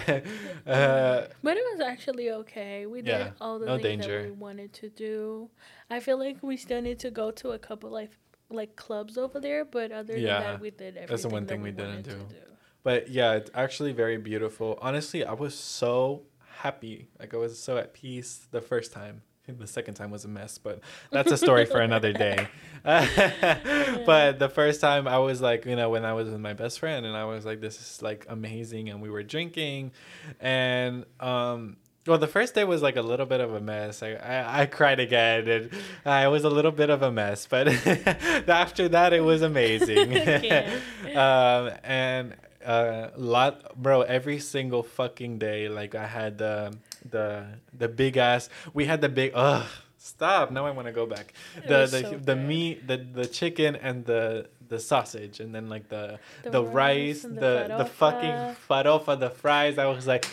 uh, 0.66 1.27
But 1.42 1.57
it 1.57 1.64
was 1.73 1.81
actually 1.81 2.31
okay. 2.31 2.87
We 2.87 3.03
did 3.03 3.09
Yeah, 3.11 3.31
all 3.40 3.59
the 3.59 3.66
no 3.66 3.79
things 3.79 4.05
danger. 4.05 4.23
that 4.23 4.29
we 4.29 4.33
wanted 4.33 4.73
to 4.75 4.88
do. 4.90 5.51
I 5.90 6.01
feel 6.01 6.18
like 6.18 6.42
we 6.42 6.57
still 6.57 6.81
need 6.83 6.99
to 7.01 7.11
go 7.11 7.31
to 7.33 7.51
a 7.51 7.59
couple 7.59 7.90
like 7.90 8.12
like 8.51 8.77
clubs 8.77 9.16
over 9.16 9.40
there, 9.40 9.64
but 9.64 9.92
other 9.92 10.16
Yeah, 10.16 10.40
than 10.40 10.42
that, 10.53 10.61
we 10.61 10.71
did 10.71 10.97
everything. 10.97 11.07
that's 11.09 11.23
the 11.23 11.29
one 11.31 11.47
thing 11.47 11.62
we 11.62 11.71
didn't 11.71 11.88
wanted 11.88 12.05
to 12.05 12.11
do. 12.16 12.37
But 12.83 13.09
yeah, 13.09 13.35
it's 13.35 13.51
actually 13.55 13.92
very 13.92 14.16
beautiful. 14.16 14.79
Honestly, 14.81 15.25
I 15.25 15.33
was 15.33 15.55
so 15.55 16.23
happy. 16.59 17.09
Like 17.18 17.35
I 17.35 17.37
was 17.37 17.59
so 17.59 17.77
at 17.77 17.95
peace 17.95 18.47
the 18.51 18.61
first 18.61 18.92
time. 18.92 19.23
The 19.59 19.66
second 19.66 19.95
time 19.95 20.12
was 20.12 20.25
a 20.25 20.29
mess, 20.29 20.57
but 20.57 20.81
that's 21.11 21.33
a 21.33 21.37
story 21.37 21.66
for 21.66 21.81
another 21.81 22.12
day. 22.12 22.47
but 22.85 24.38
the 24.38 24.49
first 24.49 24.81
time 24.81 25.09
I 25.09 25.18
was 25.18 25.40
like, 25.40 25.66
you 25.66 25.75
know, 25.75 25.90
when 25.90 26.05
I 26.05 26.12
was 26.12 26.31
with 26.31 26.38
my 26.38 26.53
best 26.53 26.79
friend 26.79 27.05
and 27.05 27.16
I 27.16 27.25
was 27.25 27.45
like, 27.45 27.61
this 27.61 27.79
is 27.79 28.01
like 28.01 28.25
amazing 28.29 28.88
and 28.88 29.03
we 29.03 29.11
were 29.11 29.25
drinking 29.25 29.90
and 30.40 31.05
um 31.18 31.77
well, 32.07 32.18
the 32.18 32.27
first 32.27 32.55
day 32.55 32.64
was 32.64 32.83
like 32.83 32.97
a 32.97 33.03
little 33.03 33.27
bit 33.27 33.40
of 33.40 33.55
a 33.55 33.61
mess. 33.61 34.03
I, 34.03 34.14
I, 34.14 34.62
I 34.62 34.66
cried 34.66 34.99
again, 34.99 35.47
and 35.49 35.71
it 36.25 36.29
was 36.29 36.42
a 36.42 36.51
little 36.51 36.73
bit 36.73 36.90
of 36.90 37.03
a 37.03 37.12
mess. 37.12 37.47
But 37.47 37.68
after 38.49 38.88
that, 38.88 39.12
it 39.12 39.21
was 39.21 39.42
amazing. 39.42 40.16
Um, 41.16 41.71
and 41.85 42.35
uh, 42.64 43.11
lot, 43.16 43.77
bro. 43.77 44.03
Every 44.03 44.38
single 44.38 44.83
fucking 44.83 45.38
day, 45.38 45.68
like 45.68 45.94
I 45.94 46.07
had 46.07 46.38
the 46.38 46.77
the 47.09 47.46
the 47.77 47.88
big 47.88 48.16
ass. 48.16 48.48
We 48.75 48.87
had 48.87 49.01
the 49.01 49.09
big. 49.09 49.33
Ugh, 49.35 49.66
stop! 49.98 50.51
Now 50.51 50.66
I 50.66 50.70
want 50.70 50.87
to 50.87 50.92
go 50.92 51.07
back. 51.07 51.33
It 51.57 51.68
The 51.68 51.87
the 51.87 52.01
so 52.01 52.18
the 52.18 52.37
meat, 52.37 52.87
the 52.87 52.96
the 52.96 53.27
chicken, 53.27 53.77
and 53.77 54.05
the 54.05 54.48
the 54.68 54.79
sausage, 54.79 55.40
and 55.40 55.55
then 55.55 55.68
like 55.68 55.88
the 55.88 56.18
The 56.42 56.51
the, 56.51 56.62
rice 56.62 56.72
rice, 56.72 57.22
the 57.22 57.29
the 57.68 57.75
the 57.79 57.85
fucking 57.85 58.57
farofa. 58.68 59.18
the 59.18 59.31
fries. 59.31 59.79
I 59.79 59.87
was 59.87 60.07
like, 60.07 60.27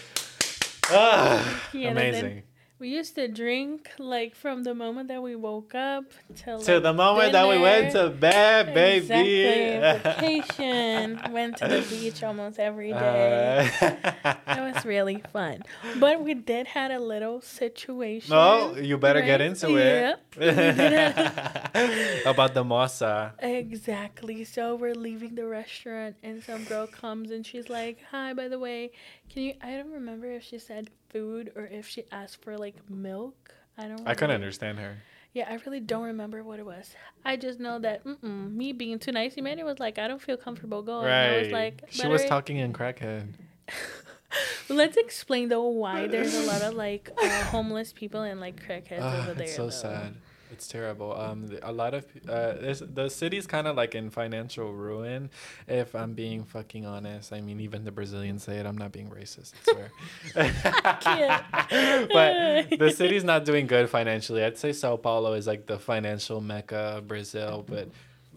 ah, 0.92 1.62
Yeah, 1.74 1.92
amazing. 1.92 2.44
We 2.80 2.88
used 2.88 3.16
to 3.16 3.28
drink 3.28 3.90
like 4.00 4.36
from 4.36 4.64
the 4.64 4.74
moment 4.74 5.10
that 5.10 5.22
we 5.22 5.36
woke 5.36 5.76
up 5.76 6.06
till 6.34 6.60
To 6.62 6.76
like, 6.76 6.84
the 6.84 6.94
moment 6.94 7.34
that 7.34 7.46
we 7.48 7.58
went 7.60 7.92
to 7.92 8.10
bed, 8.10 8.74
baby. 8.74 9.42
Exactly. 9.44 10.30
Vacation. 10.40 11.20
Went 11.34 11.58
to 11.58 11.68
the 11.68 11.82
beach 11.90 12.24
almost 12.24 12.58
every 12.58 12.94
day. 12.94 13.70
Uh, 13.82 13.94
That 14.46 14.74
was 14.74 14.86
really 14.86 15.22
fun. 15.34 15.64
But 16.00 16.22
we 16.24 16.34
did 16.34 16.68
had 16.68 16.92
a 16.92 17.00
little 17.00 17.42
situation. 17.42 18.30
no, 18.32 18.76
you 18.78 18.98
better 18.98 19.22
get 19.22 19.42
into 19.42 19.76
it. 19.76 20.18
Yep. 20.38 20.40
About 22.26 22.54
the 22.54 22.64
moça. 22.64 23.34
Exactly. 23.40 24.44
So 24.46 24.76
we're 24.76 24.96
leaving 24.96 25.36
the 25.36 25.46
restaurant, 25.48 26.16
and 26.24 26.42
some 26.44 26.64
girl 26.64 26.88
comes 26.88 27.30
and 27.32 27.46
she's 27.46 27.70
like, 27.70 27.98
"Hi, 28.12 28.34
by 28.34 28.48
the 28.48 28.58
way, 28.60 28.92
can 29.30 29.44
you?" 29.44 29.54
I 29.62 29.72
don't 29.78 29.92
remember 29.92 30.32
if 30.32 30.44
she 30.44 30.60
said 30.60 30.90
food 31.10 31.52
or 31.56 31.66
if 31.66 31.88
she 31.88 32.04
asked 32.12 32.42
for 32.44 32.58
like 32.58 32.76
milk. 32.90 33.54
I 33.78 33.88
don't. 33.88 34.08
I 34.08 34.14
couldn't 34.14 34.36
understand 34.36 34.80
her. 34.80 34.98
Yeah, 35.34 35.48
I 35.48 35.60
really 35.66 35.80
don't 35.80 36.06
remember 36.06 36.44
what 36.44 36.60
it 36.60 36.66
was. 36.66 36.96
I 37.24 37.38
just 37.38 37.60
know 37.60 37.78
that 37.80 38.02
me 38.24 38.74
being 38.74 38.98
too 38.98 39.12
nice, 39.12 39.36
Emmanuel 39.36 39.68
was 39.68 39.80
like, 39.80 40.00
I 40.00 40.08
don't 40.08 40.22
feel 40.22 40.38
comfortable 40.38 40.82
going. 40.82 41.06
I 41.06 41.38
was 41.38 41.52
like, 41.52 41.84
she 41.90 42.08
was 42.08 42.26
talking 42.26 42.58
in 42.58 42.74
crackhead. 42.74 43.34
Let's 44.70 44.98
explain 44.98 45.50
though 45.50 45.68
why 45.68 46.08
there's 46.08 46.36
a 46.36 46.42
lot 46.42 46.62
of 46.62 46.74
like 46.76 47.10
uh, 47.22 47.44
homeless 47.46 47.94
people 47.94 48.22
and 48.22 48.40
like 48.40 48.64
crackheads 48.66 49.02
over 49.22 49.34
there. 49.34 49.44
it's 49.44 49.56
so 49.56 49.66
though. 49.66 49.70
sad. 49.70 50.16
It's 50.60 50.68
terrible. 50.68 51.14
Um, 51.16 51.48
the- 51.48 51.64
a 51.66 51.72
lot 51.72 51.94
of 51.94 52.04
uh, 52.28 52.52
the 53.00 53.08
city's 53.10 53.48
kind 53.48 53.66
of 53.66 53.78
like 53.78 53.96
in 53.96 54.10
financial 54.10 54.74
ruin. 54.74 55.30
If 55.70 55.96
I'm 55.96 56.14
being 56.16 56.44
fucking 56.44 56.86
honest, 56.86 57.32
I 57.32 57.40
mean, 57.40 57.62
even 57.62 57.86
the 57.86 57.94
Brazilians 57.94 58.44
say 58.44 58.58
it. 58.58 58.66
I'm 58.66 58.78
not 58.78 58.92
being 58.92 59.10
racist. 59.10 59.54
I 59.56 59.72
swear. 59.72 59.92
but 62.12 62.78
the 62.78 62.92
city's 62.92 63.24
not 63.24 63.46
doing 63.46 63.68
good 63.68 63.90
financially. 63.90 64.44
I'd 64.44 64.58
say 64.58 64.74
Sao 64.74 64.98
Paulo 64.98 65.32
is 65.32 65.48
like 65.48 65.66
the 65.66 65.80
financial 65.80 66.42
mecca 66.42 66.98
of 66.98 67.08
Brazil, 67.08 67.64
but 67.66 67.88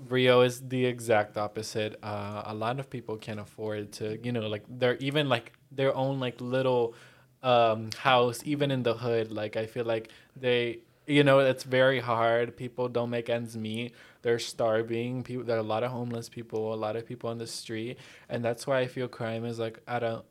Rio 0.08 0.42
is 0.42 0.60
the 0.68 0.84
exact 0.86 1.36
opposite. 1.36 1.98
Uh, 2.04 2.42
a 2.46 2.54
lot 2.54 2.78
of 2.78 2.88
people 2.88 3.16
can't 3.16 3.40
afford 3.40 3.90
to, 3.94 4.16
you 4.24 4.30
know, 4.30 4.46
like 4.46 4.62
they're 4.68 4.96
even 4.98 5.28
like 5.28 5.52
their 5.72 5.92
own 5.96 6.20
like 6.20 6.40
little 6.40 6.94
um, 7.42 7.90
house, 7.98 8.42
even 8.44 8.70
in 8.70 8.84
the 8.84 8.94
hood. 8.94 9.32
Like 9.32 9.56
I 9.56 9.66
feel 9.66 9.84
like 9.84 10.10
they, 10.36 10.78
you 11.06 11.24
know, 11.24 11.40
it's 11.40 11.64
very 11.64 12.00
hard. 12.00 12.56
People 12.56 12.88
don't 12.88 13.10
make 13.10 13.28
ends 13.28 13.56
meet. 13.56 13.94
They're 14.22 14.38
starving. 14.38 15.22
People, 15.22 15.44
there 15.44 15.56
are 15.56 15.60
a 15.60 15.64
lot 15.64 15.82
of 15.82 15.90
homeless 15.90 16.28
people, 16.28 16.72
a 16.72 16.76
lot 16.76 16.96
of 16.96 17.06
people 17.06 17.30
on 17.30 17.38
the 17.38 17.46
street, 17.46 17.98
and 18.28 18.44
that's 18.44 18.66
why 18.66 18.80
I 18.80 18.86
feel 18.86 19.08
crime 19.08 19.44
is 19.44 19.58
like 19.58 19.80
at 19.88 20.02
a 20.02 20.22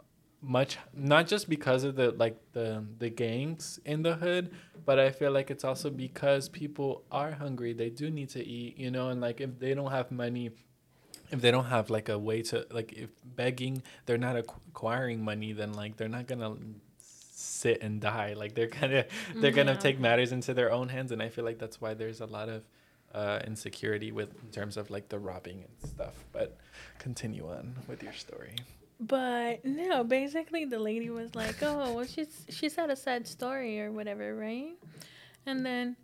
much 0.42 0.78
not 0.94 1.28
just 1.28 1.48
because 1.48 1.84
of 1.84 1.96
the 1.96 2.12
like 2.14 2.36
the 2.54 2.84
the 2.98 3.10
gangs 3.10 3.80
in 3.86 4.02
the 4.02 4.16
hood 4.16 4.52
but 4.86 4.98
i 4.98 5.12
feel 5.12 5.32
like 5.32 5.52
it's 5.52 5.64
also 5.64 5.88
because 5.88 6.50
people 6.50 7.04
are 7.12 7.32
hungry 7.32 7.74
they 7.74 7.92
do 7.92 8.10
need 8.10 8.28
to 8.28 8.44
eat 8.44 8.76
you 8.76 8.90
know 8.90 9.10
and 9.10 9.22
like 9.22 9.40
if 9.40 9.60
they 9.60 9.76
don't 9.76 9.92
have 9.92 10.10
money 10.10 10.50
if 11.30 11.42
they 11.42 11.52
don't 11.52 11.66
have 11.66 11.92
like 11.92 12.10
a 12.10 12.18
way 12.18 12.42
to 12.42 12.66
like 12.72 12.92
if 12.94 13.10
begging 13.36 13.84
they're 14.08 14.18
not 14.18 14.36
acquiring 14.36 15.24
money 15.24 15.54
then 15.54 15.74
like 15.74 15.96
they're 15.96 16.10
not 16.10 16.26
gonna 16.26 16.56
sit 17.42 17.82
and 17.82 18.00
die 18.02 18.34
like 18.34 18.54
they're 18.56 18.68
gonna 18.68 19.06
they're 19.36 19.52
gonna 19.52 19.72
Yeah. 19.74 19.78
take 19.78 20.00
matters 20.00 20.32
into 20.32 20.54
their 20.54 20.72
own 20.72 20.88
hands 20.90 21.12
and 21.12 21.22
i 21.22 21.30
feel 21.30 21.44
like 21.46 21.58
that's 21.60 21.82
why 21.82 21.94
there's 21.94 22.22
a 22.22 22.26
lot 22.26 22.48
of 22.50 22.64
uh, 23.14 23.40
insecurity 23.46 24.12
with 24.12 24.30
in 24.44 24.50
terms 24.52 24.78
of 24.78 24.90
like 24.90 25.10
the 25.10 25.20
robbing 25.20 25.66
and 25.66 25.92
stuff 25.92 26.16
but 26.32 26.58
continue 27.00 27.46
on 27.50 27.76
with 27.90 28.02
your 28.04 28.14
story 28.14 28.56
But 29.00 29.66
no, 29.66 30.04
basically 30.04 30.64
the 30.66 30.78
lady 30.78 31.10
was 31.10 31.34
like, 31.34 31.58
"Oh, 31.64 31.96
well, 31.96 32.06
she's 32.06 32.46
she's 32.50 32.76
had 32.76 32.90
a 32.92 32.96
sad 32.96 33.26
story 33.26 33.82
or 33.82 33.92
whatever, 33.92 34.36
right?" 34.36 34.78
And 35.48 35.66
then 35.66 35.98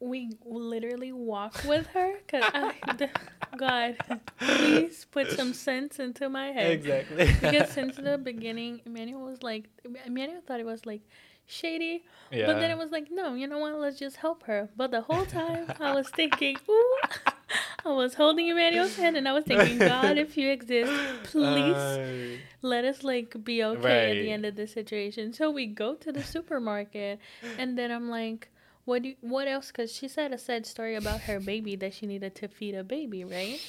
we 0.00 0.30
literally 0.44 1.12
walk 1.12 1.62
with 1.64 1.86
her 1.88 2.14
because 2.26 2.44
God, 3.56 3.96
please 4.38 5.06
put 5.10 5.30
some 5.32 5.52
sense 5.54 5.98
into 5.98 6.28
my 6.28 6.48
head. 6.48 6.72
exactly 6.72 7.26
Because 7.40 7.70
since 7.70 7.96
the 7.96 8.18
beginning, 8.22 8.82
Emmanuel 8.84 9.22
was 9.24 9.42
like, 9.42 9.64
Emmanuel 10.04 10.40
thought 10.46 10.60
it 10.60 10.66
was 10.66 10.84
like 10.84 11.00
shady, 11.48 12.04
yeah 12.32 12.46
but 12.46 12.58
then 12.60 12.70
it 12.70 12.76
was 12.76 12.90
like, 12.90 13.08
no, 13.10 13.34
you 13.34 13.46
know 13.46 13.58
what? 13.58 13.74
Let's 13.76 13.98
just 13.98 14.16
help 14.16 14.42
her. 14.44 14.68
But 14.76 14.90
the 14.90 15.00
whole 15.02 15.24
time 15.24 15.72
I 15.80 15.94
was 15.94 16.08
thinking, 16.08 16.58
ooh, 16.68 16.96
I 17.86 17.90
was 17.92 18.14
holding 18.14 18.48
Emmanuel's 18.48 18.96
hand 18.96 19.16
and 19.16 19.28
I 19.28 19.32
was 19.32 19.44
thinking, 19.44 19.78
God, 19.78 20.18
if 20.18 20.36
you 20.36 20.50
exist, 20.50 20.92
please 21.24 21.76
Uh, 21.76 22.36
let 22.62 22.84
us 22.84 23.04
like 23.04 23.42
be 23.44 23.62
okay 23.62 24.10
at 24.10 24.22
the 24.22 24.30
end 24.32 24.44
of 24.44 24.56
the 24.56 24.66
situation. 24.66 25.32
So 25.32 25.50
we 25.50 25.66
go 25.66 25.94
to 25.94 26.10
the 26.12 26.22
supermarket, 26.22 27.20
and 27.58 27.78
then 27.78 27.92
I'm 27.92 28.10
like, 28.10 28.48
"What 28.86 29.02
do? 29.02 29.10
You, 29.10 29.16
what 29.20 29.46
else?" 29.46 29.66
Because 29.68 29.92
she 29.94 30.08
said 30.08 30.32
a 30.32 30.38
sad 30.38 30.64
story 30.64 30.94
about 30.96 31.20
her 31.28 31.38
baby 31.38 31.76
that 31.76 31.92
she 31.92 32.06
needed 32.06 32.34
to 32.36 32.48
feed 32.48 32.74
a 32.74 32.82
baby, 32.82 33.24
right? 33.24 33.60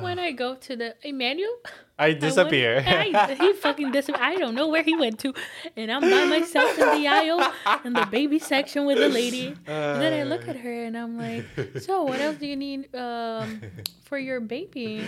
when 0.00 0.18
I 0.20 0.30
go 0.30 0.54
to 0.54 0.76
the 0.76 0.94
Emmanuel, 1.02 1.50
I 1.98 2.04
I 2.04 2.08
went- 2.10 2.20
disappear. 2.20 2.78
I, 2.86 3.34
he 3.34 3.52
fucking 3.54 3.90
disappeared. 3.90 4.22
I 4.22 4.36
don't 4.36 4.54
know 4.54 4.68
where 4.68 4.84
he 4.84 4.94
went 4.96 5.18
to, 5.26 5.34
and 5.76 5.90
I'm 5.90 6.02
by 6.02 6.24
myself 6.26 6.78
in 6.78 7.02
the 7.02 7.08
aisle 7.08 7.42
in 7.84 7.92
the 7.94 8.06
baby 8.06 8.38
section 8.38 8.86
with 8.86 8.98
the 8.98 9.08
lady. 9.08 9.48
And 9.66 10.00
then 10.00 10.12
I 10.12 10.22
look 10.22 10.46
at 10.46 10.56
her 10.56 10.84
and 10.84 10.96
I'm 10.96 11.18
like, 11.18 11.44
"So 11.80 12.04
what 12.04 12.20
else 12.20 12.36
do 12.36 12.46
you 12.46 12.56
need 12.56 12.94
um, 12.94 13.60
for 14.04 14.18
your 14.18 14.38
baby?" 14.40 15.02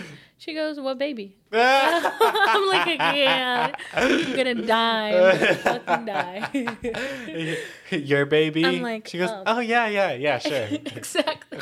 She 0.45 0.53
goes, 0.53 0.79
"What 0.79 0.99
baby?" 0.99 1.35
I'm 1.51 2.69
like, 2.69 2.99
"Yeah, 3.17 3.73
I'm 3.95 4.35
gonna 4.35 4.53
die. 4.53 5.09
I'm 5.09 5.39
gonna 5.39 5.55
fucking 5.55 6.05
die." 6.05 7.57
Your 7.89 8.27
baby. 8.27 8.63
I'm 8.63 8.83
like, 8.83 9.07
she 9.07 9.17
goes, 9.17 9.31
um, 9.31 9.41
oh 9.47 9.57
yeah, 9.57 9.87
yeah, 9.87 10.13
yeah, 10.13 10.37
sure. 10.45 10.67
exactly. 10.69 11.57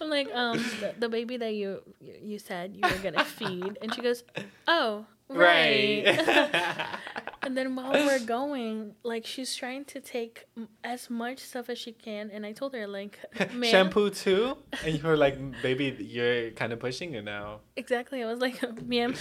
I'm 0.00 0.10
like, 0.10 0.26
um, 0.34 0.58
the, 0.80 1.06
the 1.06 1.08
baby 1.08 1.36
that 1.36 1.54
you 1.54 1.82
you 2.02 2.40
said 2.40 2.74
you 2.74 2.82
were 2.82 2.98
gonna 2.98 3.24
feed, 3.24 3.78
and 3.80 3.94
she 3.94 4.00
goes, 4.00 4.24
"Oh, 4.66 5.06
right." 5.28 6.04
and 7.42 7.56
then 7.56 7.76
while 7.76 7.92
we're 7.92 8.24
going, 8.24 8.94
like 9.02 9.26
she's 9.26 9.54
trying 9.54 9.84
to 9.86 10.00
take 10.00 10.46
as 10.82 11.10
much 11.10 11.38
stuff 11.38 11.68
as 11.68 11.78
she 11.78 11.92
can, 11.92 12.30
and 12.30 12.44
I 12.46 12.52
told 12.52 12.74
her 12.74 12.86
like. 12.86 13.18
Shampoo 13.62 14.10
too? 14.10 14.56
And 14.84 14.96
you 14.96 15.02
were 15.02 15.16
like, 15.16 15.36
baby, 15.62 15.96
you're 16.00 16.50
kind 16.52 16.72
of 16.72 16.80
pushing 16.80 17.14
it 17.14 17.24
now. 17.24 17.60
Exactly. 17.76 18.22
I 18.22 18.26
was 18.26 18.40
like, 18.40 18.60
"Ma'am, 18.82 19.14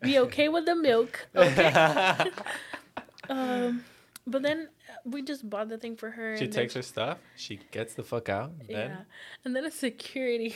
be 0.00 0.18
okay 0.20 0.48
with 0.48 0.66
the 0.66 0.74
milk." 0.76 1.28
Okay. 1.34 1.72
Um, 3.28 3.84
but 4.26 4.42
then 4.42 4.68
uh, 4.88 4.92
we 5.04 5.22
just 5.22 5.48
bought 5.48 5.68
the 5.68 5.78
thing 5.78 5.96
for 5.96 6.10
her. 6.10 6.36
she 6.36 6.48
takes 6.48 6.74
her 6.74 6.82
stuff. 6.82 7.18
She 7.36 7.60
gets 7.70 7.94
the 7.94 8.02
fuck 8.02 8.28
out. 8.28 8.52
Then 8.66 8.90
Yeah. 8.90 8.96
And 9.44 9.54
then 9.54 9.64
a 9.64 9.70
security 9.70 10.54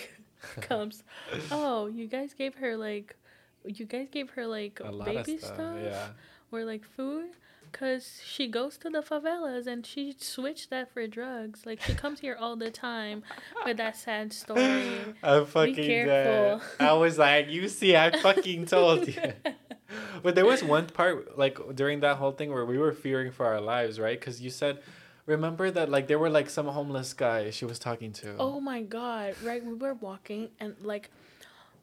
comes. 0.61 1.05
Oh, 1.51 1.87
you 1.87 2.07
guys 2.07 2.35
gave 2.35 2.57
her 2.57 2.77
like 2.77 3.17
you 3.65 3.87
guys 3.87 4.09
gave 4.11 4.31
her 4.31 4.47
like 4.47 4.81
baby 5.05 5.39
stuff. 5.39 5.55
stuff 5.55 5.77
Yeah. 5.83 6.09
or 6.53 6.65
like 6.65 6.85
food 6.85 7.31
cuz 7.73 8.21
she 8.25 8.47
goes 8.47 8.79
to 8.79 8.89
the 8.89 9.01
favelas 9.03 9.67
and 9.67 9.85
she 9.85 10.15
switched 10.19 10.71
that 10.71 10.93
for 10.93 11.07
drugs. 11.07 11.67
Like 11.67 11.81
she 11.81 11.95
comes 11.95 12.21
here 12.21 12.37
all 12.39 12.57
the 12.57 12.71
time 12.71 13.25
with 13.65 13.79
that 13.79 13.97
sad 13.97 14.33
story. 14.33 15.01
I'm 15.23 15.47
fucking 15.47 15.75
dead. 15.75 15.87
careful. 15.87 16.67
I 16.79 16.93
was 16.93 17.19
like, 17.19 17.49
you 17.49 17.69
see, 17.69 17.97
I 17.97 18.17
fucking 18.21 18.67
told 18.67 19.09
you. 19.09 19.33
but 20.23 20.35
there 20.35 20.47
was 20.47 20.63
one 20.63 20.87
part, 20.87 21.37
like 21.37 21.59
during 21.75 22.01
that 22.01 22.17
whole 22.17 22.33
thing, 22.33 22.53
where 22.53 22.65
we 22.65 22.79
were 22.79 22.93
fearing 22.93 23.33
for 23.33 23.47
our 23.47 23.61
lives, 23.61 23.99
right? 23.99 24.19
Because 24.19 24.41
you 24.41 24.51
said, 24.51 24.81
remember 25.27 25.71
that 25.71 25.89
like 25.89 26.07
there 26.07 26.19
were 26.19 26.31
like 26.31 26.51
some 26.51 26.67
homeless 26.67 27.13
guy 27.13 27.51
she 27.51 27.65
was 27.65 27.79
talking 27.79 28.13
to. 28.13 28.37
Oh 28.39 28.61
my 28.61 28.83
god, 28.83 29.35
right? 29.43 29.65
We 29.65 29.75
were 29.75 29.95
walking 29.95 30.51
and 30.61 30.77
like 30.83 31.11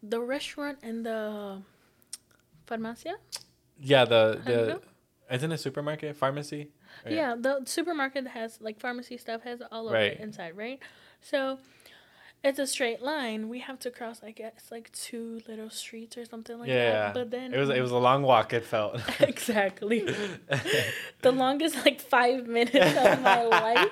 the 0.03 0.21
restaurant 0.21 0.79
and 0.83 1.05
the 1.05 1.61
farmacia? 2.67 3.13
Yeah, 3.79 4.05
the 4.05 4.41
the 4.45 4.81
isn't 5.33 5.51
it 5.51 5.55
a 5.55 5.57
supermarket 5.57 6.15
pharmacy? 6.15 6.69
Right. 7.05 7.15
Yeah, 7.15 7.35
the 7.39 7.61
supermarket 7.65 8.27
has 8.27 8.59
like 8.61 8.79
pharmacy 8.79 9.17
stuff 9.17 9.43
has 9.43 9.61
all 9.71 9.87
of 9.87 9.93
Right. 9.93 10.13
it 10.13 10.19
inside, 10.19 10.57
right? 10.57 10.79
So 11.21 11.57
it's 12.43 12.59
a 12.59 12.67
straight 12.67 13.01
line. 13.01 13.49
We 13.49 13.59
have 13.59 13.79
to 13.79 13.91
cross, 13.91 14.21
I 14.23 14.31
guess, 14.31 14.65
like 14.71 14.91
two 14.91 15.41
little 15.47 15.69
streets 15.69 16.17
or 16.17 16.25
something 16.25 16.57
like 16.59 16.69
yeah, 16.69 16.91
that. 16.91 17.13
But 17.13 17.31
then 17.31 17.53
it 17.53 17.57
was 17.57 17.69
it 17.69 17.81
was 17.81 17.91
a 17.91 17.97
long 17.97 18.23
walk. 18.23 18.51
It 18.53 18.65
felt. 18.65 18.99
exactly 19.19 20.01
the 21.21 21.31
longest 21.31 21.77
like 21.85 22.01
five 22.01 22.47
minutes 22.47 22.97
of 22.97 23.21
my 23.21 23.43
life. 23.45 23.91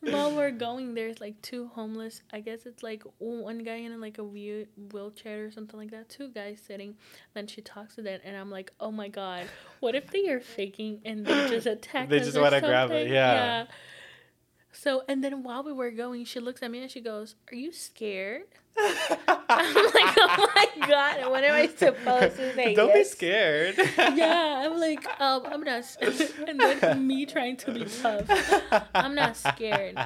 While 0.00 0.34
we're 0.34 0.50
going, 0.50 0.94
there's 0.94 1.20
like 1.20 1.40
two 1.42 1.68
homeless. 1.74 2.22
I 2.32 2.40
guess 2.40 2.60
it's 2.64 2.82
like 2.82 3.02
one 3.18 3.58
guy 3.58 3.74
in 3.76 4.00
like 4.00 4.16
a 4.18 4.24
wheel- 4.24 4.64
wheelchair 4.92 5.44
or 5.46 5.50
something 5.50 5.78
like 5.78 5.90
that. 5.90 6.08
Two 6.08 6.28
guys 6.30 6.58
sitting. 6.66 6.94
Then 7.34 7.46
she 7.46 7.60
talks 7.60 7.96
to 7.96 8.02
them, 8.02 8.18
and 8.24 8.34
I'm 8.36 8.50
like, 8.50 8.72
oh 8.80 8.90
my 8.90 9.08
god, 9.08 9.46
what 9.80 9.94
if 9.94 10.10
they 10.10 10.28
are 10.30 10.40
faking 10.40 11.00
and 11.04 11.26
they 11.26 11.48
just 11.50 11.66
attack 11.76 12.08
They 12.08 12.20
us 12.20 12.26
just 12.26 12.38
wanna 12.40 12.60
grab 12.60 12.90
it, 12.90 12.94
something? 12.94 13.12
yeah. 13.12 13.66
So 14.72 15.02
and 15.08 15.22
then 15.22 15.42
while 15.42 15.62
we 15.62 15.72
were 15.72 15.90
going, 15.90 16.24
she 16.24 16.40
looks 16.40 16.62
at 16.62 16.70
me 16.70 16.80
and 16.82 16.90
she 16.90 17.00
goes, 17.00 17.34
"Are 17.50 17.54
you 17.54 17.72
scared?" 17.72 18.42
I'm 18.78 19.74
like, 19.74 20.16
"Oh 20.16 20.48
my 20.54 20.86
god, 20.86 21.30
what 21.30 21.44
am 21.44 21.54
I 21.54 21.66
supposed 21.66 22.36
to 22.36 22.54
say?" 22.54 22.74
Don't 22.74 22.94
be 22.94 23.04
scared. 23.04 23.74
yeah, 23.96 24.62
I'm 24.64 24.78
like, 24.78 25.04
um, 25.20 25.42
I'm 25.46 25.62
not, 25.62 25.84
and 26.46 26.60
then 26.60 27.06
me 27.06 27.26
trying 27.26 27.56
to 27.58 27.72
be 27.72 27.84
tough. 27.84 28.26
I'm 28.94 29.14
not 29.14 29.36
scared. 29.36 29.98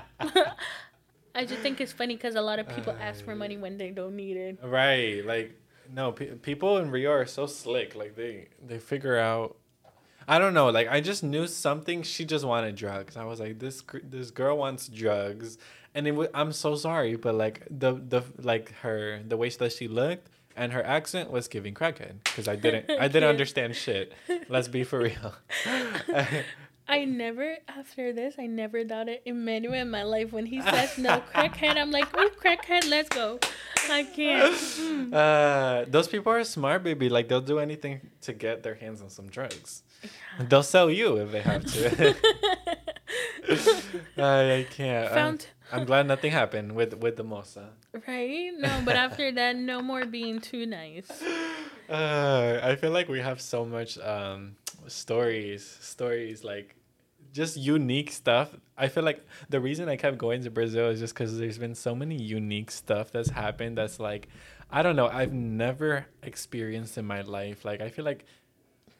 I 1.36 1.44
just 1.44 1.60
think 1.60 1.80
it's 1.80 1.92
funny 1.92 2.16
because 2.16 2.36
a 2.36 2.40
lot 2.40 2.58
of 2.58 2.68
people 2.68 2.96
ask 3.00 3.24
for 3.24 3.34
money 3.34 3.56
when 3.56 3.76
they 3.76 3.90
don't 3.90 4.16
need 4.16 4.36
it. 4.36 4.58
Right, 4.62 5.24
like 5.26 5.60
no, 5.92 6.12
pe- 6.12 6.36
people 6.36 6.78
in 6.78 6.90
Rio 6.90 7.10
are 7.10 7.26
so 7.26 7.46
slick. 7.46 7.94
Like 7.94 8.16
they 8.16 8.48
they 8.64 8.78
figure 8.78 9.18
out. 9.18 9.56
I 10.26 10.38
don't 10.38 10.54
know. 10.54 10.70
Like 10.70 10.88
I 10.88 11.00
just 11.00 11.22
knew 11.22 11.46
something. 11.46 12.02
She 12.02 12.24
just 12.24 12.44
wanted 12.44 12.76
drugs. 12.76 13.16
I 13.16 13.24
was 13.24 13.40
like, 13.40 13.58
this 13.58 13.82
this 14.02 14.30
girl 14.30 14.56
wants 14.56 14.88
drugs, 14.88 15.58
and 15.94 16.06
it. 16.06 16.12
W- 16.12 16.30
I'm 16.34 16.52
so 16.52 16.74
sorry, 16.76 17.16
but 17.16 17.34
like 17.34 17.66
the 17.70 17.92
the 17.94 18.22
like 18.38 18.72
her 18.82 19.20
the 19.26 19.36
way 19.36 19.48
that 19.50 19.72
she 19.72 19.88
looked 19.88 20.28
and 20.56 20.72
her 20.72 20.84
accent 20.84 21.30
was 21.30 21.48
giving 21.48 21.74
crackhead 21.74 22.22
because 22.24 22.48
I 22.48 22.56
didn't 22.56 22.90
I 22.90 23.08
didn't 23.08 23.28
understand 23.34 23.76
shit. 23.76 24.12
Let's 24.48 24.68
be 24.68 24.84
for 24.84 25.00
real. 25.00 25.34
I 26.86 27.06
never 27.06 27.56
after 27.66 28.12
this 28.12 28.34
I 28.38 28.46
never 28.46 28.84
doubted 28.84 29.20
Emmanuel 29.24 29.34
in 29.34 29.44
many 29.44 29.68
way 29.68 29.80
in 29.80 29.90
my 29.90 30.02
life 30.02 30.32
when 30.32 30.46
he 30.46 30.60
says 30.60 30.98
no 30.98 31.22
crackhead. 31.34 31.76
I'm 31.76 31.90
like, 31.90 32.08
oh 32.14 32.30
crackhead, 32.40 32.88
let's 32.88 33.08
go. 33.08 33.38
I 33.90 34.02
can't. 34.04 34.54
Mm. 34.54 35.12
Uh, 35.14 35.84
those 35.88 36.08
people 36.08 36.32
are 36.32 36.44
smart, 36.44 36.82
baby. 36.82 37.08
Like 37.08 37.28
they'll 37.28 37.40
do 37.40 37.58
anything 37.58 38.00
to 38.22 38.32
get 38.32 38.62
their 38.62 38.74
hands 38.74 39.02
on 39.02 39.10
some 39.10 39.28
drugs. 39.28 39.82
They'll 40.48 40.62
sell 40.62 40.90
you 40.90 41.16
if 41.18 41.30
they 41.32 41.40
have 41.40 41.64
to. 41.64 42.16
I, 44.16 44.58
I 44.58 44.66
can't. 44.70 45.12
I'm, 45.12 45.38
I'm 45.80 45.84
glad 45.86 46.06
nothing 46.06 46.32
happened 46.32 46.72
with 46.74 46.94
with 46.94 47.16
the 47.16 47.24
moça. 47.24 47.68
right? 48.06 48.50
No, 48.56 48.82
but 48.84 48.96
after 48.96 49.32
that, 49.32 49.56
no 49.56 49.80
more 49.82 50.04
being 50.06 50.40
too 50.40 50.66
nice. 50.66 51.10
Uh, 51.86 52.60
I 52.62 52.76
feel 52.76 52.92
like 52.92 53.10
we 53.10 53.20
have 53.20 53.42
so 53.42 53.66
much 53.66 53.98
um 53.98 54.56
stories, 54.86 55.62
stories 55.82 56.42
like 56.42 56.76
just 57.34 57.58
unique 57.58 58.10
stuff. 58.10 58.56
I 58.78 58.88
feel 58.88 59.02
like 59.04 59.20
the 59.50 59.60
reason 59.60 59.90
I 59.90 59.96
kept 59.96 60.16
going 60.16 60.42
to 60.44 60.50
Brazil 60.50 60.88
is 60.88 61.00
just 61.00 61.12
because 61.12 61.36
there's 61.36 61.58
been 61.58 61.74
so 61.74 61.94
many 61.94 62.16
unique 62.16 62.70
stuff 62.70 63.10
that's 63.12 63.28
happened. 63.28 63.76
That's 63.76 64.00
like, 64.00 64.28
I 64.70 64.82
don't 64.82 64.96
know. 64.96 65.08
I've 65.08 65.34
never 65.34 66.06
experienced 66.22 66.96
in 66.96 67.04
my 67.04 67.20
life. 67.20 67.66
Like 67.66 67.82
I 67.82 67.90
feel 67.90 68.06
like, 68.06 68.24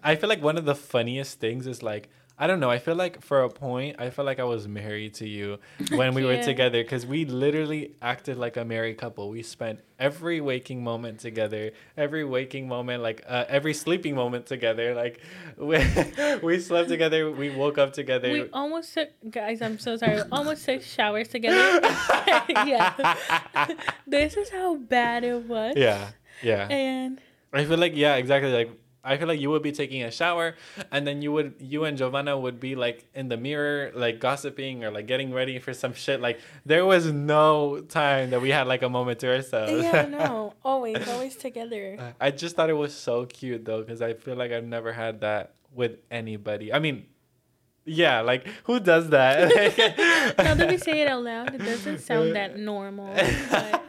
I 0.04 0.16
feel 0.16 0.28
like 0.28 0.42
one 0.42 0.58
of 0.58 0.64
the 0.66 0.74
funniest 0.74 1.40
things 1.40 1.66
is 1.66 1.82
like. 1.82 2.08
I 2.36 2.48
don't 2.48 2.58
know. 2.58 2.68
I 2.68 2.80
feel 2.80 2.96
like 2.96 3.22
for 3.22 3.44
a 3.44 3.48
point, 3.48 3.94
I 4.00 4.10
felt 4.10 4.26
like 4.26 4.40
I 4.40 4.44
was 4.44 4.66
married 4.66 5.14
to 5.14 5.28
you 5.28 5.60
when 5.92 6.14
we 6.14 6.24
were 6.24 6.42
together 6.42 6.82
because 6.82 7.06
we 7.06 7.24
literally 7.26 7.94
acted 8.02 8.36
like 8.38 8.56
a 8.56 8.64
married 8.64 8.98
couple. 8.98 9.30
We 9.30 9.44
spent 9.44 9.78
every 10.00 10.40
waking 10.40 10.82
moment 10.82 11.20
together, 11.20 11.70
every 11.96 12.24
waking 12.24 12.66
moment, 12.66 13.04
like 13.04 13.22
uh, 13.28 13.44
every 13.48 13.72
sleeping 13.72 14.16
moment 14.16 14.46
together. 14.46 14.96
Like 14.96 15.20
we, 15.56 15.78
we 16.42 16.58
slept 16.58 16.88
together, 16.88 17.30
we 17.30 17.50
woke 17.50 17.78
up 17.78 17.92
together. 17.92 18.32
We 18.32 18.48
almost 18.52 18.94
took 18.94 19.10
guys. 19.30 19.62
I'm 19.62 19.78
so 19.78 19.96
sorry. 19.96 20.16
We 20.16 20.22
almost 20.32 20.64
took 20.64 20.82
showers 20.82 21.28
together. 21.28 21.56
yeah, 22.66 23.68
this 24.08 24.36
is 24.36 24.50
how 24.50 24.74
bad 24.74 25.22
it 25.22 25.44
was. 25.46 25.74
yeah, 25.76 26.08
yeah. 26.42 26.66
And 26.68 27.20
I 27.52 27.64
feel 27.64 27.78
like 27.78 27.92
yeah, 27.94 28.16
exactly. 28.16 28.50
Like 28.52 28.72
I 29.04 29.16
feel 29.18 29.28
like 29.28 29.40
you 29.40 29.50
would 29.50 29.62
be 29.62 29.72
taking 29.72 30.02
a 30.02 30.10
shower, 30.10 30.56
and 30.90 31.06
then 31.06 31.20
you 31.22 31.30
would 31.32 31.54
you 31.60 31.84
and 31.84 31.96
Giovanna 31.98 32.38
would 32.38 32.58
be 32.58 32.74
like 32.74 33.06
in 33.14 33.28
the 33.28 33.36
mirror, 33.36 33.92
like 33.94 34.18
gossiping 34.18 34.82
or 34.84 34.90
like 34.90 35.06
getting 35.06 35.32
ready 35.32 35.58
for 35.58 35.74
some 35.74 35.92
shit. 35.92 36.20
Like 36.20 36.40
there 36.64 36.86
was 36.86 37.12
no 37.12 37.80
time 37.80 38.30
that 38.30 38.40
we 38.40 38.50
had 38.50 38.66
like 38.66 38.82
a 38.82 38.88
moment 38.88 39.18
to 39.20 39.34
ourselves. 39.34 39.72
yeah, 39.72 40.06
no, 40.10 40.54
always, 40.64 41.06
always 41.08 41.36
together. 41.36 42.14
I 42.20 42.30
just 42.30 42.56
thought 42.56 42.70
it 42.70 42.74
was 42.74 42.94
so 42.94 43.26
cute 43.26 43.64
though, 43.64 43.82
because 43.82 44.00
I 44.02 44.14
feel 44.14 44.36
like 44.36 44.52
I've 44.52 44.64
never 44.64 44.92
had 44.92 45.20
that 45.20 45.54
with 45.74 45.98
anybody. 46.10 46.72
I 46.72 46.78
mean, 46.78 47.06
yeah, 47.84 48.20
like 48.22 48.46
who 48.64 48.80
does 48.80 49.10
that? 49.10 49.50
Now 50.38 50.54
that 50.54 50.68
we 50.68 50.78
say 50.88 51.02
it 51.02 51.08
out 51.08 51.22
loud, 51.22 51.54
it 51.54 51.58
doesn't 51.58 51.98
sound 51.98 52.34
that 52.36 52.58
normal. 52.58 53.14
But 53.14 53.82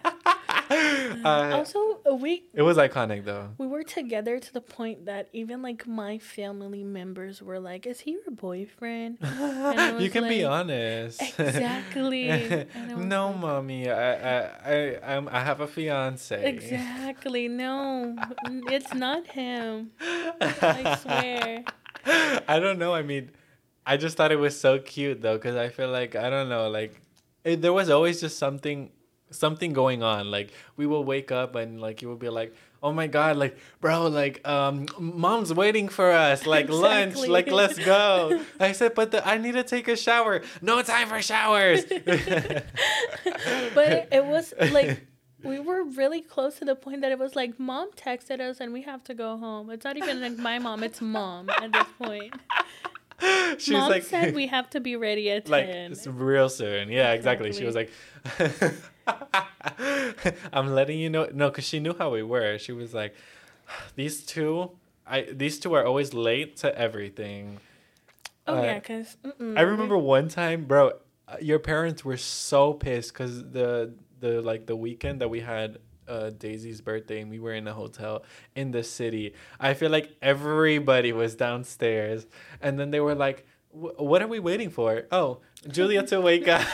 Uh, 1.23 1.57
also, 1.57 1.99
we 2.19 2.43
it 2.53 2.61
was 2.61 2.77
iconic 2.77 3.25
though. 3.25 3.49
we 3.57 3.67
were 3.67 3.83
together 3.83 4.39
to 4.39 4.53
the 4.53 4.61
point 4.61 5.05
that 5.05 5.29
even 5.33 5.61
like 5.61 5.85
my 5.87 6.17
family 6.17 6.83
members 6.83 7.41
were 7.41 7.59
like, 7.59 7.85
"Is 7.85 8.01
he 8.01 8.11
your 8.11 8.31
boyfriend?" 8.31 9.17
You 10.01 10.09
can 10.09 10.27
be 10.27 10.43
honest. 10.43 11.21
Exactly. 11.39 12.29
And 12.29 12.91
I 12.91 12.95
was 12.95 13.05
no, 13.05 13.27
like- 13.27 13.39
mommy, 13.39 13.89
I, 13.89 14.13
I, 14.13 14.49
I, 14.65 15.15
I'm, 15.15 15.27
I 15.29 15.39
have 15.41 15.61
a 15.61 15.67
fiance. 15.67 16.35
Exactly. 16.43 17.47
No, 17.47 18.15
it's 18.71 18.93
not 18.93 19.27
him. 19.27 19.91
I 20.01 20.97
swear. 21.01 21.63
I 22.47 22.59
don't 22.59 22.77
know. 22.79 22.93
I 22.93 23.01
mean, 23.01 23.31
I 23.85 23.97
just 23.97 24.17
thought 24.17 24.31
it 24.31 24.37
was 24.39 24.59
so 24.59 24.79
cute 24.79 25.21
though, 25.21 25.35
because 25.37 25.55
I 25.55 25.69
feel 25.69 25.89
like 25.89 26.15
I 26.15 26.29
don't 26.29 26.49
know, 26.49 26.69
like 26.69 26.99
it, 27.43 27.61
there 27.61 27.73
was 27.73 27.89
always 27.89 28.19
just 28.21 28.37
something, 28.39 28.91
something 29.35 29.73
going 29.73 30.03
on. 30.03 30.31
Like 30.31 30.51
we 30.77 30.85
will 30.85 31.03
wake 31.03 31.31
up 31.31 31.55
and 31.55 31.79
like 31.79 32.01
you 32.01 32.07
will 32.07 32.15
be 32.15 32.29
like, 32.29 32.53
"Oh 32.81 32.91
my 32.91 33.07
god, 33.07 33.37
like 33.37 33.57
bro, 33.81 34.07
like 34.07 34.45
um, 34.47 34.87
mom's 34.97 35.53
waiting 35.53 35.89
for 35.89 36.11
us, 36.11 36.45
like 36.45 36.69
lunch, 36.87 37.15
like 37.15 37.51
let's 37.51 37.77
go." 37.79 38.41
I 38.59 38.71
said, 38.71 38.95
"But 38.95 39.11
the, 39.11 39.27
I 39.27 39.37
need 39.37 39.53
to 39.53 39.63
take 39.63 39.87
a 39.87 39.95
shower. 39.95 40.41
No 40.61 40.81
time 40.81 41.07
for 41.07 41.21
showers." 41.21 41.83
But 43.73 43.91
it, 43.91 44.07
it 44.11 44.25
was 44.25 44.53
like 44.71 45.05
we 45.43 45.59
were 45.59 45.83
really 45.83 46.21
close 46.21 46.57
to 46.59 46.65
the 46.65 46.75
point 46.75 47.01
that 47.01 47.11
it 47.11 47.19
was 47.19 47.35
like 47.35 47.59
mom 47.59 47.91
texted 47.91 48.39
us 48.39 48.59
and 48.59 48.73
we 48.73 48.81
have 48.83 49.03
to 49.05 49.13
go 49.13 49.37
home. 49.37 49.69
It's 49.69 49.85
not 49.85 49.97
even 49.97 50.21
like 50.21 50.37
my 50.37 50.59
mom, 50.59 50.83
it's 50.83 51.01
mom 51.01 51.49
at 51.49 51.71
this 51.71 51.87
point. 51.97 52.33
She's 53.57 53.69
mom 53.71 53.89
like, 53.89 54.03
said 54.03 54.35
we 54.35 54.47
have 54.47 54.69
to 54.71 54.79
be 54.79 54.95
ready 54.95 55.31
at 55.31 55.47
like 55.47 55.67
10. 55.67 55.91
it's 55.91 56.07
real 56.07 56.49
soon. 56.49 56.89
Yeah, 56.89 57.13
exactly. 57.13 57.53
She 57.53 57.63
was 57.63 57.75
like, 57.75 57.91
"I'm 60.53 60.73
letting 60.73 60.99
you 60.99 61.09
know." 61.09 61.29
No, 61.33 61.49
because 61.49 61.65
she 61.65 61.79
knew 61.79 61.93
how 61.97 62.11
we 62.11 62.23
were. 62.23 62.57
She 62.57 62.71
was 62.71 62.93
like, 62.93 63.15
"These 63.95 64.25
two, 64.25 64.71
I 65.05 65.21
these 65.31 65.59
two 65.59 65.73
are 65.73 65.85
always 65.85 66.13
late 66.13 66.57
to 66.57 66.77
everything." 66.77 67.59
oh, 68.47 68.57
uh, 68.59 68.61
yeah, 68.63 68.79
because 68.79 69.17
I 69.57 69.61
remember 69.61 69.97
one 69.97 70.27
time, 70.29 70.65
bro. 70.65 70.91
uh, 71.27 71.37
Your 71.41 71.59
parents 71.59 72.03
were 72.05 72.17
so 72.17 72.73
pissed 72.73 73.13
because 73.13 73.43
the 73.51 73.93
the 74.19 74.41
like 74.41 74.65
the 74.65 74.75
weekend 74.75 75.21
that 75.21 75.29
we 75.29 75.41
had 75.41 75.79
uh, 76.07 76.29
Daisy's 76.29 76.81
birthday 76.81 77.21
and 77.21 77.29
we 77.31 77.39
were 77.39 77.53
in 77.53 77.67
a 77.67 77.73
hotel 77.73 78.23
in 78.55 78.71
the 78.71 78.83
city. 78.83 79.33
I 79.59 79.73
feel 79.73 79.89
like 79.89 80.15
everybody 80.21 81.11
was 81.11 81.35
downstairs, 81.35 82.27
and 82.61 82.79
then 82.79 82.91
they 82.91 82.99
were 82.99 83.15
like, 83.15 83.39
"Wh- 83.39 83.54
"What 83.75 84.21
are 84.21 84.27
we 84.27 84.39
waiting 84.39 84.69
for?" 84.69 85.03
Oh, 85.11 85.39
Giulia 85.67 86.03
to 86.07 86.21
wake 86.21 86.47
up. 86.47 86.63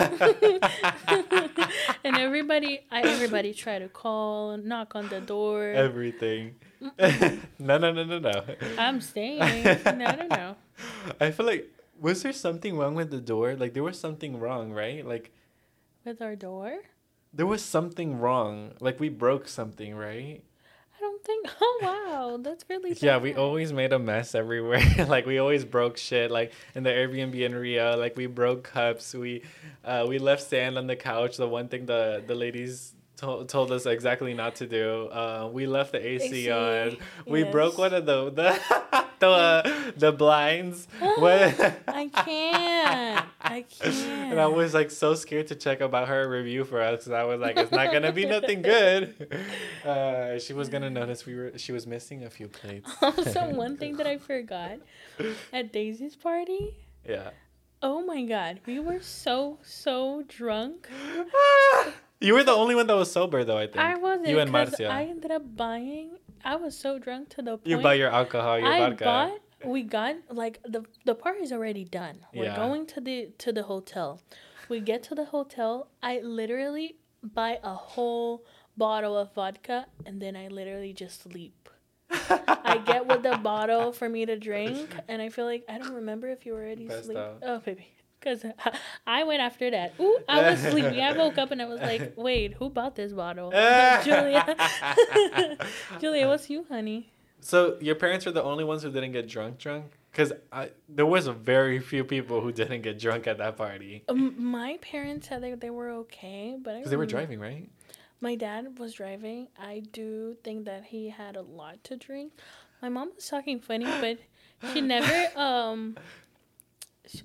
and 2.03 2.17
everybody, 2.17 2.81
I, 2.91 3.01
everybody 3.01 3.53
try 3.53 3.79
to 3.79 3.89
call, 3.89 4.57
knock 4.57 4.95
on 4.95 5.09
the 5.09 5.21
door. 5.21 5.71
Everything. 5.71 6.55
no, 7.59 7.77
no, 7.77 7.91
no, 7.91 8.03
no, 8.03 8.19
no. 8.19 8.43
I'm 8.77 9.01
staying. 9.01 9.41
No, 9.85 10.15
no, 10.15 10.27
no. 10.29 10.55
I 11.19 11.31
feel 11.31 11.45
like 11.45 11.69
was 11.99 12.23
there 12.23 12.33
something 12.33 12.77
wrong 12.77 12.95
with 12.95 13.11
the 13.11 13.21
door? 13.21 13.55
Like 13.55 13.73
there 13.73 13.83
was 13.83 13.99
something 13.99 14.39
wrong, 14.39 14.71
right? 14.73 15.05
Like 15.05 15.31
With 16.05 16.21
our 16.21 16.35
door? 16.35 16.79
there 17.33 17.45
was 17.47 17.63
something 17.63 18.19
wrong. 18.19 18.73
Like 18.79 18.99
we 18.99 19.09
broke 19.09 19.47
something, 19.47 19.95
right? 19.95 20.43
I 21.01 21.03
don't 21.03 21.23
think. 21.23 21.47
Oh 21.63 21.79
wow, 21.81 22.37
that's 22.41 22.63
really. 22.69 22.95
Yeah, 22.99 23.17
we 23.17 23.33
always 23.33 23.73
made 23.73 23.91
a 23.91 23.99
mess 23.99 24.35
everywhere. 24.43 24.83
like 25.07 25.25
we 25.25 25.39
always 25.39 25.65
broke 25.65 25.97
shit. 25.97 26.29
Like 26.29 26.53
in 26.75 26.83
the 26.83 26.91
Airbnb 26.91 27.33
in 27.33 27.55
Rio, 27.55 27.97
like 27.97 28.15
we 28.15 28.27
broke 28.27 28.63
cups. 28.63 29.13
We 29.13 29.43
uh, 29.83 30.05
we 30.07 30.19
left 30.19 30.43
sand 30.43 30.77
on 30.77 30.85
the 30.87 30.95
couch. 30.95 31.37
The 31.37 31.47
one 31.47 31.69
thing 31.69 31.87
the 31.87 32.23
the 32.25 32.35
ladies 32.35 32.93
told 33.17 33.49
told 33.49 33.71
us 33.71 33.85
exactly 33.85 34.33
not 34.35 34.55
to 34.55 34.67
do. 34.67 35.07
Uh, 35.07 35.49
we 35.51 35.65
left 35.65 35.91
the 35.91 36.05
AC, 36.05 36.25
AC, 36.25 36.51
on. 36.51 36.97
We 37.25 37.43
yes. 37.43 37.51
broke 37.51 37.77
one 37.77 37.93
of 37.93 38.05
the 38.05 38.29
the 38.29 39.05
the, 39.19 39.27
uh, 39.27 39.91
the 39.97 40.11
blinds. 40.11 40.87
I 41.01 42.09
can't. 42.13 43.25
I 43.57 43.61
can't. 43.63 44.31
And 44.31 44.39
I 44.39 44.47
was 44.47 44.73
like 44.73 44.91
so 44.91 45.13
scared 45.15 45.47
to 45.47 45.55
check 45.55 45.81
about 45.81 46.07
her 46.07 46.29
review 46.29 46.63
for 46.63 46.81
us 46.81 46.99
because 46.99 47.11
I 47.11 47.23
was 47.23 47.39
like, 47.39 47.57
it's 47.57 47.71
not 47.71 47.91
gonna 47.91 48.11
be 48.11 48.25
nothing 48.25 48.61
good. 48.75 49.03
Uh, 49.85 50.39
she 50.39 50.53
was 50.53 50.69
gonna 50.69 50.89
notice 50.89 51.25
we 51.25 51.35
were 51.35 51.57
she 51.57 51.71
was 51.71 51.85
missing 51.87 52.23
a 52.23 52.29
few 52.29 52.47
plates. 52.47 52.89
Also, 53.01 53.49
one 53.49 53.77
thing 53.77 53.97
that 53.97 54.07
I 54.07 54.17
forgot 54.17 54.77
at 55.51 55.71
Daisy's 55.73 56.15
party. 56.15 56.75
Yeah. 57.07 57.31
Oh 57.83 58.01
my 58.05 58.23
god, 58.23 58.59
we 58.65 58.79
were 58.79 59.01
so 59.01 59.57
so 59.63 60.23
drunk. 60.27 60.87
you 62.19 62.33
were 62.33 62.43
the 62.43 62.51
only 62.53 62.75
one 62.75 62.85
that 62.87 62.95
was 62.95 63.11
sober 63.11 63.43
though. 63.43 63.57
I 63.57 63.65
think. 63.67 63.77
I 63.79 63.95
wasn't. 63.97 64.27
You 64.29 64.39
and 64.39 64.51
Marcia. 64.51 64.87
I 64.87 65.03
ended 65.05 65.31
up 65.31 65.43
buying. 65.57 66.11
I 66.43 66.55
was 66.55 66.77
so 66.77 66.97
drunk 66.99 67.29
to 67.35 67.41
the 67.41 67.57
point. 67.57 67.67
you 67.67 67.77
buy 67.77 67.95
your 67.95 68.09
alcohol, 68.09 68.59
your 68.59 68.67
I 68.71 68.79
vodka. 68.79 69.03
bought. 69.03 69.39
We 69.65 69.83
got 69.83 70.15
like 70.29 70.59
the 70.63 70.85
the 71.05 71.15
party's 71.15 71.51
already 71.51 71.83
done. 71.85 72.25
We're 72.33 72.45
Yeah. 72.45 72.55
going 72.55 72.85
to 72.87 73.01
the 73.01 73.29
to 73.39 73.51
the 73.51 73.63
hotel. 73.63 74.21
We 74.69 74.79
get 74.79 75.03
to 75.03 75.15
the 75.15 75.25
hotel. 75.25 75.89
I 76.01 76.19
literally 76.19 76.95
buy 77.21 77.59
a 77.63 77.73
whole 77.73 78.45
bottle 78.77 79.17
of 79.17 79.33
vodka 79.33 79.85
and 80.05 80.21
then 80.21 80.35
I 80.35 80.47
literally 80.47 80.93
just 80.93 81.23
sleep. 81.23 81.69
I 82.63 82.81
get 82.85 83.05
with 83.05 83.23
the 83.23 83.37
bottle 83.37 83.91
for 83.93 84.07
me 84.09 84.25
to 84.25 84.37
drink, 84.37 84.95
and 85.07 85.21
I 85.21 85.29
feel 85.29 85.45
like 85.45 85.63
I 85.69 85.77
don't 85.77 85.93
remember 85.93 86.27
if 86.29 86.45
you 86.45 86.53
were 86.53 86.61
already 86.61 86.87
asleep. 86.87 87.19
Oh, 87.41 87.59
baby, 87.59 87.87
because 88.19 88.43
I 89.07 89.23
went 89.23 89.41
after 89.41 89.71
that. 89.71 89.93
Ooh, 89.99 90.17
I 90.27 90.41
was 90.51 90.59
sleeping. 90.71 91.01
I 91.01 91.13
woke 91.13 91.37
up 91.37 91.51
and 91.51 91.61
I 91.61 91.65
was 91.65 91.79
like, 91.81 92.13
"Wait, 92.17 92.53
who 92.53 92.69
bought 92.69 92.95
this 92.95 93.13
bottle?" 93.13 93.51
Giulia. 94.03 94.45
Giulia, 95.99 96.27
what's 96.27 96.49
you, 96.49 96.65
honey? 96.69 97.11
So 97.41 97.77
your 97.81 97.95
parents 97.95 98.25
were 98.25 98.31
the 98.31 98.43
only 98.43 98.63
ones 98.63 98.83
who 98.83 98.91
didn't 98.91 99.11
get 99.11 99.27
drunk, 99.27 99.57
drunk. 99.57 99.85
Because 100.11 100.33
there 100.89 101.05
was 101.05 101.27
very 101.27 101.79
few 101.79 102.03
people 102.03 102.41
who 102.41 102.51
didn't 102.51 102.81
get 102.81 102.99
drunk 102.99 103.27
at 103.27 103.37
that 103.37 103.55
party. 103.55 104.03
Um, 104.09 104.35
my 104.37 104.77
parents 104.81 105.29
said 105.29 105.41
they, 105.41 105.53
they 105.53 105.69
were 105.69 105.89
okay, 105.89 106.57
but 106.61 106.75
Because 106.75 106.91
they 106.91 106.97
were 106.97 107.05
driving, 107.05 107.39
right? 107.39 107.69
My 108.19 108.35
dad 108.35 108.77
was 108.77 108.93
driving. 108.93 109.47
I 109.57 109.83
do 109.91 110.35
think 110.43 110.65
that 110.65 110.83
he 110.83 111.09
had 111.09 111.35
a 111.37 111.41
lot 111.41 111.83
to 111.85 111.95
drink. 111.95 112.33
My 112.81 112.89
mom 112.89 113.11
was 113.15 113.27
talking 113.27 113.59
funny, 113.59 113.85
but 113.85 114.17
she 114.73 114.81
never 114.81 115.31
um 115.39 115.97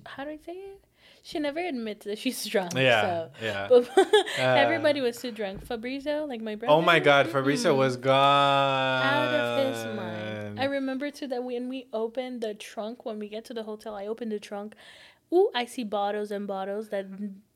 how 0.05 0.23
do 0.23 0.31
I 0.31 0.37
say 0.37 0.53
it? 0.53 0.83
She 1.27 1.39
never 1.39 1.59
admits 1.59 2.05
that 2.05 2.17
she's 2.19 2.45
drunk. 2.53 2.71
Yeah, 2.73 3.01
So. 3.01 3.29
yeah. 3.41 3.67
But 3.69 3.89
Uh, 3.97 4.41
everybody 4.63 5.01
was 5.01 5.17
too 5.17 5.31
drunk. 5.31 5.65
Fabrizio, 5.65 6.23
like 6.25 6.39
my 6.41 6.55
brother. 6.55 6.73
Oh 6.73 6.81
my 6.81 6.99
God, 6.99 7.27
Fabrizio 7.27 7.73
mm-mm, 7.73 7.77
was 7.79 7.97
gone. 7.97 9.03
out 9.05 9.33
of 9.33 9.75
his 9.75 9.85
mind. 9.97 10.57
I 10.57 10.63
remember 10.65 11.11
too 11.11 11.27
that 11.27 11.43
when 11.43 11.67
we 11.67 11.87
opened 11.91 12.39
the 12.41 12.53
trunk, 12.53 13.05
when 13.05 13.19
we 13.19 13.27
get 13.27 13.43
to 13.45 13.53
the 13.53 13.63
hotel, 13.63 13.93
I 13.93 14.07
opened 14.07 14.31
the 14.31 14.39
trunk. 14.39 14.75
Ooh, 15.33 15.49
I 15.53 15.65
see 15.65 15.83
bottles 15.83 16.31
and 16.31 16.47
bottles 16.47 16.87
that 16.89 17.05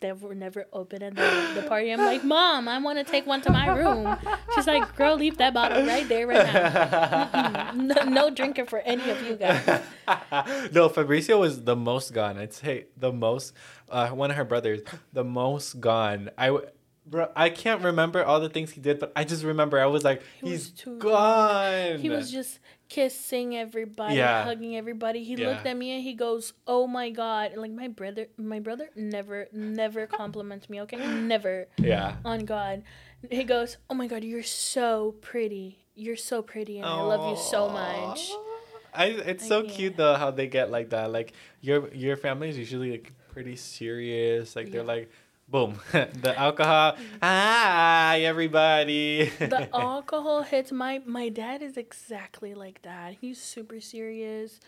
that 0.01 0.19
were 0.19 0.35
never 0.35 0.65
opened 0.73 1.03
at 1.03 1.15
the, 1.15 1.61
the 1.61 1.67
party. 1.67 1.91
I'm 1.93 1.99
like, 1.99 2.21
Mom, 2.23 2.67
I 2.67 2.77
want 2.79 2.97
to 2.97 3.05
take 3.05 3.25
one 3.25 3.39
to 3.41 3.51
my 3.51 3.67
room. 3.77 4.17
She's 4.55 4.67
like, 4.67 4.93
Girl, 4.97 5.15
leave 5.15 5.37
that 5.37 5.53
bottle 5.53 5.85
right 5.85 6.07
there, 6.09 6.27
right 6.27 6.45
now. 6.51 7.71
No, 7.73 8.03
no 8.03 8.29
drinking 8.29 8.65
for 8.65 8.79
any 8.79 9.09
of 9.09 9.21
you 9.25 9.35
guys. 9.37 9.65
no, 10.73 10.89
Fabricio 10.89 11.39
was 11.39 11.63
the 11.63 11.75
most 11.75 12.13
gone. 12.13 12.37
I'd 12.37 12.51
say 12.53 12.87
the 12.97 13.13
most. 13.13 13.53
Uh, 13.89 14.09
one 14.09 14.31
of 14.31 14.37
her 14.37 14.45
brothers, 14.45 14.81
the 15.13 15.23
most 15.23 15.79
gone. 15.79 16.29
I, 16.37 16.47
w- 16.47 16.67
bro, 17.11 17.27
I 17.35 17.49
can't 17.51 17.83
remember 17.83 18.23
all 18.23 18.39
the 18.39 18.49
things 18.49 18.71
he 18.71 18.81
did, 18.81 18.97
but 18.99 19.11
I 19.15 19.23
just 19.25 19.43
remember 19.43 19.79
I 19.79 19.85
was 19.85 20.03
like, 20.03 20.23
He 20.41 20.49
was 20.49 20.51
he's 20.51 20.69
too- 20.71 20.97
gone. 20.97 21.99
He 21.99 22.09
was 22.09 22.31
just 22.31 22.57
kissing 22.89 23.55
everybody, 23.55 24.15
Yeah. 24.15 24.43
hugging 24.43 24.75
everybody. 24.75 25.23
He 25.23 25.35
Yeah. 25.35 25.49
looked 25.49 25.65
at 25.67 25.77
me 25.77 25.91
and 25.95 26.03
he 26.03 26.13
goes, 26.13 26.53
"Oh 26.65 26.87
my 26.87 27.09
god!" 27.09 27.53
Like 27.55 27.71
my 27.71 27.87
brother, 27.87 28.27
my 28.37 28.59
brother 28.59 28.89
never, 28.95 29.47
never 29.53 30.07
compliments 30.21 30.69
me. 30.69 30.81
Okay, 30.81 30.97
never. 30.97 31.67
yeah. 31.77 32.15
on 32.25 32.45
God. 32.45 32.83
He 33.29 33.43
goes, 33.43 33.77
"Oh 33.89 33.93
my 33.93 34.07
God, 34.07 34.23
you're 34.23 34.41
so 34.43 35.13
pretty. 35.21 35.77
You're 35.95 36.15
so 36.17 36.41
pretty, 36.41 36.77
and 36.79 36.87
I 36.87 37.01
love 37.01 37.29
you 37.29 37.37
so 37.43 37.69
much." 37.69 38.31
I, 38.93 39.05
it's 39.05 39.45
I 39.45 39.47
so 39.47 39.61
can't. 39.63 39.73
cute 39.73 39.95
though 39.97 40.15
how 40.15 40.31
they 40.31 40.47
get 40.47 40.69
like 40.71 40.89
that. 40.89 41.11
Like 41.11 41.31
your 41.61 41.87
your 41.93 42.17
family 42.17 42.49
is 42.49 42.57
usually 42.57 42.91
like 42.91 43.13
pretty 43.31 43.55
serious. 43.55 44.55
Like 44.55 44.71
they're 44.71 44.83
like, 44.83 45.09
boom, 45.51 45.79
the 45.91 46.33
alcohol. 46.37 46.95
Hi 47.21 48.21
everybody. 48.21 49.25
The 49.39 49.69
alcohol 49.75 50.43
hits 50.43 50.71
my 50.71 51.01
my 51.05 51.29
dad 51.29 51.61
is 51.61 51.77
exactly 51.77 52.53
like 52.53 52.81
that. 52.83 53.15
He's 53.19 53.39
super 53.41 53.79
serious, 53.81 54.59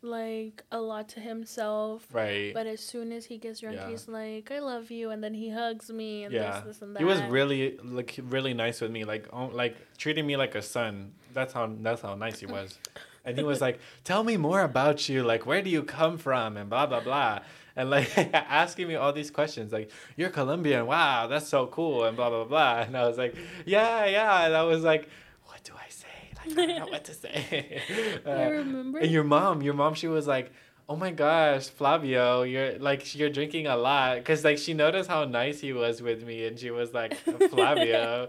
like 0.00 0.62
a 0.72 0.80
lot 0.80 1.08
to 1.10 1.20
himself. 1.20 2.06
right. 2.12 2.52
But 2.54 2.66
as 2.66 2.80
soon 2.80 3.12
as 3.12 3.26
he 3.26 3.38
gets 3.38 3.60
drunk, 3.60 3.76
Yeah. 3.76 3.90
he's 3.90 4.08
like, 4.08 4.50
"I 4.50 4.60
love 4.60 4.90
you," 4.90 5.10
and 5.10 5.22
then 5.22 5.34
he 5.34 5.50
hugs 5.50 5.90
me 5.90 6.24
and 6.24 6.32
yeah, 6.32 6.60
this, 6.60 6.64
this, 6.78 6.82
and 6.82 6.96
that. 6.96 7.00
he 7.00 7.04
was 7.04 7.20
really 7.24 7.78
like 7.84 8.18
really 8.22 8.54
nice 8.54 8.80
with 8.80 8.90
me, 8.90 9.04
like 9.04 9.28
oh, 9.32 9.46
like 9.46 9.76
treating 9.98 10.26
me 10.26 10.36
like 10.36 10.54
a 10.54 10.62
son. 10.62 11.12
That's 11.34 11.52
how 11.52 11.70
that's 11.80 12.02
how 12.02 12.14
nice 12.14 12.40
he 12.40 12.46
was, 12.46 12.78
and 13.24 13.36
he 13.36 13.44
was 13.44 13.60
like, 13.60 13.80
"Tell 14.04 14.24
me 14.24 14.36
more 14.36 14.62
about 14.62 15.08
you. 15.08 15.22
Like, 15.22 15.46
where 15.46 15.62
do 15.62 15.70
you 15.70 15.82
come 15.82 16.18
from?" 16.18 16.56
and 16.56 16.68
blah 16.68 16.86
blah 16.86 17.00
blah, 17.00 17.40
and 17.76 17.90
like 17.90 18.16
asking 18.34 18.88
me 18.88 18.94
all 18.96 19.12
these 19.12 19.30
questions, 19.30 19.72
like, 19.72 19.90
"You're 20.16 20.30
Colombian. 20.30 20.86
Wow, 20.86 21.26
that's 21.26 21.48
so 21.48 21.66
cool," 21.66 22.04
and 22.04 22.16
blah 22.16 22.30
blah 22.30 22.44
blah. 22.44 22.80
And 22.80 22.96
I 22.96 23.06
was 23.08 23.18
like, 23.18 23.34
"Yeah, 23.66 24.04
yeah," 24.06 24.46
and 24.46 24.54
I 24.56 24.62
was 24.64 24.82
like, 24.82 25.08
"What 25.46 25.62
do 25.64 25.72
I 25.76 25.88
say? 25.88 26.08
Like, 26.36 26.58
I 26.58 26.66
don't 26.66 26.78
know 26.78 26.86
what 26.92 27.04
to 27.04 27.14
say." 27.14 27.80
I 28.26 28.30
Uh, 28.30 28.50
remember. 28.50 28.98
and 28.98 29.10
your 29.10 29.24
mom, 29.24 29.62
your 29.62 29.74
mom, 29.74 29.94
she 29.94 30.08
was 30.08 30.26
like, 30.26 30.52
"Oh 30.88 30.96
my 30.96 31.10
gosh, 31.12 31.68
Flavio, 31.68 32.42
you're 32.42 32.78
like 32.78 33.14
you're 33.14 33.30
drinking 33.30 33.66
a 33.68 33.76
lot," 33.76 34.22
cause 34.24 34.44
like 34.44 34.58
she 34.58 34.74
noticed 34.74 35.08
how 35.08 35.24
nice 35.24 35.60
he 35.60 35.72
was 35.72 36.02
with 36.02 36.24
me, 36.24 36.44
and 36.46 36.58
she 36.58 36.70
was 36.70 36.92
like, 36.92 37.14
"Flavio." 37.50 38.28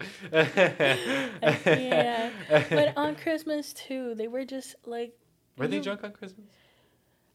yeah, 1.66 2.30
but 2.70 2.94
on 2.96 3.16
Christmas 3.16 3.74
too, 3.74 4.16
they 4.16 4.28
were 4.28 4.46
just 4.46 4.76
like. 4.86 5.14
were 5.58 5.68
they 5.68 5.80
drunk 5.80 6.04
on 6.04 6.12
Christmas? 6.12 6.48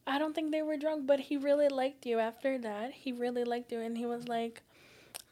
I 0.09 0.19
don't 0.19 0.35
think 0.35 0.51
they 0.51 0.63
were 0.63 0.79
drunk, 0.79 1.07
but 1.07 1.21
he 1.21 1.37
really 1.37 1.69
liked 1.69 2.07
you 2.07 2.19
after 2.19 2.59
that. 2.59 2.93
He 2.93 3.13
really 3.13 3.45
liked 3.45 3.71
you 3.71 3.81
and 3.81 3.97
he 3.97 4.07
was 4.07 4.27
like, 4.27 4.63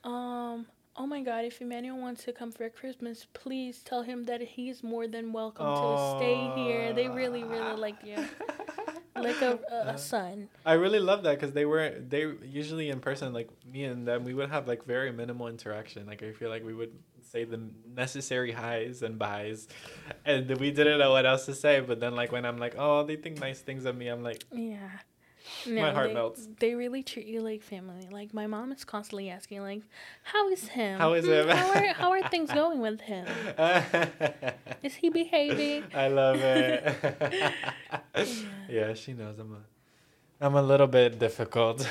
um, 0.04 0.66
oh 0.96 1.06
my 1.06 1.22
god, 1.22 1.44
if 1.44 1.60
Emmanuel 1.60 1.98
wants 1.98 2.24
to 2.24 2.32
come 2.32 2.50
for 2.50 2.68
Christmas, 2.68 3.26
please 3.32 3.82
tell 3.82 4.02
him 4.02 4.24
that 4.24 4.40
he's 4.40 4.82
more 4.82 5.06
than 5.06 5.32
welcome 5.32 5.66
to 5.66 6.16
stay 6.18 6.50
here. 6.56 6.92
They 6.92 7.08
really, 7.08 7.44
really 7.44 7.76
like 7.76 7.96
you. 8.04 8.16
Like 9.16 9.40
a, 9.40 9.58
a, 9.72 9.94
a 9.94 9.98
son. 9.98 10.48
I 10.66 10.74
really 10.74 11.00
love 11.00 11.22
that 11.22 11.40
because 11.40 11.52
they 11.52 11.64
were 11.64 11.88
they 12.06 12.30
usually 12.44 12.90
in 12.90 13.00
person 13.00 13.32
like 13.32 13.48
me 13.64 13.84
and 13.84 14.06
them 14.06 14.24
we 14.24 14.34
would 14.34 14.50
have 14.50 14.68
like 14.68 14.84
very 14.84 15.10
minimal 15.10 15.48
interaction 15.48 16.06
like 16.06 16.22
I 16.22 16.32
feel 16.32 16.50
like 16.50 16.62
we 16.62 16.74
would 16.74 16.92
say 17.22 17.44
the 17.44 17.60
necessary 17.94 18.52
highs 18.52 19.00
and 19.00 19.18
buys 19.18 19.68
and 20.26 20.54
we 20.60 20.70
didn't 20.70 20.98
know 20.98 21.12
what 21.12 21.24
else 21.24 21.46
to 21.46 21.54
say 21.54 21.80
but 21.80 21.98
then 21.98 22.14
like 22.14 22.30
when 22.30 22.44
I'm 22.44 22.58
like 22.58 22.74
oh 22.76 23.04
they 23.04 23.16
think 23.16 23.40
nice 23.40 23.60
things 23.60 23.86
of 23.86 23.96
me 23.96 24.08
I'm 24.08 24.22
like 24.22 24.44
Yeah. 24.52 24.90
My 25.66 25.92
heart 25.92 26.08
they, 26.08 26.14
melts. 26.14 26.48
They 26.58 26.74
really 26.74 27.02
treat 27.02 27.26
you 27.26 27.40
like 27.40 27.62
family. 27.62 28.08
Like 28.10 28.32
my 28.34 28.46
mom 28.46 28.72
is 28.72 28.84
constantly 28.84 29.30
asking, 29.30 29.62
like, 29.62 29.82
"How 30.22 30.48
is 30.50 30.68
him? 30.68 30.98
How 30.98 31.14
is 31.14 31.24
Hmm, 31.24 31.30
him?" 31.30 31.48
How 31.48 31.70
are 31.70 31.86
how 31.94 32.10
are 32.10 32.28
things 32.34 32.52
going 32.52 32.80
with 32.80 33.00
him? 33.00 33.26
Is 34.82 34.94
he 34.94 35.08
behaving?" 35.08 35.84
I 35.94 36.08
love 36.08 36.38
it. 36.40 37.54
yeah, 38.68 38.94
she 38.94 39.12
knows 39.12 39.38
I'm 39.38 39.52
a, 39.54 40.44
I'm 40.44 40.54
a 40.54 40.62
little 40.62 40.86
bit 40.86 41.18
difficult. 41.18 41.86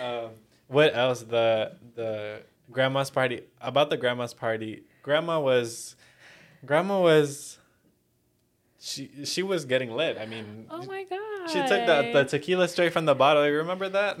um, 0.00 0.30
what 0.68 0.94
else? 0.96 1.22
The 1.22 1.76
the 1.94 2.42
grandma's 2.70 3.10
party 3.10 3.42
about 3.60 3.90
the 3.90 3.96
grandma's 3.96 4.34
party. 4.34 4.82
Grandma 5.02 5.38
was, 5.40 5.96
grandma 6.64 7.00
was. 7.00 7.53
She 8.86 9.24
she 9.24 9.42
was 9.42 9.64
getting 9.64 9.90
lit. 9.92 10.18
I 10.18 10.26
mean, 10.26 10.66
Oh 10.68 10.84
my 10.84 11.04
god! 11.04 11.48
she 11.48 11.58
took 11.60 11.86
the 11.86 12.10
the 12.12 12.24
tequila 12.24 12.68
straight 12.68 12.92
from 12.92 13.06
the 13.06 13.14
bottle. 13.14 13.46
You 13.46 13.56
remember 13.56 13.88
that? 13.88 14.20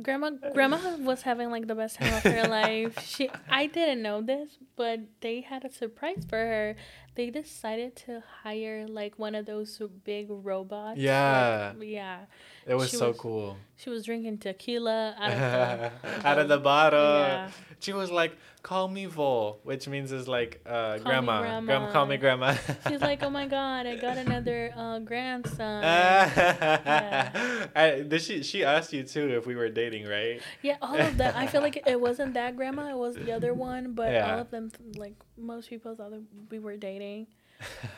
Grandma 0.00 0.30
grandma 0.54 0.96
was 1.00 1.20
having 1.22 1.50
like 1.50 1.66
the 1.66 1.74
best 1.74 1.98
time 1.98 2.14
of 2.14 2.22
her 2.22 2.48
life. 2.60 2.98
She 3.04 3.28
I 3.50 3.66
didn't 3.66 4.00
know 4.00 4.22
this, 4.22 4.56
but 4.74 5.00
they 5.20 5.42
had 5.42 5.66
a 5.66 5.70
surprise 5.70 6.24
for 6.26 6.38
her. 6.38 6.76
They 7.18 7.30
decided 7.30 7.96
to 8.06 8.22
hire 8.44 8.86
like 8.86 9.18
one 9.18 9.34
of 9.34 9.44
those 9.44 9.82
big 10.04 10.28
robots. 10.30 11.00
Yeah. 11.00 11.72
Like, 11.76 11.88
yeah. 11.88 12.18
It 12.64 12.74
was 12.76 12.90
She 12.90 12.96
so 12.96 13.08
was- 13.08 13.18
cool. 13.18 13.56
She 13.76 13.90
was 13.90 14.04
drinking 14.04 14.38
tequila 14.38 15.16
out 15.18 15.32
of 15.32 15.38
the 15.40 15.90
out 16.28 16.38
of 16.38 16.48
the 16.48 16.58
bottle. 16.58 17.18
Yeah. 17.18 17.50
She 17.80 17.92
was 17.92 18.12
like, 18.12 18.36
"Call 18.62 18.86
me 18.86 19.06
Vol," 19.06 19.58
which 19.64 19.88
means 19.88 20.12
is 20.12 20.28
like 20.28 20.60
uh, 20.64 20.98
grandma. 20.98 21.60
grandma. 21.60 21.90
call 21.90 22.06
me 22.06 22.18
grandma. 22.18 22.54
She's 22.88 23.00
like, 23.00 23.24
"Oh 23.24 23.30
my 23.30 23.46
god, 23.46 23.86
I 23.88 23.96
got 23.96 24.16
another 24.16 24.72
uh, 24.76 24.98
grandson." 25.00 25.82
I, 27.74 28.04
did 28.06 28.22
she? 28.22 28.42
She 28.44 28.64
asked 28.64 28.92
you 28.92 29.02
too 29.02 29.28
if 29.36 29.46
we 29.46 29.54
were 29.56 29.68
dating, 29.68 30.06
right? 30.06 30.40
Yeah, 30.62 30.76
all 30.82 30.98
of 30.98 31.16
that. 31.18 31.34
I 31.36 31.46
feel 31.48 31.62
like 31.62 31.82
it 31.86 32.00
wasn't 32.00 32.34
that 32.34 32.56
grandma. 32.56 32.90
It 32.90 32.96
was 32.96 33.14
the 33.16 33.32
other 33.32 33.54
one, 33.54 33.92
but 33.92 34.12
Yeah. 34.18 34.32
all 34.34 34.38
of 34.40 34.50
them, 34.50 34.70
like 34.96 35.14
most 35.40 35.68
people 35.70 35.94
thought 35.94 36.10
that 36.10 36.22
we 36.50 36.58
were 36.58 36.76
dating. 36.76 37.26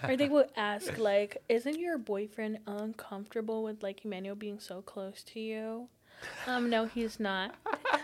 or 0.09 0.17
they 0.17 0.29
would 0.29 0.49
ask 0.57 0.97
like, 0.99 1.37
"Isn't 1.49 1.79
your 1.79 1.99
boyfriend 1.99 2.61
uncomfortable 2.67 3.63
with 3.63 3.83
like 3.83 4.05
Emmanuel 4.05 4.35
being 4.35 4.59
so 4.59 4.81
close 4.81 5.23
to 5.25 5.41
you?" 5.41 5.89
Um, 6.47 6.71
no, 6.71 6.87
he's 6.87 7.21
not. 7.21 7.55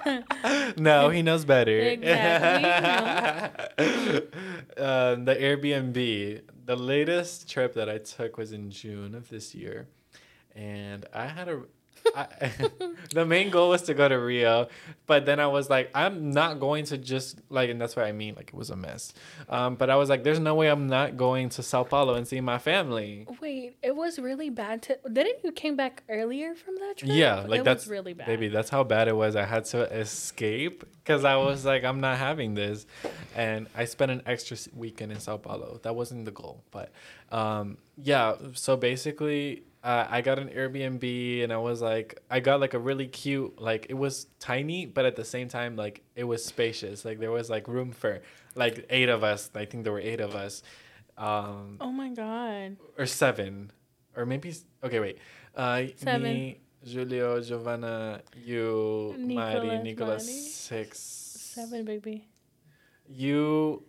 no, 0.78 1.08
he 1.10 1.22
knows 1.22 1.44
better. 1.44 1.78
Exactly, 1.96 2.70
um, 4.78 5.24
the 5.24 5.34
Airbnb. 5.34 6.42
The 6.64 6.76
latest 6.76 7.48
trip 7.48 7.74
that 7.74 7.88
I 7.88 7.98
took 7.98 8.36
was 8.36 8.52
in 8.52 8.70
June 8.70 9.14
of 9.14 9.28
this 9.28 9.54
year, 9.54 9.88
and 10.54 11.06
I 11.14 11.26
had 11.26 11.48
a. 11.48 11.62
I, 12.14 12.26
the 13.12 13.24
main 13.26 13.50
goal 13.50 13.70
was 13.70 13.82
to 13.82 13.94
go 13.94 14.08
to 14.08 14.16
Rio, 14.16 14.68
but 15.06 15.26
then 15.26 15.40
I 15.40 15.46
was 15.46 15.70
like, 15.70 15.90
I'm 15.94 16.30
not 16.30 16.60
going 16.60 16.84
to 16.86 16.98
just 16.98 17.40
like, 17.48 17.70
and 17.70 17.80
that's 17.80 17.96
what 17.96 18.04
I 18.04 18.12
mean. 18.12 18.34
Like 18.34 18.48
it 18.48 18.54
was 18.54 18.70
a 18.70 18.76
mess. 18.76 19.12
Um, 19.48 19.76
but 19.76 19.90
I 19.90 19.96
was 19.96 20.08
like, 20.08 20.24
there's 20.24 20.40
no 20.40 20.54
way 20.54 20.68
I'm 20.68 20.86
not 20.86 21.16
going 21.16 21.48
to 21.50 21.62
Sao 21.62 21.84
Paulo 21.84 22.14
and 22.14 22.26
see 22.26 22.40
my 22.40 22.58
family. 22.58 23.26
Wait, 23.40 23.76
it 23.82 23.94
was 23.94 24.18
really 24.18 24.50
bad. 24.50 24.82
To 24.82 24.98
didn't 25.12 25.44
you 25.44 25.52
came 25.52 25.76
back 25.76 26.02
earlier 26.08 26.54
from 26.54 26.76
that 26.76 26.98
trip? 26.98 27.10
Yeah, 27.12 27.40
like 27.40 27.60
it 27.60 27.64
that's 27.64 27.84
was 27.84 27.90
really 27.90 28.12
bad. 28.12 28.26
Baby, 28.26 28.48
that's 28.48 28.70
how 28.70 28.84
bad 28.84 29.08
it 29.08 29.16
was. 29.16 29.36
I 29.36 29.44
had 29.44 29.64
to 29.66 29.82
escape 29.92 30.84
because 30.98 31.24
I 31.24 31.36
was 31.36 31.64
like, 31.64 31.84
I'm 31.84 32.00
not 32.00 32.18
having 32.18 32.54
this, 32.54 32.86
and 33.34 33.68
I 33.74 33.84
spent 33.84 34.10
an 34.10 34.22
extra 34.26 34.56
weekend 34.74 35.12
in 35.12 35.20
Sao 35.20 35.36
Paulo. 35.36 35.80
That 35.82 35.94
wasn't 35.94 36.24
the 36.24 36.32
goal, 36.32 36.64
but 36.70 36.92
um, 37.30 37.78
yeah. 37.96 38.34
So 38.54 38.76
basically, 38.76 39.64
uh, 39.86 40.06
I 40.10 40.20
got 40.28 40.38
an 40.38 40.48
Airbnb, 40.48 41.04
and 41.44 41.52
I 41.52 41.58
was 41.58 41.80
like, 41.80 42.18
I 42.28 42.40
got 42.40 42.58
like 42.64 42.74
a 42.74 42.78
really 42.88 43.06
cute, 43.06 43.60
like 43.60 43.86
it 43.88 43.94
was 43.94 44.26
tiny, 44.40 44.84
but 44.86 45.04
at 45.06 45.14
the 45.14 45.24
same 45.24 45.48
time, 45.48 45.76
like 45.76 46.02
it 46.16 46.24
was 46.24 46.44
spacious. 46.44 47.04
Like 47.04 47.18
there 47.20 47.30
was 47.30 47.48
like 47.48 47.68
room 47.68 47.92
for 47.92 48.20
like 48.56 48.84
eight 48.90 49.08
of 49.08 49.22
us. 49.22 49.48
I 49.54 49.64
think 49.64 49.84
there 49.84 49.92
were 49.92 50.00
eight 50.12 50.20
of 50.20 50.34
us. 50.34 50.62
Um, 51.16 51.78
Oh 51.80 51.92
my 51.92 52.10
god. 52.10 52.76
or 52.98 53.06
seven, 53.06 53.70
or 54.16 54.26
maybe 54.26 54.52
okay. 54.84 54.98
Wait, 55.00 55.18
uh, 55.54 55.82
Seven. 55.96 56.22
me, 56.22 56.60
Julio, 56.84 57.40
Giovanna, 57.40 58.22
you, 58.34 59.14
Mari, 59.18 59.78
Nicolas, 59.86 60.26
Mari. 60.26 60.38
six, 60.40 60.98
Seven, 61.54 61.84
baby. 61.84 62.26
You, 63.08 63.82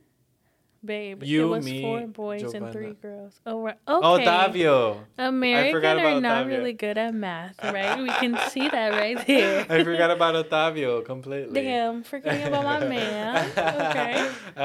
babe. 0.87 1.23
You, 1.23 1.43
it 1.45 1.57
was 1.57 1.65
me, 1.65 1.81
four 1.81 2.07
boys 2.07 2.53
and 2.53 2.71
three 2.71 2.93
girls. 2.93 3.39
Oh, 3.45 3.61
right. 3.61 3.77
okay. 3.87 4.25
Otavio. 4.25 5.03
American 5.17 5.99
are 5.99 6.19
not 6.21 6.45
Otavio. 6.45 6.47
really 6.47 6.73
good 6.73 6.97
at 6.97 7.13
math, 7.13 7.55
right? 7.63 8.01
we 8.01 8.09
can 8.09 8.39
see 8.49 8.67
that 8.67 8.93
right 8.93 9.27
there. 9.27 9.65
I 9.69 9.83
forgot 9.83 10.09
about 10.09 10.33
Otavio 10.33 11.05
completely. 11.05 11.61
Damn, 11.61 12.03
forgetting 12.03 12.47
about 12.47 12.63
my 12.63 12.79
man. 12.87 13.51
Okay. 13.57 14.31
Uh, 14.55 14.59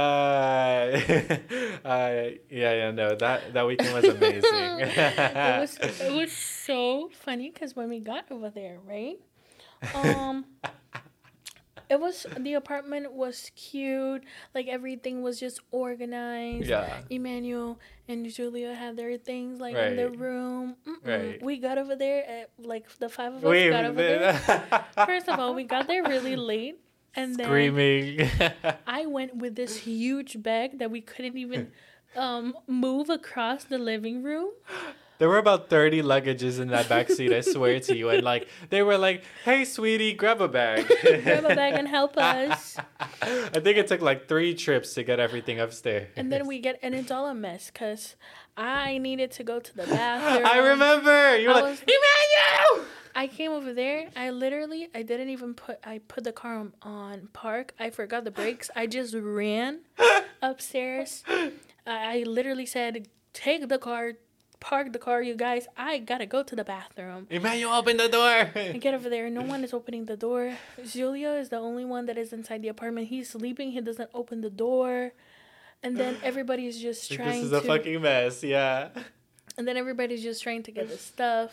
uh, 1.86 2.30
yeah, 2.48 2.72
yeah, 2.72 2.90
no, 2.92 3.14
that 3.16 3.52
that 3.52 3.66
weekend 3.66 3.92
was 3.92 4.04
amazing. 4.04 4.40
it 4.42 5.60
was 5.60 5.76
it 6.00 6.12
was 6.12 6.32
so 6.32 7.10
funny 7.12 7.50
because 7.50 7.76
when 7.76 7.90
we 7.90 8.00
got 8.00 8.24
over 8.30 8.48
there, 8.48 8.78
right? 8.86 9.18
Um, 9.94 10.44
it 11.92 12.00
was 12.00 12.26
the 12.38 12.54
apartment 12.54 13.12
was 13.12 13.50
cute. 13.54 14.24
Like 14.54 14.66
everything 14.66 15.20
was 15.22 15.38
just 15.38 15.60
organized. 15.70 16.66
yeah. 16.66 17.02
Emmanuel 17.10 17.78
and 18.08 18.28
Giulia 18.30 18.74
had 18.74 18.96
their 18.96 19.18
things 19.18 19.60
like 19.60 19.76
in 19.76 19.96
their 19.96 20.08
room. 20.08 20.76
Mm-mm. 20.88 21.06
Right. 21.06 21.42
We 21.42 21.58
got 21.58 21.76
over 21.76 21.94
there 21.94 22.24
at 22.26 22.50
like 22.58 22.88
the 22.98 23.10
five 23.10 23.34
of 23.34 23.44
us 23.44 23.50
Wait, 23.50 23.70
got 23.70 23.84
over 23.84 24.00
there. 24.00 24.34
First 25.04 25.28
of 25.28 25.38
all, 25.38 25.54
we 25.54 25.64
got 25.64 25.86
there 25.86 26.02
really 26.02 26.34
late, 26.52 26.80
and 27.14 27.36
then 27.36 27.46
screaming. 27.46 28.26
I 28.86 29.04
went 29.04 29.36
with 29.36 29.54
this 29.54 29.76
huge 29.76 30.42
bag 30.42 30.78
that 30.78 30.90
we 30.90 31.02
couldn't 31.02 31.36
even 31.36 31.72
um, 32.16 32.54
move 32.66 33.10
across 33.10 33.64
the 33.64 33.78
living 33.78 34.22
room. 34.22 34.48
There 35.18 35.28
were 35.28 35.38
about 35.38 35.70
30 35.70 36.02
luggages 36.02 36.58
in 36.58 36.68
that 36.68 36.88
back 36.88 37.08
seat, 37.08 37.32
I 37.32 37.42
swear 37.42 37.78
to 37.80 37.96
you. 37.96 38.08
And 38.10 38.24
like 38.24 38.48
they 38.70 38.82
were 38.82 38.98
like, 38.98 39.22
"Hey, 39.44 39.64
sweetie, 39.64 40.14
grab 40.14 40.40
a 40.40 40.48
bag." 40.48 40.86
Grab 41.02 41.44
a 41.44 41.54
bag 41.54 41.74
and 41.74 41.86
help 41.86 42.16
us. 42.16 42.76
I 43.22 43.60
think 43.60 43.76
it 43.78 43.86
took 43.86 44.00
like 44.00 44.26
3 44.28 44.54
trips 44.54 44.94
to 44.94 45.04
get 45.04 45.20
everything 45.20 45.60
upstairs. 45.60 46.08
And 46.16 46.32
then 46.32 46.46
we 46.48 46.58
get, 46.58 46.78
and 46.82 46.94
it's 46.94 47.10
all 47.12 47.28
a 47.28 47.34
mess 47.34 47.70
because 47.70 48.16
I 48.56 48.98
needed 48.98 49.30
to 49.32 49.44
go 49.44 49.60
to 49.60 49.76
the 49.76 49.84
bathroom. 49.96 50.44
I 50.44 50.58
remember. 50.58 51.38
You 51.38 51.48
were 51.48 51.54
I 51.54 51.60
like, 51.60 51.64
was- 51.64 51.82
"Emmanuel!" 51.82 52.86
I 53.14 53.26
came 53.26 53.52
over 53.52 53.74
there. 53.74 54.08
I 54.16 54.30
literally, 54.30 54.88
I 54.94 55.02
didn't 55.02 55.28
even 55.28 55.52
put, 55.54 55.78
I 55.84 55.98
put 56.08 56.24
the 56.24 56.32
car 56.32 56.66
on, 56.82 57.28
park. 57.34 57.74
I 57.78 57.90
forgot 57.90 58.24
the 58.24 58.30
brakes. 58.30 58.70
I 58.74 58.86
just 58.86 59.14
ran 59.14 59.80
upstairs. 60.40 61.22
I 61.86 62.24
literally 62.26 62.66
said, 62.66 63.08
take 63.34 63.68
the 63.68 63.78
car, 63.78 64.12
park 64.70 64.92
the 64.92 64.98
car, 64.98 65.20
you 65.22 65.34
guys. 65.34 65.66
I 65.76 65.98
gotta 65.98 66.26
go 66.26 66.42
to 66.50 66.54
the 66.56 66.64
bathroom. 66.64 67.26
Emmanuel, 67.30 67.72
open 67.74 67.96
the 67.98 68.08
door. 68.08 68.38
I 68.54 68.78
get 68.80 68.94
over 68.94 69.10
there. 69.10 69.28
No 69.28 69.42
one 69.42 69.64
is 69.66 69.72
opening 69.74 70.04
the 70.06 70.16
door. 70.16 70.54
Giulia 70.86 71.32
is 71.42 71.48
the 71.50 71.58
only 71.58 71.84
one 71.84 72.06
that 72.06 72.16
is 72.16 72.32
inside 72.32 72.62
the 72.62 72.68
apartment. 72.68 73.08
He's 73.08 73.28
sleeping. 73.30 73.72
He 73.72 73.80
doesn't 73.80 74.10
open 74.14 74.40
the 74.40 74.50
door. 74.66 75.12
And 75.82 75.96
then 75.96 76.16
everybody's 76.30 76.80
just 76.80 77.10
trying 77.10 77.42
this 77.42 77.50
is 77.50 77.50
to. 77.50 77.58
a 77.58 77.60
fucking 77.60 78.00
mess. 78.00 78.42
Yeah. 78.44 78.88
and 79.58 79.66
then 79.66 79.76
everybody's 79.76 80.22
just 80.22 80.42
trying 80.42 80.62
to 80.62 80.70
get 80.72 80.88
the 80.88 80.96
stuff. 81.12 81.50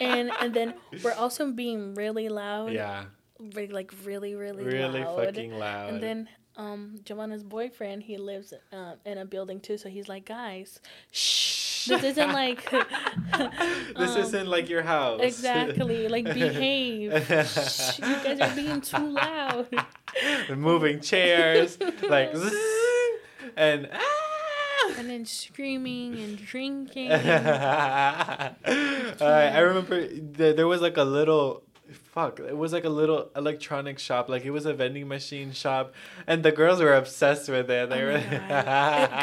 and 0.00 0.30
and 0.40 0.52
then 0.52 0.74
we're 1.02 1.14
also 1.24 1.50
being 1.50 1.94
really 1.94 2.28
loud. 2.28 2.72
Yeah. 2.72 3.04
Re- 3.56 3.68
like 3.78 3.92
really, 4.04 4.34
really, 4.34 4.64
Really 4.64 5.00
loud. 5.04 5.16
fucking 5.24 5.52
loud. 5.58 5.88
And 5.94 6.02
then 6.02 6.28
um 6.56 6.80
Giovanna's 7.04 7.42
boyfriend, 7.44 8.02
he 8.04 8.16
lives 8.16 8.52
um, 8.72 8.94
in 9.04 9.18
a 9.18 9.24
building 9.24 9.60
too, 9.60 9.76
so 9.76 9.88
he's 9.88 10.08
like, 10.08 10.24
guys, 10.24 10.80
shh. 11.12 11.64
This 11.86 12.02
isn't 12.04 12.32
like 12.32 12.70
this 12.70 14.10
um, 14.10 14.20
isn't 14.20 14.46
like 14.48 14.68
your 14.68 14.82
house. 14.82 15.20
exactly 15.22 16.08
like 16.08 16.24
behave. 16.34 17.12
Shh, 17.28 17.98
you 17.98 18.16
guys 18.24 18.40
are 18.40 18.54
being 18.54 18.80
too 18.80 19.08
loud. 19.10 19.68
Moving 20.56 21.00
chairs, 21.00 21.78
like, 22.08 22.34
and 23.56 23.88
ah! 23.92 24.92
And 24.98 25.10
then 25.10 25.24
screaming 25.26 26.14
and 26.14 26.38
drinking. 26.38 27.10
uh, 27.10 28.54
I 29.20 29.58
remember 29.58 30.06
th- 30.06 30.56
there 30.56 30.66
was 30.66 30.80
like 30.80 30.96
a 30.96 31.04
little 31.04 31.62
fuck 32.16 32.40
it 32.40 32.56
was 32.64 32.72
like 32.76 32.86
a 32.92 32.94
little 33.00 33.20
electronic 33.36 33.98
shop 34.06 34.24
like 34.32 34.42
it 34.48 34.50
was 34.58 34.64
a 34.64 34.72
vending 34.72 35.06
machine 35.16 35.50
shop 35.62 35.92
and 36.26 36.38
the 36.46 36.50
girls 36.60 36.78
were 36.80 36.94
obsessed 37.02 37.46
with 37.54 37.68
it 37.78 37.90
they 37.90 38.00
Oh 38.02 38.06
were. 38.08 38.16
It- 38.16 38.48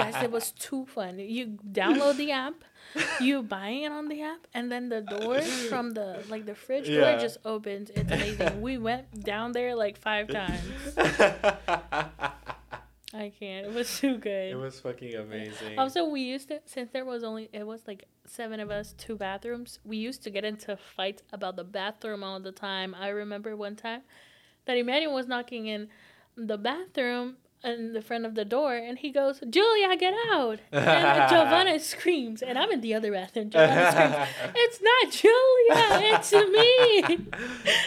guys, 0.02 0.18
it 0.28 0.32
was 0.32 0.52
too 0.52 0.86
fun. 0.96 1.18
You 1.38 1.58
download 1.82 2.18
the 2.18 2.30
app, 2.46 2.58
you 3.28 3.42
buy 3.42 3.70
it 3.86 3.92
on 4.00 4.06
the 4.14 4.22
app, 4.22 4.42
and 4.54 4.72
then 4.72 4.90
the 4.96 5.02
door 5.02 5.42
from 5.70 5.86
the 5.98 6.08
like 6.30 6.46
the 6.46 6.54
fridge 6.66 6.86
door 6.86 7.10
Yeah. 7.12 7.18
just 7.28 7.38
opens. 7.54 7.90
It's 7.90 8.12
amazing. 8.12 8.62
we 8.62 8.78
went 8.78 9.06
down 9.32 9.48
there 9.58 9.74
like 9.76 9.96
five 10.10 10.26
times. 10.40 10.70
I 13.14 13.32
can't. 13.40 13.68
It 13.68 13.74
was 13.74 14.00
too 14.00 14.18
good. 14.18 14.52
it 14.52 14.56
was 14.56 14.80
fucking 14.80 15.16
amazing 15.16 15.78
Also, 15.78 16.06
we 16.06 16.22
used 16.22 16.48
to 16.48 16.62
since 16.66 16.90
there 16.92 17.06
was 17.06 17.24
only 17.24 17.50
it 17.54 17.66
was 17.66 17.82
like 17.88 18.06
seven 18.26 18.60
of 18.60 18.72
us, 18.72 18.94
two 18.98 19.16
bathrooms. 19.16 19.80
We 19.84 19.98
used 19.98 20.24
to 20.24 20.30
get 20.32 20.44
into 20.44 20.76
fights 20.78 21.22
about 21.32 21.56
the 21.56 21.64
bathroom 21.64 22.24
all 22.24 22.40
the 22.40 22.52
time. 22.52 22.96
I 22.96 23.10
remember 23.10 23.56
one 23.56 23.76
time 23.76 24.02
that 24.66 24.78
Emmanuel 24.78 25.14
was 25.14 25.28
knocking 25.28 25.68
in 25.68 25.90
the 26.36 26.58
bathroom 26.58 27.38
in 27.64 27.94
the 27.94 28.02
front 28.02 28.26
of 28.26 28.36
the 28.36 28.46
door, 28.46 28.76
and 28.76 28.98
he 28.98 29.10
goes, 29.12 29.40
"Giulia, 29.50 29.96
get 29.98 30.14
out!" 30.32 30.60
And 30.72 31.30
Giovanna 31.32 31.80
screams, 31.80 32.42
and 32.42 32.58
I'm 32.58 32.72
in 32.72 32.82
the 32.82 32.94
other 32.94 33.12
bathroom. 33.12 33.50
Giovanna 33.50 33.92
screams, 33.92 34.56
"It's 34.56 34.80
not 34.82 35.12
Giulia, 35.12 36.14
it's 36.14 36.32
me!" 36.56 37.28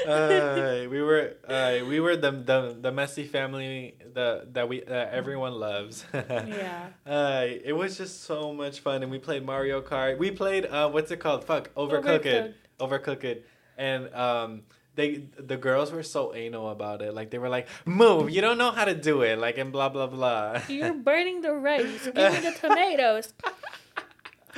uh, 0.07 0.89
we 0.91 1.03
were 1.03 1.35
uh, 1.47 1.79
we 1.87 2.01
were 2.01 2.17
the, 2.17 2.31
the 2.33 2.77
the 2.81 2.93
messy 2.93 3.25
family 3.25 3.95
the 4.15 4.47
that 4.53 4.69
we 4.69 4.81
that 4.81 5.13
everyone 5.13 5.53
loves. 5.55 6.05
Yeah. 6.13 6.89
Uh, 7.07 7.47
it 7.47 7.73
was 7.73 7.99
just 7.99 8.25
so 8.25 8.53
much 8.53 8.81
fun, 8.81 9.03
and 9.03 9.11
we 9.11 9.19
played 9.19 9.45
Mario 9.45 9.81
Kart. 9.83 10.19
We 10.19 10.31
played 10.31 10.67
uh, 10.67 10.89
what's 10.91 11.11
it 11.11 11.21
called? 11.21 11.45
Fuck, 11.45 11.75
Overcooked. 11.75 12.27
it, 12.27 12.55
Overcooked, 12.81 13.43
and 13.77 14.13
um. 14.15 14.63
They 14.97 15.29
the 15.39 15.57
girls 15.57 15.93
were 15.93 16.03
so 16.03 16.35
anal 16.35 16.71
about 16.71 17.03
it. 17.03 17.15
Like 17.15 17.31
they 17.31 17.39
were 17.39 17.49
like, 17.49 17.69
"Move! 17.85 18.31
You 18.31 18.41
don't 18.41 18.59
know 18.59 18.71
how 18.71 18.87
to 18.87 18.95
do 18.95 19.23
it." 19.23 19.39
Like 19.39 19.59
and 19.59 19.71
blah 19.71 19.91
blah 19.91 20.09
blah. 20.09 20.63
You're 20.69 20.95
burning 20.95 21.43
the 21.43 21.53
rice. 21.53 22.07
Give 22.07 22.15
me 22.15 22.41
the 22.41 22.57
tomatoes. 22.61 23.33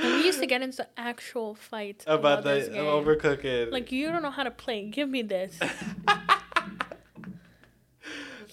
We 0.00 0.24
used 0.24 0.38
to 0.38 0.46
get 0.46 0.62
into 0.62 0.86
actual 0.96 1.56
fights 1.56 2.04
about 2.06 2.44
the 2.44 2.50
this 2.50 2.68
game. 2.68 2.84
Overcooked. 2.84 3.72
Like 3.72 3.90
you 3.90 4.12
don't 4.12 4.22
know 4.22 4.30
how 4.30 4.44
to 4.44 4.50
play. 4.52 4.86
Give 4.88 5.08
me 5.08 5.22
this. 5.22 5.58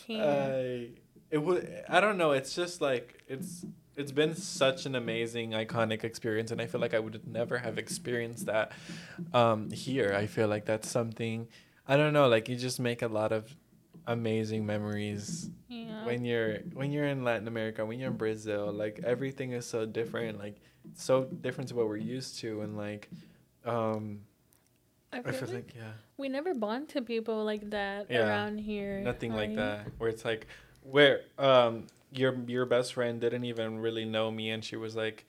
I 0.09 0.89
it 1.29 1.37
would 1.37 1.83
I 1.87 1.99
don't 1.99 2.17
know. 2.17 2.31
It's 2.31 2.55
just 2.55 2.81
like 2.81 3.23
it's 3.27 3.65
it's 3.95 4.11
been 4.11 4.35
such 4.35 4.85
an 4.85 4.95
amazing 4.95 5.51
iconic 5.51 6.03
experience, 6.03 6.51
and 6.51 6.61
I 6.61 6.67
feel 6.67 6.81
like 6.81 6.93
I 6.93 6.99
would 6.99 7.25
never 7.27 7.57
have 7.57 7.77
experienced 7.77 8.47
that 8.47 8.73
um, 9.33 9.71
here. 9.71 10.13
I 10.13 10.27
feel 10.27 10.47
like 10.47 10.65
that's 10.65 10.89
something 10.89 11.47
I 11.87 11.97
don't 11.97 12.13
know. 12.13 12.27
Like 12.27 12.49
you 12.49 12.55
just 12.55 12.79
make 12.79 13.01
a 13.01 13.07
lot 13.07 13.31
of 13.31 13.55
amazing 14.07 14.65
memories 14.65 15.49
yeah. 15.67 16.05
when 16.05 16.25
you're 16.25 16.57
when 16.73 16.91
you're 16.91 17.07
in 17.07 17.23
Latin 17.23 17.47
America, 17.47 17.85
when 17.85 17.99
you're 17.99 18.11
in 18.11 18.17
Brazil. 18.17 18.71
Like 18.71 18.99
everything 19.03 19.51
is 19.51 19.65
so 19.65 19.85
different. 19.85 20.39
Like 20.39 20.61
so 20.93 21.23
different 21.25 21.69
to 21.69 21.75
what 21.75 21.87
we're 21.87 21.97
used 21.97 22.39
to, 22.39 22.61
and 22.61 22.77
like 22.77 23.09
um, 23.65 24.21
I 25.11 25.19
I 25.19 25.21
feel 25.21 25.33
feel 25.33 25.47
like 25.47 25.55
like 25.55 25.75
yeah. 25.75 25.91
we 26.17 26.29
never 26.29 26.53
bond 26.53 26.89
to 26.89 27.01
people 27.01 27.43
like 27.43 27.69
that 27.71 28.07
Yeah. 28.09 28.27
around 28.27 28.59
here. 28.59 29.01
nothing 29.01 29.33
like 29.33 29.49
right? 29.49 29.55
that 29.57 29.87
where 29.97 30.09
it's 30.09 30.25
like 30.25 30.47
where 30.83 31.21
um 31.39 31.87
your 32.11 32.35
your 32.47 32.65
best 32.65 32.93
friend 32.93 33.19
didn't 33.19 33.45
even 33.45 33.79
really 33.79 34.05
know 34.05 34.29
me 34.31 34.51
and 34.51 34.63
she 34.63 34.75
was 34.75 34.95
like 34.95 35.25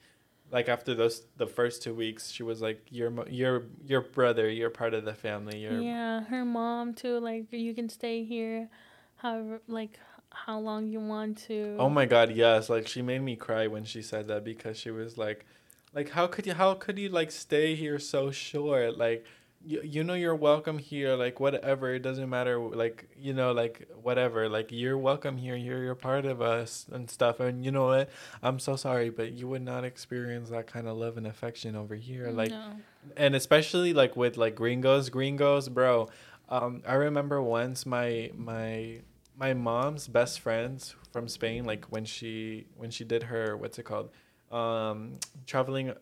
like 0.51 0.69
after 0.69 0.93
those 0.95 1.23
the 1.37 1.47
first 1.47 1.83
two 1.83 1.93
weeks 1.93 2.31
she 2.31 2.43
was 2.43 2.61
like 2.61 2.85
you're 2.89 3.63
your 3.85 4.01
brother 4.01 4.49
you're 4.49 4.69
part 4.69 4.93
of 4.93 5.03
the 5.05 5.13
family 5.13 5.59
you're 5.59 5.81
Yeah, 5.81 6.21
her 6.25 6.45
mom 6.45 6.93
too. 6.93 7.19
Like 7.19 7.45
you 7.51 7.73
can 7.73 7.89
stay 7.89 8.23
here, 8.23 8.69
however, 9.17 9.61
like 9.67 9.99
how 10.31 10.59
long 10.59 10.87
you 10.87 10.99
want 10.99 11.37
to. 11.47 11.75
oh 11.79 11.89
my 11.89 12.05
god 12.05 12.31
yes 12.31 12.69
like 12.69 12.87
she 12.87 13.01
made 13.01 13.21
me 13.21 13.35
cry 13.35 13.65
when 13.67 13.83
she 13.83 14.01
said 14.01 14.27
that 14.27 14.43
because 14.43 14.77
she 14.77 14.91
was 14.91 15.17
like 15.17 15.45
like 15.93 16.09
how 16.09 16.27
could 16.27 16.45
you 16.45 16.53
how 16.53 16.73
could 16.75 16.99
you 16.99 17.09
like 17.09 17.31
stay 17.31 17.75
here 17.75 17.97
so 17.97 18.29
short 18.29 18.97
like 18.97 19.25
you, 19.65 19.81
you 19.83 20.03
know 20.03 20.13
you're 20.13 20.35
welcome 20.35 20.77
here 20.77 21.15
like 21.15 21.39
whatever 21.39 21.93
it 21.93 22.01
doesn't 22.01 22.29
matter 22.29 22.59
like 22.59 23.09
you 23.17 23.33
know 23.33 23.51
like 23.51 23.87
whatever 24.01 24.47
like 24.47 24.67
you're 24.71 24.97
welcome 24.97 25.37
here 25.37 25.55
you're 25.55 25.83
you're 25.83 25.95
part 25.95 26.25
of 26.25 26.41
us 26.41 26.85
and 26.91 27.09
stuff 27.09 27.39
and 27.39 27.65
you 27.65 27.71
know 27.71 27.87
what 27.87 28.09
i'm 28.43 28.59
so 28.59 28.75
sorry 28.75 29.09
but 29.09 29.31
you 29.33 29.47
would 29.47 29.61
not 29.61 29.83
experience 29.83 30.49
that 30.49 30.67
kind 30.67 30.87
of 30.87 30.97
love 30.97 31.17
and 31.17 31.27
affection 31.27 31.75
over 31.75 31.95
here 31.95 32.29
like 32.29 32.51
no. 32.51 32.71
and 33.15 33.35
especially 33.35 33.93
like 33.93 34.15
with 34.15 34.37
like 34.37 34.55
gringos 34.55 35.09
gringos 35.09 35.69
bro 35.69 36.07
um 36.49 36.81
i 36.87 36.93
remember 36.93 37.41
once 37.41 37.85
my 37.85 38.31
my 38.35 38.99
my 39.37 39.53
mom's 39.53 40.07
best 40.07 40.39
friends 40.39 40.95
from 41.11 41.27
spain 41.27 41.65
like 41.65 41.85
when 41.85 42.05
she 42.05 42.67
when 42.75 42.89
she 42.89 43.03
did 43.03 43.23
her 43.23 43.57
what's 43.57 43.77
it 43.77 43.83
called 43.83 44.09
um 44.51 45.13
traveling 45.45 45.93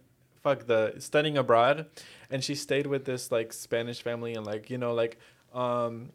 fuck 0.43 0.67
the 0.67 0.93
studying 0.99 1.37
abroad 1.37 1.87
and 2.29 2.43
she 2.43 2.55
stayed 2.55 2.87
with 2.87 3.05
this 3.05 3.31
like 3.31 3.53
spanish 3.53 4.01
family 4.01 4.33
and 4.33 4.45
like 4.45 4.69
you 4.69 4.77
know 4.77 4.93
like 4.93 5.17
um 5.53 6.11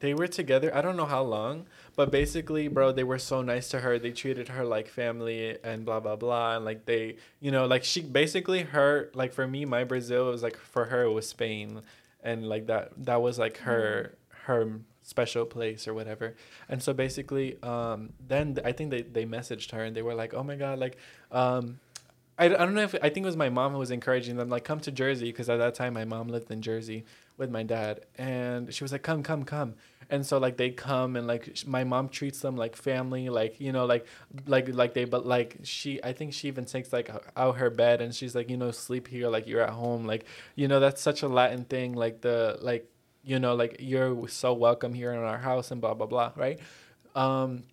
they 0.00 0.14
were 0.14 0.26
together. 0.26 0.74
I 0.74 0.80
don't 0.80 0.96
know 0.96 1.06
how 1.06 1.22
long, 1.22 1.66
but 1.96 2.10
basically, 2.10 2.68
bro, 2.68 2.92
they 2.92 3.04
were 3.04 3.18
so 3.18 3.42
nice 3.42 3.68
to 3.70 3.80
her. 3.80 3.98
They 3.98 4.10
treated 4.10 4.48
her 4.48 4.64
like 4.64 4.88
family 4.88 5.56
and 5.62 5.84
blah 5.84 6.00
blah 6.00 6.16
blah. 6.16 6.56
And 6.56 6.64
like 6.64 6.86
they, 6.86 7.16
you 7.40 7.50
know, 7.50 7.66
like 7.66 7.84
she 7.84 8.00
basically 8.00 8.62
her 8.62 9.10
like 9.14 9.32
for 9.32 9.46
me, 9.46 9.64
my 9.64 9.84
Brazil 9.84 10.26
was 10.30 10.42
like 10.42 10.56
for 10.56 10.86
her 10.86 11.04
it 11.04 11.12
was 11.12 11.28
Spain, 11.28 11.82
and 12.22 12.48
like 12.48 12.66
that 12.66 12.92
that 13.04 13.22
was 13.22 13.38
like 13.38 13.58
her 13.58 14.16
her 14.46 14.80
special 15.02 15.44
place 15.44 15.86
or 15.86 15.94
whatever. 15.94 16.34
And 16.68 16.82
so 16.82 16.92
basically, 16.92 17.62
um, 17.62 18.12
then 18.26 18.58
I 18.64 18.72
think 18.72 18.90
they 18.90 19.02
they 19.02 19.24
messaged 19.24 19.72
her 19.72 19.84
and 19.84 19.94
they 19.96 20.02
were 20.02 20.14
like, 20.14 20.34
oh 20.34 20.42
my 20.42 20.56
god, 20.56 20.78
like, 20.78 20.96
um. 21.30 21.78
I, 22.38 22.46
I 22.46 22.48
don't 22.48 22.74
know 22.74 22.82
if 22.82 22.94
I 22.96 23.10
think 23.10 23.18
it 23.18 23.26
was 23.26 23.36
my 23.36 23.48
mom 23.48 23.72
who 23.72 23.78
was 23.78 23.90
encouraging 23.90 24.36
them 24.36 24.48
like 24.48 24.64
come 24.64 24.80
to 24.80 24.90
Jersey 24.90 25.26
because 25.26 25.48
at 25.48 25.58
that 25.58 25.74
time 25.74 25.94
my 25.94 26.04
mom 26.04 26.28
lived 26.28 26.50
in 26.50 26.62
Jersey 26.62 27.04
with 27.36 27.50
my 27.50 27.62
dad 27.62 28.06
and 28.18 28.72
she 28.74 28.82
was 28.82 28.92
like 28.92 29.02
come 29.02 29.22
come 29.22 29.44
come. 29.44 29.74
And 30.10 30.26
so 30.26 30.38
like 30.38 30.56
they 30.56 30.70
come 30.70 31.16
and 31.16 31.26
like 31.26 31.50
sh- 31.54 31.64
my 31.64 31.84
mom 31.84 32.08
treats 32.08 32.40
them 32.40 32.56
like 32.56 32.76
family 32.76 33.28
like 33.30 33.60
you 33.60 33.72
know 33.72 33.86
like 33.86 34.06
like 34.46 34.68
like 34.68 34.94
they 34.94 35.04
but 35.04 35.26
like 35.26 35.58
she 35.62 36.02
i 36.04 36.12
think 36.12 36.34
she 36.34 36.48
even 36.48 36.66
takes 36.66 36.92
like 36.92 37.10
out 37.36 37.56
her 37.56 37.70
bed 37.70 38.02
and 38.02 38.14
she's 38.14 38.34
like 38.34 38.50
you 38.50 38.56
know 38.58 38.70
sleep 38.70 39.08
here 39.08 39.28
like 39.28 39.46
you're 39.46 39.62
at 39.62 39.70
home 39.70 40.04
like 40.04 40.26
you 40.56 40.68
know 40.68 40.78
that's 40.78 41.00
such 41.00 41.22
a 41.22 41.28
latin 41.28 41.64
thing 41.64 41.94
like 41.94 42.20
the 42.20 42.58
like 42.60 42.86
you 43.24 43.38
know 43.38 43.54
like 43.54 43.76
you're 43.78 44.28
so 44.28 44.52
welcome 44.52 44.92
here 44.92 45.12
in 45.12 45.18
our 45.20 45.38
house 45.38 45.70
and 45.70 45.80
blah 45.80 45.94
blah 45.94 46.06
blah 46.06 46.32
right? 46.36 46.60
Um 47.14 47.64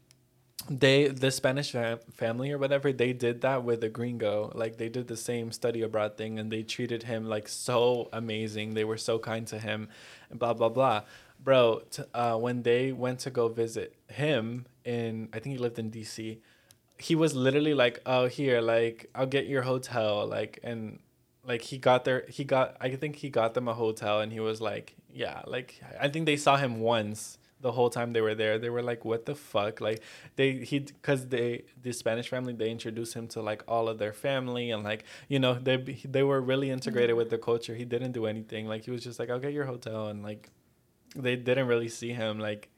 they 0.70 1.08
the 1.08 1.32
spanish 1.32 1.72
fam- 1.72 2.00
family 2.14 2.52
or 2.52 2.58
whatever 2.58 2.92
they 2.94 3.14
did 3.14 3.42
that 3.42 3.64
with 3.64 3.82
the 3.82 3.90
gringo. 3.90 4.52
Like 4.56 4.78
they 4.78 4.90
did 4.90 5.08
the 5.08 5.18
same 5.18 5.52
study 5.52 5.82
abroad 5.82 6.18
thing 6.18 6.40
and 6.40 6.52
they 6.52 6.64
treated 6.64 7.04
him 7.04 7.26
like 7.26 7.48
so 7.48 8.10
amazing. 8.14 8.74
They 8.74 8.84
were 8.84 8.98
so 8.98 9.20
kind 9.20 9.48
to 9.48 9.60
him 9.60 9.90
and 10.30 10.40
blah 10.40 10.54
blah 10.54 10.70
blah. 10.70 11.04
Bro 11.44 11.82
t- 11.90 12.04
uh, 12.14 12.38
when 12.38 12.62
they 12.64 12.92
went 12.92 13.20
to 13.22 13.32
go 13.32 13.48
visit 13.48 13.96
him 14.08 14.66
in 14.86 15.30
i 15.34 15.40
think 15.40 15.54
he 15.54 15.58
lived 15.58 15.78
in 15.80 15.92
dc 15.92 16.38
he 16.98 17.16
was 17.16 17.34
literally 17.36 17.74
like 17.74 18.00
oh 18.06 18.28
here 18.28 18.62
like 18.62 19.10
i'll 19.16 19.26
get 19.26 19.48
your 19.48 19.62
hotel 19.62 20.26
like 20.28 20.60
and 20.64 21.00
like 21.46 21.62
he 21.62 21.78
got 21.78 22.06
there 22.06 22.26
he 22.30 22.44
got 22.44 22.76
i 22.82 22.90
think 22.90 23.16
he 23.16 23.30
got 23.30 23.54
them 23.54 23.68
a 23.68 23.74
hotel 23.74 24.22
and 24.22 24.32
he 24.32 24.40
was 24.40 24.62
like 24.62 24.96
yeah 25.12 25.42
like 25.48 25.82
i 26.00 26.08
think 26.08 26.26
they 26.26 26.38
saw 26.38 26.58
him 26.58 26.80
once 26.80 27.38
the 27.62 27.72
whole 27.72 27.90
time 27.90 28.14
they 28.14 28.22
were 28.22 28.36
there 28.36 28.58
they 28.60 28.70
were 28.70 28.82
like 28.82 29.06
what 29.06 29.26
the 29.26 29.36
fuck? 29.36 29.82
Like 29.82 30.02
they 30.36 30.54
he 30.54 30.80
because 30.80 31.28
they 31.28 31.64
the 31.82 31.92
spanish 31.92 32.30
family 32.30 32.54
they 32.54 32.70
introduced 32.70 33.14
him 33.14 33.28
to 33.30 33.42
like 33.42 33.64
all 33.68 33.88
of 33.88 33.98
their 33.98 34.14
family 34.14 34.72
and 34.72 34.84
like 34.84 35.04
you 35.28 35.40
know 35.40 35.54
they 35.54 35.78
they 36.06 36.24
were 36.24 36.42
really 36.42 36.70
integrated 36.70 37.16
with 37.16 37.30
the 37.30 37.38
culture. 37.38 37.76
He 37.76 37.86
didn't 37.86 38.12
do 38.12 38.26
anything. 38.26 38.68
Like 38.68 38.84
he 38.86 38.92
was 38.92 39.04
just 39.04 39.20
like 39.20 39.30
i'll 39.30 39.40
get 39.40 39.54
your 39.54 39.66
hotel 39.66 40.08
and 40.08 40.24
like 40.24 40.50
they 41.16 41.36
didn't 41.36 41.68
really 41.68 41.90
see 41.90 42.12
him 42.12 42.40
like 42.40 42.70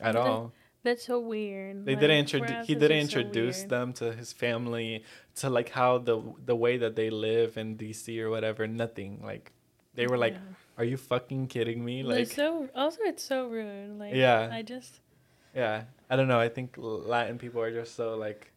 at 0.00 0.16
all. 0.16 0.52
That's 0.82 1.06
so 1.06 1.18
weird. 1.18 1.86
they 1.86 1.92
like, 1.92 2.00
didn't 2.00 2.18
introduce 2.18 2.66
he 2.66 2.74
didn't 2.74 3.00
just 3.04 3.12
so 3.12 3.20
introduce 3.20 3.62
them 3.62 3.94
to 3.94 4.12
his 4.12 4.34
family 4.34 5.02
to 5.36 5.48
like 5.48 5.70
how 5.70 5.96
the 5.96 6.20
the 6.44 6.54
way 6.54 6.76
that 6.76 6.94
they 6.94 7.08
live 7.08 7.56
in 7.56 7.78
dc 7.78 8.20
or 8.20 8.28
whatever 8.28 8.66
nothing. 8.66 9.22
Like 9.24 9.52
they 9.94 10.06
were 10.06 10.18
like 10.18 10.34
Yeah. 10.34 10.54
Are 10.78 10.84
you 10.84 10.96
fucking 10.96 11.46
kidding 11.48 11.84
me 11.84 12.02
Like, 12.02 12.32
so 12.32 12.68
also 12.74 12.98
it's 13.02 13.22
so 13.22 13.46
rude. 13.48 13.98
Like 13.98 14.14
Yeah. 14.14 14.48
I 14.52 14.62
just 14.62 15.00
yeah 15.54 15.84
i 16.10 16.16
don't 16.16 16.26
know 16.26 16.40
i 16.40 16.48
think 16.48 16.74
latin 16.76 17.38
people 17.38 17.60
are 17.62 17.70
just 17.70 17.94
so 17.94 18.16
like 18.16 18.50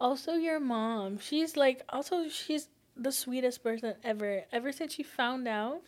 also 0.00 0.34
your 0.34 0.60
mom. 0.60 1.18
She's 1.18 1.56
like 1.56 1.82
also 1.88 2.28
she's 2.28 2.68
the 2.96 3.12
sweetest 3.12 3.62
person 3.62 3.94
ever. 4.04 4.44
Ever 4.52 4.72
since 4.72 4.94
she 4.94 5.02
found 5.02 5.48
out 5.48 5.82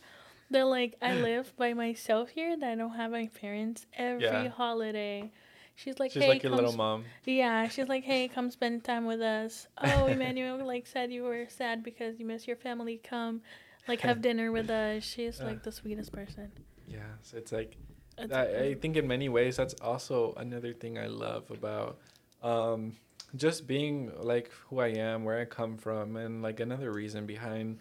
that 0.49 0.65
like 0.65 0.95
I 1.01 1.13
live 1.29 1.53
by 1.57 1.73
myself 1.73 2.29
here, 2.29 2.57
that 2.57 2.71
I 2.71 2.75
don't 2.75 2.95
have 2.95 3.11
my 3.11 3.29
parents 3.39 3.85
every 3.93 4.23
Yeah. 4.23 4.47
holiday. 4.49 5.31
She's 5.75 5.99
like, 5.99 6.11
she's 6.11 6.23
hey, 6.23 6.29
like 6.29 6.43
your 6.43 6.53
little 6.53 6.71
mom 6.71 7.03
Yeah, 7.25 7.67
she's 7.67 7.89
like, 7.89 8.05
hey, 8.05 8.29
come 8.29 8.49
spend 8.49 8.83
time 8.83 9.05
with 9.05 9.21
us. 9.21 9.67
Oh, 9.77 10.07
Emmanuel 10.07 10.65
like 10.65 10.87
said 10.87 11.11
you 11.11 11.23
were 11.23 11.45
sad 11.49 11.83
because 11.83 12.17
you 12.19 12.25
miss 12.25 12.47
your 12.47 12.55
family. 12.55 12.99
Come, 13.03 13.41
like 13.87 14.01
have 14.01 14.21
dinner 14.21 14.51
with 14.51 14.69
us. 14.69 15.03
She's 15.03 15.39
Yeah. 15.39 15.45
like 15.45 15.63
the 15.63 15.71
sweetest 15.71 16.11
person. 16.11 16.51
yeah 16.87 16.99
so 17.23 17.37
it's 17.37 17.51
like 17.51 17.77
It's 18.17 18.33
I, 18.33 18.45
I 18.67 18.73
think 18.75 18.95
in 18.97 19.07
many 19.07 19.27
ways 19.29 19.57
that's 19.57 19.73
also 19.81 20.33
another 20.37 20.73
thing 20.73 20.97
I 20.97 21.07
love 21.07 21.49
about 21.51 21.97
um, 22.43 22.93
just 23.35 23.65
being 23.67 24.11
like 24.21 24.51
who 24.69 24.79
I 24.79 24.87
am, 24.89 25.23
where 25.25 25.39
I 25.39 25.45
come 25.45 25.77
from, 25.77 26.15
and 26.15 26.41
like 26.41 26.59
another 26.59 26.91
reason 26.91 27.25
behind 27.25 27.79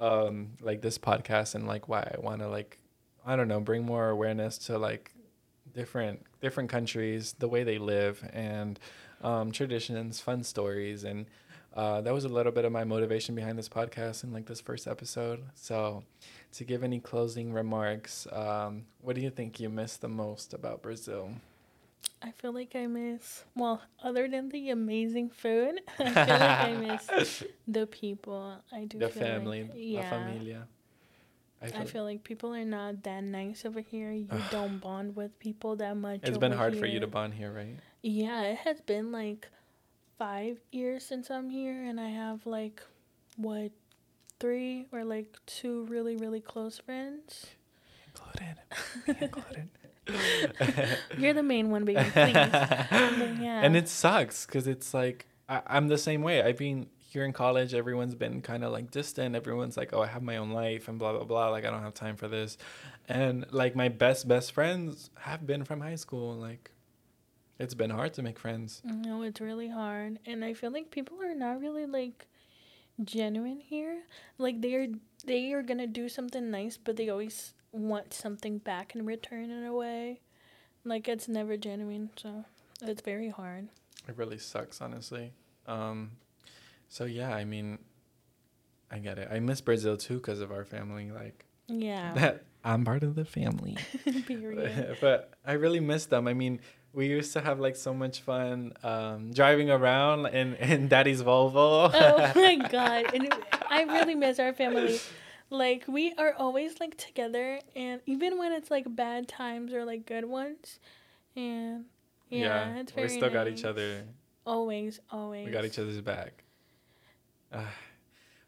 um, 0.00 0.52
like 0.60 0.80
this 0.82 0.98
podcast 0.98 1.54
and 1.54 1.66
like 1.66 1.88
why 1.88 2.00
I 2.14 2.20
want 2.20 2.40
to 2.42 2.48
like 2.48 2.78
I 3.26 3.36
don't 3.36 3.48
know 3.48 3.60
bring 3.60 3.84
more 3.84 4.08
awareness 4.08 4.56
to 4.66 4.78
like 4.78 5.12
different 5.72 6.22
different 6.40 6.70
countries, 6.70 7.34
the 7.38 7.48
way 7.48 7.64
they 7.64 7.78
live, 7.78 8.22
and 8.32 8.78
um, 9.22 9.50
traditions, 9.52 10.20
fun 10.20 10.42
stories, 10.44 11.04
and 11.04 11.26
uh, 11.74 12.00
that 12.02 12.14
was 12.14 12.24
a 12.24 12.28
little 12.28 12.52
bit 12.52 12.64
of 12.64 12.72
my 12.72 12.84
motivation 12.84 13.34
behind 13.34 13.58
this 13.58 13.68
podcast 13.68 14.22
and 14.22 14.32
like 14.32 14.46
this 14.46 14.60
first 14.60 14.86
episode. 14.86 15.42
So 15.54 16.04
to 16.52 16.64
give 16.64 16.84
any 16.84 17.00
closing 17.00 17.52
remarks, 17.52 18.28
um, 18.32 18.84
what 19.00 19.16
do 19.16 19.22
you 19.22 19.30
think 19.30 19.58
you 19.58 19.68
miss 19.68 19.96
the 19.96 20.08
most 20.08 20.54
about 20.54 20.82
Brazil? 20.82 21.32
I 22.22 22.30
feel 22.30 22.52
like 22.52 22.74
I 22.76 22.86
miss 22.86 23.44
well, 23.56 23.82
other 24.02 24.28
than 24.28 24.48
the 24.48 24.70
amazing 24.70 25.30
food, 25.30 25.80
I 25.98 26.04
feel 26.04 26.14
like 26.14 26.30
I 26.30 26.98
miss 27.18 27.42
the 27.66 27.86
people. 27.86 28.56
I 28.72 28.84
do 28.84 28.98
the 28.98 29.08
feel 29.08 29.22
family, 29.22 29.62
like, 29.62 29.72
la 29.72 29.76
yeah. 29.76 30.10
familia. 30.10 30.68
I 31.62 31.84
feel 31.86 32.04
like 32.04 32.24
people 32.24 32.54
are 32.54 32.64
not 32.64 33.02
that 33.04 33.24
nice 33.24 33.64
over 33.64 33.80
here. 33.80 34.12
You 34.12 34.28
don't 34.50 34.78
bond 34.78 35.16
with 35.16 35.38
people 35.38 35.76
that 35.76 35.96
much. 35.96 36.20
it's 36.22 36.38
been 36.38 36.52
hard 36.52 36.76
for 36.78 36.86
you 36.86 37.00
to 37.00 37.06
bond 37.06 37.34
here, 37.34 37.52
right? 37.52 37.78
Yeah, 38.02 38.42
it 38.42 38.58
has 38.58 38.80
been 38.82 39.12
like 39.12 39.48
five 40.18 40.58
years 40.72 41.04
since 41.04 41.30
I'm 41.30 41.50
here, 41.50 41.82
and 41.82 42.00
I 42.00 42.08
have 42.08 42.46
like 42.46 42.82
what 43.36 43.72
three 44.40 44.86
or 44.92 45.04
like 45.04 45.36
two 45.46 45.84
really 45.86 46.16
really 46.16 46.40
close 46.40 46.78
friends. 46.78 47.46
Included. 48.06 48.56
Included. 49.22 49.68
You're 51.18 51.32
the 51.32 51.42
main 51.42 51.70
one, 51.70 51.84
baby. 51.84 52.02
Please. 52.10 52.36
Um, 52.90 53.18
but 53.18 53.40
yeah. 53.40 53.60
And 53.62 53.76
it 53.76 53.88
sucks 53.88 54.46
because 54.46 54.66
it's 54.66 54.94
like 54.94 55.26
I, 55.48 55.62
I'm 55.66 55.88
the 55.88 55.98
same 55.98 56.22
way. 56.22 56.42
I've 56.42 56.58
been 56.58 56.86
here 56.98 57.24
in 57.24 57.32
college. 57.32 57.74
Everyone's 57.74 58.14
been 58.14 58.40
kind 58.42 58.64
of 58.64 58.72
like 58.72 58.90
distant. 58.90 59.34
Everyone's 59.34 59.76
like, 59.76 59.92
"Oh, 59.92 60.02
I 60.02 60.06
have 60.06 60.22
my 60.22 60.36
own 60.36 60.50
life," 60.50 60.88
and 60.88 60.98
blah 60.98 61.12
blah 61.12 61.24
blah. 61.24 61.48
Like 61.48 61.64
I 61.64 61.70
don't 61.70 61.82
have 61.82 61.94
time 61.94 62.16
for 62.16 62.28
this. 62.28 62.58
And 63.08 63.46
like 63.52 63.74
my 63.76 63.88
best 63.88 64.28
best 64.28 64.52
friends 64.52 65.10
have 65.20 65.46
been 65.46 65.64
from 65.64 65.80
high 65.80 65.96
school. 65.96 66.34
Like 66.34 66.70
it's 67.58 67.74
been 67.74 67.90
hard 67.90 68.14
to 68.14 68.22
make 68.22 68.38
friends. 68.38 68.82
No, 68.84 69.22
it's 69.22 69.40
really 69.40 69.68
hard, 69.68 70.18
and 70.26 70.44
I 70.44 70.54
feel 70.54 70.70
like 70.72 70.90
people 70.90 71.20
are 71.22 71.34
not 71.34 71.60
really 71.60 71.86
like 71.86 72.26
genuine 73.02 73.60
here. 73.60 74.02
Like 74.38 74.60
they're 74.60 74.88
they 75.24 75.52
are 75.52 75.62
gonna 75.62 75.86
do 75.86 76.08
something 76.08 76.50
nice, 76.50 76.76
but 76.76 76.96
they 76.96 77.08
always 77.08 77.54
want 77.72 78.14
something 78.14 78.58
back 78.58 78.94
in 78.94 79.04
return 79.04 79.50
in 79.50 79.64
a 79.64 79.72
way. 79.72 80.20
Like 80.84 81.08
it's 81.08 81.28
never 81.28 81.56
genuine, 81.56 82.10
so 82.16 82.44
it's 82.82 83.02
very 83.02 83.30
hard. 83.30 83.68
It 84.08 84.16
really 84.16 84.38
sucks, 84.38 84.80
honestly. 84.80 85.32
Um, 85.66 86.12
so 86.88 87.04
yeah, 87.04 87.34
I 87.34 87.44
mean, 87.44 87.78
I 88.90 88.98
get 88.98 89.18
it. 89.18 89.28
I 89.32 89.40
miss 89.40 89.60
Brazil 89.60 89.96
too 89.96 90.16
because 90.16 90.40
of 90.40 90.52
our 90.52 90.64
family. 90.64 91.10
Like 91.10 91.44
Yeah. 91.68 92.12
that 92.14 92.44
I'm 92.64 92.84
part 92.84 93.02
of 93.02 93.14
the 93.14 93.24
family. 93.24 93.76
Period. 94.26 94.98
but 95.00 95.32
I 95.46 95.52
really 95.52 95.80
miss 95.80 96.06
them. 96.06 96.28
I 96.28 96.34
mean, 96.34 96.60
we 96.94 97.06
used 97.08 97.32
to 97.34 97.40
have 97.40 97.58
like 97.60 97.76
so 97.76 97.92
much 97.92 98.20
fun 98.20 98.72
um, 98.82 99.32
driving 99.32 99.70
around 99.70 100.26
in, 100.26 100.54
in 100.54 100.88
Daddy's 100.88 101.22
Volvo. 101.22 101.90
oh 101.92 102.32
my 102.36 102.56
god. 102.68 103.12
And 103.14 103.24
it- 103.24 103.34
I 103.68 103.82
really 103.82 104.14
miss 104.14 104.38
our 104.38 104.52
family. 104.52 105.00
Like 105.50 105.84
we 105.88 106.14
are 106.14 106.32
always 106.34 106.78
like 106.80 106.96
together 106.96 107.58
and 107.76 108.00
even 108.06 108.38
when 108.38 108.52
it's 108.52 108.70
like 108.70 108.86
bad 108.88 109.26
times 109.28 109.72
or 109.72 109.84
like 109.84 110.06
good 110.06 110.24
ones. 110.24 110.78
And 111.36 111.84
yeah, 112.30 112.76
it's 112.76 112.92
very 112.92 113.08
we 113.08 113.14
still 113.14 113.30
got 113.30 113.48
each 113.48 113.64
other. 113.64 114.04
Always, 114.46 115.00
always. 115.10 115.44
We 115.46 115.50
got 115.52 115.64
each 115.64 115.78
other's 115.78 116.00
back. 116.00 116.44
Uh, 117.52 117.62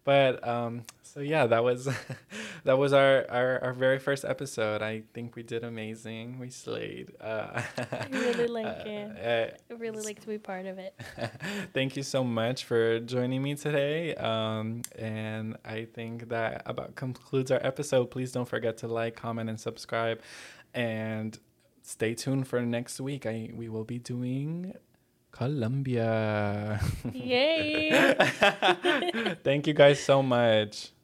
but 0.06 0.46
um, 0.46 0.84
so 1.02 1.18
yeah, 1.18 1.48
that 1.48 1.64
was 1.64 1.88
that 2.64 2.78
was 2.78 2.92
our, 2.92 3.26
our 3.28 3.64
our 3.64 3.72
very 3.72 3.98
first 3.98 4.24
episode. 4.24 4.80
I 4.80 5.02
think 5.12 5.34
we 5.34 5.42
did 5.42 5.64
amazing. 5.64 6.38
We 6.38 6.48
slayed. 6.48 7.10
Uh, 7.20 7.60
I 7.78 8.06
really 8.12 8.46
like 8.46 8.86
it. 8.86 9.60
I 9.68 9.74
really 9.74 10.02
like 10.02 10.20
to 10.20 10.28
be 10.28 10.38
part 10.38 10.66
of 10.66 10.78
it. 10.78 10.94
Thank 11.74 11.96
you 11.96 12.04
so 12.04 12.22
much 12.22 12.64
for 12.64 13.00
joining 13.00 13.42
me 13.42 13.56
today. 13.56 14.14
Um, 14.14 14.82
and 14.96 15.56
I 15.64 15.86
think 15.86 16.28
that 16.28 16.62
about 16.66 16.94
concludes 16.94 17.50
our 17.50 17.60
episode. 17.60 18.12
Please 18.12 18.30
don't 18.30 18.48
forget 18.48 18.76
to 18.78 18.86
like, 18.86 19.16
comment, 19.16 19.50
and 19.50 19.58
subscribe. 19.58 20.20
And 20.72 21.36
stay 21.82 22.14
tuned 22.14 22.46
for 22.46 22.60
next 22.62 23.00
week. 23.00 23.26
I 23.26 23.50
we 23.52 23.68
will 23.68 23.84
be 23.84 23.98
doing 23.98 24.74
Colombia. 25.36 26.80
Yay! 27.12 27.90
Thank 29.44 29.68
you 29.68 29.74
guys 29.74 30.00
so 30.00 30.22
much. 30.22 30.94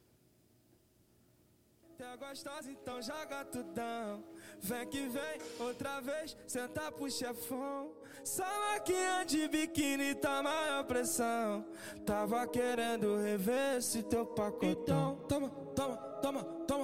Tá 1.99 2.16
gostosa, 2.16 2.70
então 2.70 3.03
joga 3.03 3.45
tudão. 3.45 4.24
Vem 4.59 4.87
que 4.89 5.07
vem, 5.09 5.39
outra 5.61 6.01
vez, 6.01 6.37
senta 6.47 6.91
pro 6.91 7.11
chefão. 7.11 7.93
Salaquinha 8.24 9.24
de 9.26 9.49
biquíni 9.49 10.14
tá 10.14 10.43
maior 10.43 10.85
pressão. 10.85 11.66
Tava 12.07 12.47
querendo 12.47 13.18
rever 13.18 13.76
esse 13.78 14.03
teu 14.05 14.24
pacotão. 14.24 15.16
Toma, 15.28 15.51
toma, 15.74 15.97
toma, 16.22 16.45
toma. 16.66 16.82